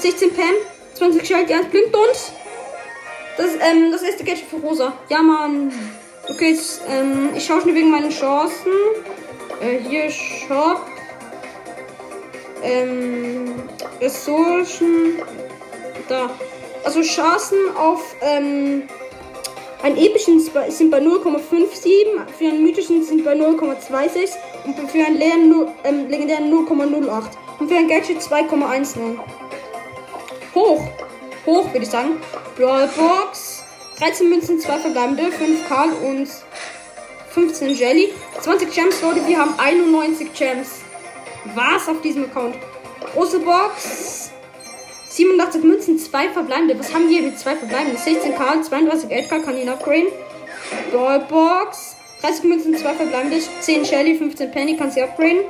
16 0.00 0.34
Pam, 0.34 0.54
20 0.94 1.26
Shelly, 1.26 1.52
1 1.52 1.68
blinkt 1.68 1.96
uns. 1.96 2.32
Das, 3.36 3.50
ähm, 3.60 3.92
das 3.92 4.02
erste 4.02 4.24
Gadget 4.24 4.44
für 4.46 4.56
Rosa. 4.56 4.92
Ja, 5.08 5.22
Mann. 5.22 5.72
Okay, 6.28 6.50
jetzt, 6.50 6.82
ähm, 6.88 7.30
ich 7.34 7.46
schaue 7.46 7.62
schon 7.62 7.74
wegen 7.74 7.90
meinen 7.90 8.10
Chancen. 8.10 8.72
Äh, 9.60 9.78
hier 9.88 10.10
Shop. 10.10 10.82
Ähm, 12.62 13.54
Ressourcen. 14.00 15.22
Da. 16.08 16.30
Also 16.84 17.02
Chancen 17.02 17.58
auf, 17.76 18.16
ähm, 18.20 18.88
einen 19.82 19.96
epischen 19.96 20.40
sind 20.40 20.90
bei 20.90 20.98
0,57, 20.98 22.26
für 22.36 22.46
einen 22.46 22.64
mythischen 22.64 23.04
sind 23.04 23.24
bei 23.24 23.34
0,26 23.34 24.30
und 24.76 24.90
für 24.90 25.04
einen 25.04 25.20
ähm, 25.84 26.08
legendären 26.08 26.52
0,08 26.52 27.24
und 27.58 27.68
für 27.68 27.76
ein 27.76 27.88
Gadget 27.88 28.20
2,19. 28.20 29.18
Hoch. 30.54 30.82
Hoch, 31.46 31.72
würde 31.72 31.84
ich 31.84 31.90
sagen. 31.90 32.20
Brawlbox. 32.56 33.64
13 33.98 34.28
Münzen, 34.28 34.60
2 34.60 34.78
verbleibende, 34.78 35.32
5 35.32 35.68
Karl 35.68 35.90
und 35.92 36.28
15 37.30 37.70
Jelly. 37.74 38.12
20 38.40 38.72
Gems, 38.72 39.02
Leute, 39.02 39.26
wir 39.26 39.38
haben 39.38 39.54
91 39.58 40.32
Gems. 40.34 40.82
Was 41.54 41.88
auf 41.88 42.00
diesem 42.00 42.24
Account? 42.24 42.56
Große 43.12 43.40
Box. 43.40 44.30
87 45.08 45.64
Münzen, 45.64 45.98
2 45.98 46.28
verbleibende. 46.28 46.78
Was 46.78 46.94
haben 46.94 47.08
wir 47.08 47.22
mit 47.22 47.38
2 47.38 47.56
verbleibende? 47.56 47.98
16 47.98 48.36
Karl, 48.36 48.62
32 48.62 49.10
Edgar, 49.10 49.40
kann 49.40 49.56
ihn 49.56 49.68
upgraden. 49.68 50.08
Ballbox. 50.92 51.87
30 52.20 52.44
Münzen, 52.44 52.76
2 52.76 52.94
verbleibende. 52.94 53.38
10 53.60 53.84
Shelly, 53.84 54.16
15 54.16 54.50
Penny, 54.50 54.76
kann 54.76 54.90
sie 54.90 55.02
upgraden. 55.02 55.44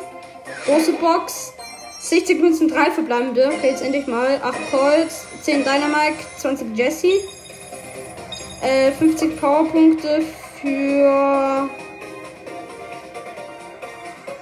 Große 0.67 0.93
Box. 0.95 1.53
60 2.01 2.41
Münzen, 2.41 2.69
3 2.69 2.91
verbleibende. 2.91 3.49
Okay, 3.49 3.71
jetzt 3.71 3.83
endlich 3.83 4.07
mal. 4.07 4.41
8 4.43 4.71
Colts, 4.71 5.27
10 5.43 5.65
Dynamite, 5.65 6.19
20 6.39 6.77
Jesse. 6.77 7.21
Äh, 8.63 8.93
50 8.93 9.41
Powerpunkte 9.41 10.23
für 10.61 11.69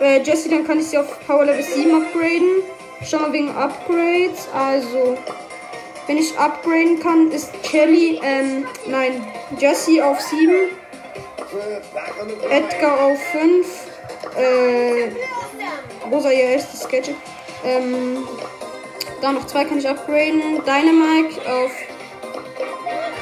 äh, 0.01 0.23
Jesse, 0.23 0.49
dann 0.49 0.67
kann 0.67 0.81
ich 0.81 0.87
sie 0.87 0.99
auf 0.99 1.19
Power 1.27 1.45
Level 1.45 1.63
7 1.63 1.95
upgraden. 1.95 2.63
Schon 3.05 3.23
mal 3.23 3.33
wegen 3.33 3.51
Upgrades. 3.51 4.49
Also, 4.55 5.17
wenn 6.07 6.19
ich 6.19 6.37
upgraden 6.39 6.99
kann, 7.01 7.31
ist 7.31 7.51
Kelly, 7.63 8.21
ähm, 8.23 8.67
nein, 8.87 9.27
Jesse 9.59 10.05
auf 10.05 10.21
7. 10.21 10.71
Edgar 12.51 13.05
auf 13.05 13.19
5. 13.33 13.67
Äh, 14.37 15.11
Rosa 16.11 16.31
ihr 16.31 16.45
erstes 16.45 16.89
Gadget. 16.89 17.17
Ähm, 17.65 18.27
da 19.21 19.33
noch 19.33 19.47
zwei 19.47 19.65
kann 19.65 19.79
ich 19.79 19.89
upgraden. 19.89 20.63
Dynamite 20.65 21.41
auf 21.51 21.71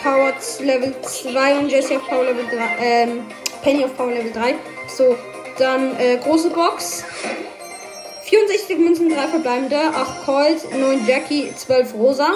Power 0.03 0.33
Level 0.61 0.95
2 1.01 1.59
und 1.59 1.69
Jesse 1.71 1.97
auf 1.97 2.09
Power 2.09 2.25
Level 2.25 2.47
3. 2.47 2.57
Ähm, 2.81 3.27
Penny 3.63 3.85
auf 3.85 3.97
Power 3.97 4.11
Level 4.11 4.33
3. 4.33 4.55
So, 4.89 5.17
dann 5.59 5.99
äh, 5.99 6.19
große 6.19 6.51
Box. 6.51 7.05
64 8.25 8.79
Münzen, 8.79 9.11
3 9.11 9.29
verbleibende, 9.29 9.77
8 9.77 10.25
Colt, 10.25 10.73
9 10.73 11.07
Jackie, 11.07 11.53
12 11.55 11.95
Rosa. 11.95 12.35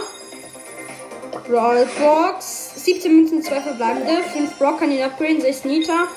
Brawl 1.48 1.88
Box. 1.98 2.72
17 2.76 3.14
Münzen, 3.14 3.42
2 3.42 3.60
verbleibende, 3.60 4.22
5 4.32 4.58
Brock 4.58 4.80
kann 4.80 4.90
ihn 4.90 5.02
upgraden, 5.02 5.40
6 5.40 5.64
Nita. 5.64 6.08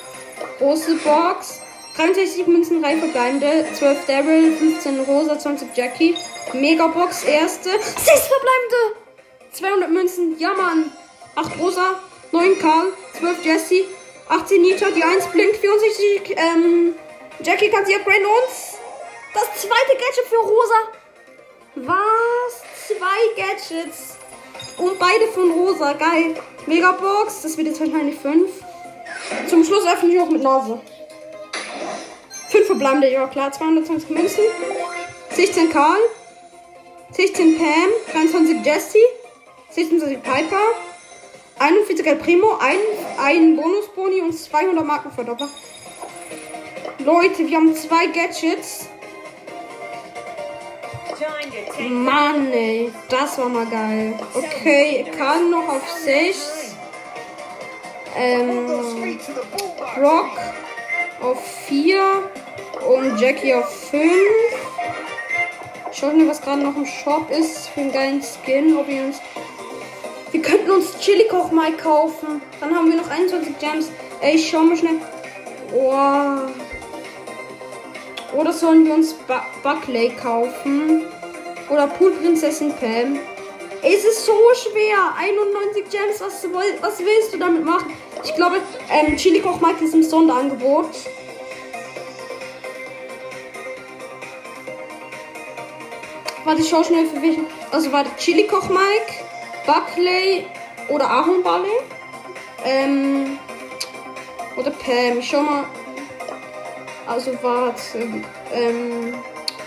Große 0.60 0.96
Box. 0.96 1.62
63 1.96 2.48
Münzen, 2.48 2.82
3 2.82 2.98
verbleibende, 2.98 3.66
12 3.74 4.06
Daryl, 4.06 4.56
15 4.56 5.00
Rosa, 5.02 5.40
20 5.40 5.76
Jackie. 5.76 6.16
Megabox, 6.54 7.24
erste. 7.24 7.70
6 7.70 8.04
verbleibende! 8.06 9.02
200 9.54 9.90
Münzen, 9.90 10.40
ja 10.40 10.54
Mann. 10.54 10.92
8 11.36 11.60
Rosa, 11.60 12.00
9 12.32 12.60
Karl, 12.60 12.94
12 13.20 13.46
Jesse, 13.46 13.86
18 14.30 14.62
Nita, 14.62 14.90
die 14.92 15.04
1 15.04 15.28
blinkt, 15.28 15.58
64 15.58 16.38
ähm, 16.38 16.96
Jackie 17.44 17.70
kann 17.70 17.86
sie 17.86 17.96
upgraden 17.96 18.26
und 18.26 18.50
das 19.34 19.62
zweite 19.62 19.98
Gadget 19.98 20.26
für 20.30 20.38
Rosa. 20.38 20.76
Was? 21.76 22.62
Zwei 22.88 23.36
Gadgets. 23.36 24.21
Und 24.82 24.98
beide 24.98 25.28
von 25.28 25.52
Rosa. 25.52 25.94
Geil. 25.94 26.34
Megabox. 26.66 27.44
Das 27.44 27.56
wird 27.56 27.68
jetzt 27.68 27.80
wahrscheinlich 27.80 28.16
5. 28.16 28.50
Zum 29.48 29.64
Schluss 29.64 29.86
öffne 29.86 30.12
ich 30.12 30.20
auch 30.20 30.30
mit 30.30 30.42
Nase. 30.42 30.82
5 32.50 32.66
verbleibende, 32.66 33.12
ja 33.12 33.28
klar. 33.28 33.52
220 33.52 34.10
Münzen. 34.10 34.44
16 35.30 35.70
Karl. 35.70 36.00
16 37.12 37.60
Pam. 37.60 37.90
23 38.12 38.66
Jesse. 38.66 38.98
16 39.70 40.00
Piper. 40.20 40.64
41 41.60 42.08
El 42.08 42.16
Primo. 42.16 42.58
Ein, 42.60 42.80
ein 43.20 43.56
Bonus-Boni 43.56 44.22
und 44.22 44.34
200 44.34 44.84
Marken 44.84 45.12
verdoppelt. 45.12 45.52
Leute, 46.98 47.48
wir 47.48 47.56
haben 47.56 47.76
zwei 47.76 48.08
Gadgets. 48.08 48.88
Mann, 51.90 52.52
ey. 52.52 52.92
Das 53.10 53.38
war 53.38 53.50
mal 53.50 53.66
geil. 53.66 54.14
Okay, 54.34 55.06
kann 55.18 55.50
noch 55.50 55.68
auf 55.68 55.88
6. 56.04 56.76
Ähm, 58.16 59.20
Brock 59.96 60.38
auf 61.22 61.44
4. 61.68 62.02
Und 62.88 63.20
Jackie 63.20 63.54
auf 63.54 63.70
5. 63.90 64.12
Schauen 65.92 66.18
wir, 66.20 66.28
was 66.28 66.42
gerade 66.42 66.64
noch 66.64 66.76
im 66.76 66.86
Shop 66.86 67.30
ist 67.30 67.70
für 67.70 67.82
einen 67.82 67.92
geilen 67.92 68.22
Skin. 68.22 68.78
Ob 68.78 68.88
wir 68.88 69.04
uns. 69.04 69.22
Wir 70.32 70.42
könnten 70.42 70.72
uns 70.72 70.98
Chili 71.00 71.28
Koch 71.28 71.52
mal 71.52 71.74
kaufen. 71.74 72.42
Dann 72.60 72.76
haben 72.76 72.90
wir 72.90 72.98
noch 72.98 73.10
21 73.10 73.60
Gems. 73.60 73.92
Ey, 74.22 74.40
schau 74.40 74.64
mal 74.64 74.78
schnell. 74.78 75.00
Oh. 75.74 76.71
Oder 78.34 78.54
sollen 78.54 78.86
wir 78.86 78.94
uns 78.94 79.14
ba 79.14 79.46
Buckley 79.62 80.10
kaufen? 80.10 81.04
Oder 81.70 81.88
Poolprinzessin 81.88 82.74
Pam? 82.74 83.20
Es 83.84 84.06
ist 84.06 84.26
so 84.26 84.34
schwer. 84.54 85.14
91 85.18 85.90
Gems, 85.90 86.22
was, 86.22 86.46
was 86.82 87.00
willst 87.00 87.34
du 87.34 87.38
damit 87.38 87.66
machen? 87.66 87.94
Ich 88.24 88.36
glaube, 88.36 88.58
ähm, 88.90 89.18
Chili 89.18 89.40
Koch 89.40 89.60
Mike 89.60 89.84
ist 89.84 89.94
im 89.94 90.04
Sonderangebot. 90.04 90.90
Warte, 96.44 96.62
ich 96.62 96.70
schau 96.70 96.84
schnell 96.84 97.08
für 97.08 97.22
welchen. 97.22 97.48
Also 97.72 97.92
warte, 97.92 98.12
Chili 98.18 98.48
Koch 98.48 98.70
Mike, 98.70 99.14
Buckley 99.66 100.46
oder 100.88 101.10
Ahornballe. 101.10 101.70
Ähm. 102.64 103.40
Oder 104.58 104.72
Pam. 104.72 105.20
Ich 105.20 105.30
schau 105.30 105.42
mal. 105.42 105.66
Also 107.12 107.32
warte. 107.42 108.00
Ähm. 108.54 109.14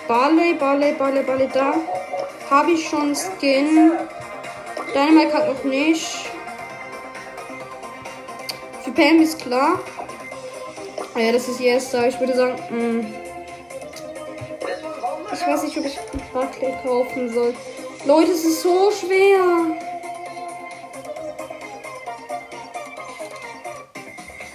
Barley, 0.09 0.55
Barley, 0.55 0.93
Barley, 0.93 1.23
Barley 1.23 1.49
da. 1.53 1.75
Habe 2.49 2.73
ich 2.73 2.89
schon 2.89 3.15
Skin. 3.15 3.93
Dynamite 4.95 5.35
hat 5.35 5.49
noch 5.49 5.65
nicht. 5.65 6.31
Für 8.83 8.91
Pam 8.93 9.21
ist 9.21 9.43
klar. 9.43 9.79
Ah 11.15 11.21
ja, 11.21 11.33
das 11.33 11.47
ist 11.49 11.61
erste. 11.61 12.07
Ich 12.07 12.19
würde 12.19 12.35
sagen, 12.35 12.55
mh. 12.71 12.79
Hm. 12.79 13.15
ich 15.35 15.47
weiß 15.47 15.65
nicht, 15.65 15.77
ob 15.77 15.85
ich 15.85 15.99
Barclay 16.33 16.75
kaufen 16.83 17.31
soll. 17.31 17.55
Leute, 18.07 18.33
es 18.33 18.45
ist 18.47 18.63
so 18.63 18.91
schwer. 18.91 19.77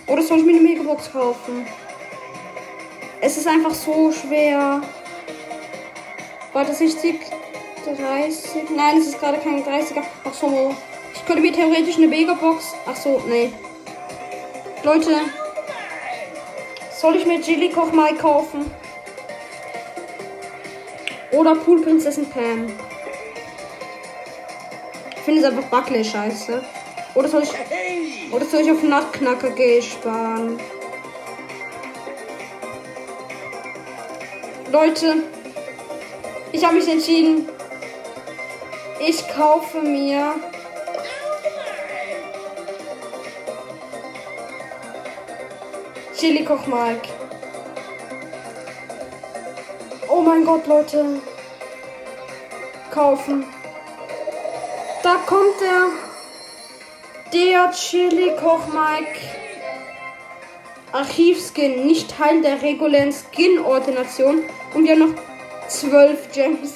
Oder 0.08 0.24
soll 0.24 0.40
ich 0.40 0.46
mir 0.46 0.54
eine 0.54 0.62
Megabox 0.62 1.12
kaufen? 1.12 1.68
Es 3.22 3.38
ist 3.38 3.47
einfach 3.47 3.74
so 3.74 4.11
schwer. 4.11 4.82
War 6.53 6.65
das 6.65 6.78
60? 6.80 7.20
30? 7.86 8.70
Nein, 8.76 8.97
es 8.97 9.07
ist 9.07 9.20
gerade 9.20 9.39
kein 9.39 9.63
30er. 9.63 10.03
Ach 10.24 10.34
so. 10.34 10.76
Ich 11.13 11.26
könnte 11.26 11.41
mir 11.41 11.51
theoretisch 11.51 11.97
eine 11.97 12.07
Megabox. 12.07 12.74
Ach 12.86 12.95
so, 12.95 13.22
nee. 13.28 13.51
Leute. 14.84 15.15
Soll 16.97 17.17
ich 17.17 17.26
mir 17.26 17.41
Chili 17.41 17.70
Koch 17.70 17.91
mal 17.91 18.15
kaufen? 18.15 18.72
Oder 21.32 21.55
Poolprinzessin 21.55 22.30
Pam? 22.30 22.67
Ich 25.15 25.22
finde 25.22 25.41
es 25.41 25.45
einfach 25.45 25.63
Buckley 25.70 26.03
scheiße. 26.03 26.63
Oder 27.15 27.28
soll 27.28 27.43
ich. 27.43 27.51
Oder 28.32 28.45
soll 28.45 28.61
ich 28.61 28.72
auf 28.72 28.82
Nachtknacker 28.82 29.51
G 29.51 29.82
sparen? 29.82 30.59
Leute, 34.72 35.24
ich 36.51 36.63
habe 36.63 36.76
mich 36.76 36.88
entschieden. 36.88 37.49
Ich 38.99 39.28
kaufe 39.30 39.82
mir 39.82 40.36
Chili 46.15 46.45
Kochmark. 46.45 47.01
Oh 50.07 50.22
mein 50.22 50.45
Gott, 50.45 50.67
Leute. 50.67 51.20
Kaufen. 52.91 53.45
Da 55.01 55.15
kommt 55.26 55.59
der. 55.61 55.88
Der 57.34 57.72
Chili 57.72 58.36
Kochmark. 58.36 59.07
Archivskin, 60.92 61.86
nicht 61.86 62.18
Teil 62.18 62.42
der 62.42 62.62
regulären 62.62 63.12
Skin-Ordination. 63.12 64.42
Und 64.74 64.84
wir 64.84 64.92
haben 64.92 65.12
noch 65.12 65.22
12 65.68 66.32
Gems. 66.34 66.76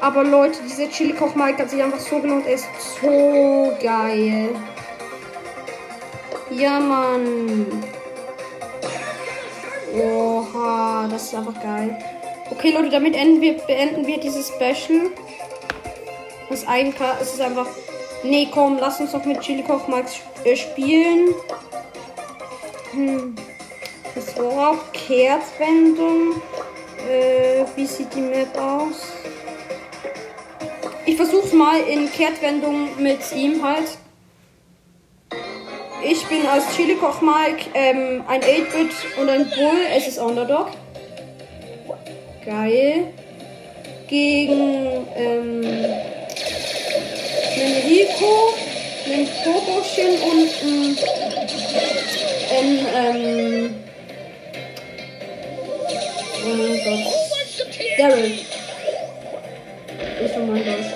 Aber 0.00 0.24
Leute, 0.24 0.60
dieser 0.62 0.88
Chili 0.88 1.12
Koch 1.12 1.34
Mike 1.34 1.58
hat 1.58 1.70
sich 1.70 1.82
einfach 1.82 1.98
so 1.98 2.20
gelohnt. 2.20 2.46
Er 2.46 2.54
ist 2.54 2.68
so 3.00 3.76
geil. 3.82 4.50
Ja, 6.50 6.78
Mann. 6.80 7.66
Oha, 9.94 11.08
das 11.10 11.24
ist 11.24 11.34
einfach 11.34 11.60
geil. 11.62 11.98
Okay, 12.50 12.70
Leute, 12.70 12.90
damit 12.90 13.14
wir, 13.14 13.54
beenden 13.58 14.06
wir 14.06 14.18
dieses 14.18 14.48
Special. 14.48 15.10
Das 16.48 16.66
ein 16.66 16.94
es 17.20 17.34
ist 17.34 17.40
einfach. 17.40 17.66
Nee, 18.22 18.48
komm, 18.52 18.78
lass 18.80 19.00
uns 19.00 19.12
doch 19.12 19.24
mit 19.24 19.40
Chili 19.40 19.62
Koch 19.62 19.86
Max 19.88 20.20
äh, 20.48 20.56
spielen. 20.56 21.34
Hm. 22.92 23.36
Das 24.14 24.34
Kehrtwendung. 24.92 26.42
Äh, 27.08 27.64
wie 27.76 27.86
sieht 27.86 28.14
die 28.14 28.20
Map 28.20 28.56
aus? 28.58 29.12
Ich 31.06 31.16
versuch's 31.16 31.52
mal 31.52 31.80
in 31.80 32.10
Kehrtwendung 32.10 33.00
mit 33.00 33.20
ihm 33.34 33.62
halt. 33.62 33.88
Ich 36.04 36.24
bin 36.26 36.46
als 36.46 36.64
Chili 36.76 36.94
Koch 36.94 37.20
Mike 37.20 37.70
ähm, 37.74 38.24
ein 38.28 38.40
8-Bit 38.40 38.92
und 39.20 39.28
ein 39.28 39.44
Bull. 39.50 39.80
Es 39.96 40.06
ist 40.08 40.18
Underdog. 40.18 40.68
Geil. 42.44 43.12
Gegen 44.08 45.06
ähm, 45.16 45.64
Rico, 47.86 48.54
einen 49.12 49.28
Popochen 49.44 50.12
und 50.22 50.50
einen, 52.50 52.86
ähm, 52.94 53.74
oh 56.44 56.54
mein 56.54 56.84
Gott. 56.84 57.04
Daryl. 57.98 58.38
Ich 60.24 60.36
und 60.36 60.50
mein 60.50 60.64
Deutsch. 60.64 60.92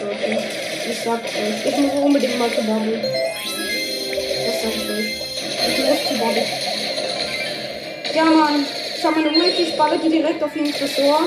Ich 0.91 0.99
sag's 1.05 1.25
euch. 1.25 1.67
Ich 1.67 1.77
muss 1.79 1.93
unbedingt 1.95 2.39
mal 2.39 2.51
zu 2.51 2.63
Bubble. 2.63 3.01
Das 4.47 4.63
sag 4.63 4.77
ich 4.77 4.91
euch. 4.91 5.11
Ich 5.69 5.85
muss 5.85 6.09
zu 6.09 6.15
Bubble. 6.19 6.45
Ja, 8.15 8.25
Mann. 8.25 8.67
Ich 8.97 9.05
habe 9.05 9.21
meine 9.21 9.37
Ulti, 9.37 9.63
ich 9.63 9.77
balle 9.77 9.99
die 9.99 10.11
direkt 10.11 10.43
auf 10.43 10.53
den 10.53 10.71
Tresor. 10.71 11.23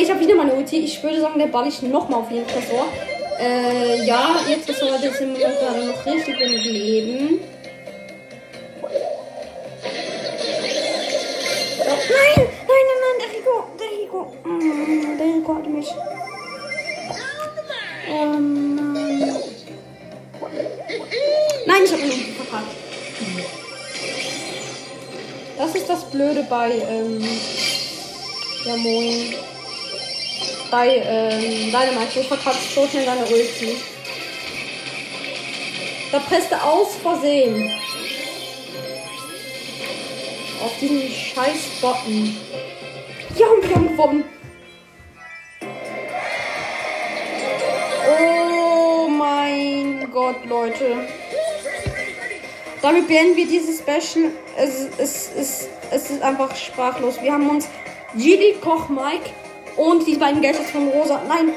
Okay, 0.00 0.06
ich 0.06 0.14
habe 0.14 0.24
wieder 0.24 0.34
meine 0.34 0.54
Ulti. 0.54 0.78
Ich 0.78 1.02
würde 1.02 1.20
sagen, 1.20 1.38
der 1.38 1.48
ball 1.48 1.68
ich 1.68 1.82
nochmal 1.82 2.20
auf 2.20 2.30
jeden 2.30 2.46
Tresor. 2.46 2.86
Äh, 3.38 4.02
ja, 4.06 4.34
jetzt 4.48 4.66
ist 4.66 4.80
heute 4.80 5.12
sind 5.12 5.38
wir 5.38 5.46
gerade 5.46 5.84
noch 5.84 6.06
richtig 6.06 6.40
wenig 6.40 6.64
Leben. 6.64 7.40
So, 11.76 11.84
nein, 11.84 12.32
nein, 12.36 12.84
nein, 12.88 12.98
nein, 13.02 13.16
der 13.20 13.28
Rico, 13.36 13.66
der 13.78 13.90
Rico. 13.90 14.20
Mm, 14.42 15.18
der 15.18 15.26
Rico 15.26 15.54
hat 15.54 15.68
mich. 15.68 15.88
Oh 18.08 18.24
nein. 18.24 19.36
Nein, 21.66 21.82
ich 21.84 21.92
habe 21.92 22.02
ihn 22.02 22.34
verpackt. 22.36 22.74
Das 25.58 25.74
ist 25.74 25.90
das 25.90 26.04
Blöde 26.04 26.46
bei, 26.48 26.70
ähm, 26.88 27.22
ja 28.64 28.76
moin. 28.76 29.49
Bei, 30.70 31.02
ähm, 31.04 31.72
Dynamite, 31.72 32.20
du 32.20 32.22
verkackst 32.22 32.74
so 32.74 32.86
schnell 32.86 33.04
deine 33.04 33.24
Ulti. 33.24 33.76
Da 36.12 36.20
presst 36.20 36.52
er 36.52 36.64
aus 36.64 36.94
Versehen. 37.02 37.72
Auf 40.62 40.72
diesen 40.80 41.10
scheiß 41.10 41.80
Button. 41.80 42.36
Ja, 43.36 43.46
und 43.48 43.68
wir 43.68 43.74
haben 43.74 43.88
gewonnen. 43.88 44.24
Oh 48.20 49.08
mein 49.08 50.08
Gott, 50.12 50.44
Leute. 50.44 51.08
Damit 52.80 53.08
beenden 53.08 53.36
wir 53.36 53.46
dieses 53.46 53.80
Special. 53.80 54.30
Es, 54.56 54.88
es, 54.98 55.30
es, 55.36 55.68
es 55.90 56.10
ist 56.10 56.22
einfach 56.22 56.54
sprachlos. 56.54 57.20
Wir 57.20 57.32
haben 57.32 57.50
uns 57.50 57.68
Gili 58.14 58.54
Koch 58.60 58.88
Mike 58.88 59.30
und 59.80 60.06
die 60.06 60.16
beiden 60.16 60.42
Gadgets 60.42 60.70
von 60.70 60.88
Rosa. 60.88 61.22
Nein. 61.26 61.54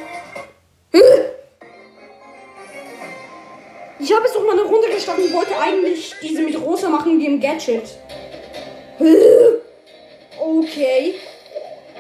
Ich 4.00 4.14
habe 4.14 4.26
jetzt 4.26 4.36
noch 4.36 4.44
mal 4.44 4.54
eine 4.54 4.62
Runde 4.62 4.88
gestartet 4.90 5.26
und 5.26 5.34
wollte 5.34 5.58
eigentlich 5.60 6.14
diese 6.22 6.42
mit 6.42 6.60
Rosa 6.60 6.90
machen, 6.90 7.20
die 7.20 7.26
im 7.26 7.42
Gadget. 7.42 7.84
Okay. 10.40 11.16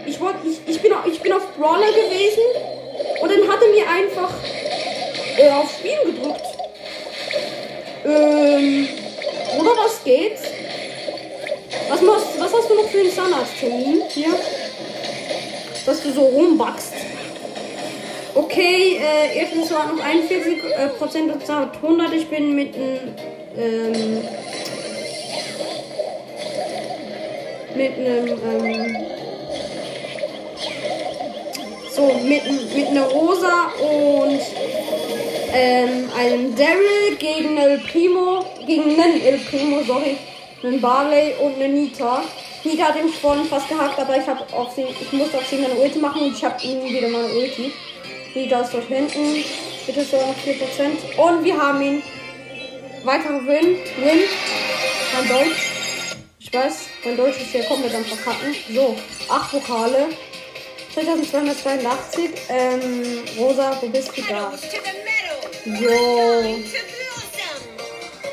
Ich, 0.05 0.19
wollte, 0.19 0.39
ich, 0.45 0.59
ich, 0.65 0.81
bin, 0.81 0.91
ich 1.05 1.21
bin 1.21 1.33
auf 1.33 1.45
Brawler 1.57 1.87
gewesen 1.87 2.43
und 3.21 3.31
dann 3.31 3.47
hat 3.49 3.61
er 3.61 3.69
mir 3.69 3.89
einfach 3.89 4.31
äh, 5.37 5.49
auf 5.49 5.71
Spielen 5.71 6.15
gedrückt. 6.15 6.45
Ähm, 8.05 8.87
oder 9.59 9.71
was 9.77 10.03
geht's? 10.03 10.43
Was, 11.89 12.01
machst, 12.01 12.27
was 12.39 12.53
hast 12.53 12.69
du 12.69 12.75
noch 12.75 12.87
für 12.89 12.99
einen 12.99 13.11
Zahnarzttermin 13.11 14.03
hier? 14.09 14.33
Dass 15.85 16.01
du 16.01 16.11
so 16.11 16.21
rumbackst. 16.21 16.93
Okay, 18.35 18.97
äh, 18.97 19.37
erstens 19.37 19.71
war 19.71 19.91
noch 19.91 20.03
41 20.03 20.63
äh, 20.63 20.87
Prozent 20.97 21.31
und 21.31 21.49
100. 21.49 22.13
Ich 22.13 22.27
bin 22.27 22.55
mit 22.55 22.73
einem 22.75 22.99
ähm, 23.57 24.23
mit 27.75 27.93
einem 27.93 28.27
ähm, 28.27 28.95
so 31.91 32.11
mit 32.23 32.75
mit 32.75 32.87
einer 32.87 33.03
Rosa 33.03 33.71
und 33.79 34.39
ähm, 35.53 36.09
einem 36.17 36.55
Daryl 36.55 37.15
gegen 37.19 37.57
El 37.57 37.79
Primo 37.79 38.45
gegen 38.65 38.99
einen 38.99 39.21
El 39.21 39.37
Primo 39.39 39.83
sorry 39.83 40.17
einen 40.63 40.81
Barley 40.81 41.33
und 41.41 41.55
eine 41.55 41.67
Nita. 41.67 42.23
Nita 42.63 42.83
hat 42.85 42.95
ihn 42.95 43.09
vorhin 43.09 43.45
fast 43.45 43.67
gehackt, 43.67 43.99
aber 43.99 44.17
ich 44.17 44.25
habe 44.25 44.41
auf 44.53 44.73
sie 44.73 44.83
ich 44.83 45.11
musste 45.11 45.37
auf 45.37 45.47
sie 45.47 45.57
meine 45.57 45.75
Ulti 45.75 45.99
machen 45.99 46.21
und 46.21 46.35
ich 46.35 46.43
habe 46.43 46.61
ihm 46.63 46.83
wieder 46.83 47.09
meine 47.09 47.27
Ulti. 47.27 47.73
Nita 48.33 48.61
ist 48.61 48.73
dort 48.73 48.87
hinten. 48.87 49.43
Bitte 49.85 50.03
so 50.05 50.17
noch 50.17 50.35
4%. 50.37 51.17
Und 51.17 51.43
wir 51.43 51.57
haben 51.57 51.81
ihn. 51.81 52.03
Weiterer 53.03 53.45
Win. 53.45 53.77
Win. 53.97 54.19
Mein 55.13 55.27
Deutsch. 55.27 55.71
Ich 56.39 56.53
weiß, 56.53 56.87
mein 57.03 57.17
Deutsch 57.17 57.41
ist 57.41 57.51
hier 57.51 57.63
komplett 57.65 57.93
am 57.95 58.05
Verkacken. 58.05 58.55
So, 58.73 58.95
8 59.29 59.53
Vokale. 59.53 60.07
3282. 60.95 62.29
Ähm, 62.49 63.23
Rosa, 63.37 63.77
wo 63.81 63.87
bist 63.87 64.11
du 64.15 64.21
da? 64.21 64.53
Jo. 65.65 66.55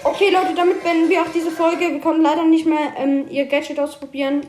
Okay, 0.02 0.30
Leute, 0.30 0.54
damit 0.54 0.82
beenden 0.82 1.10
wir 1.10 1.20
auch 1.20 1.32
diese 1.34 1.50
Folge. 1.50 1.90
Wir 1.90 2.00
konnten 2.00 2.22
leider 2.22 2.44
nicht 2.44 2.66
mehr 2.66 2.94
ähm, 2.96 3.26
ihr 3.28 3.46
Gadget 3.46 3.78
ausprobieren. 3.78 4.46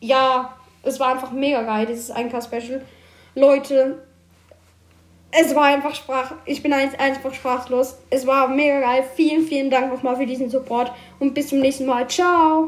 Ja, 0.00 0.56
es 0.82 0.98
war 0.98 1.08
einfach 1.12 1.30
mega 1.30 1.62
geil, 1.62 1.86
dieses 1.86 2.12
1K-Special. 2.12 2.82
Leute, 3.34 4.02
es 5.30 5.54
war 5.54 5.64
einfach 5.64 5.94
Sprach. 5.94 6.32
Ich 6.46 6.62
bin 6.62 6.72
einfach 6.72 7.34
sprachlos. 7.34 7.96
Es 8.10 8.26
war 8.26 8.48
mega 8.48 8.80
geil. 8.80 9.04
Vielen, 9.14 9.46
vielen 9.46 9.70
Dank 9.70 9.92
nochmal 9.92 10.16
für 10.16 10.26
diesen 10.26 10.48
Support 10.48 10.90
und 11.18 11.34
bis 11.34 11.48
zum 11.48 11.60
nächsten 11.60 11.86
Mal. 11.86 12.08
Ciao. 12.08 12.64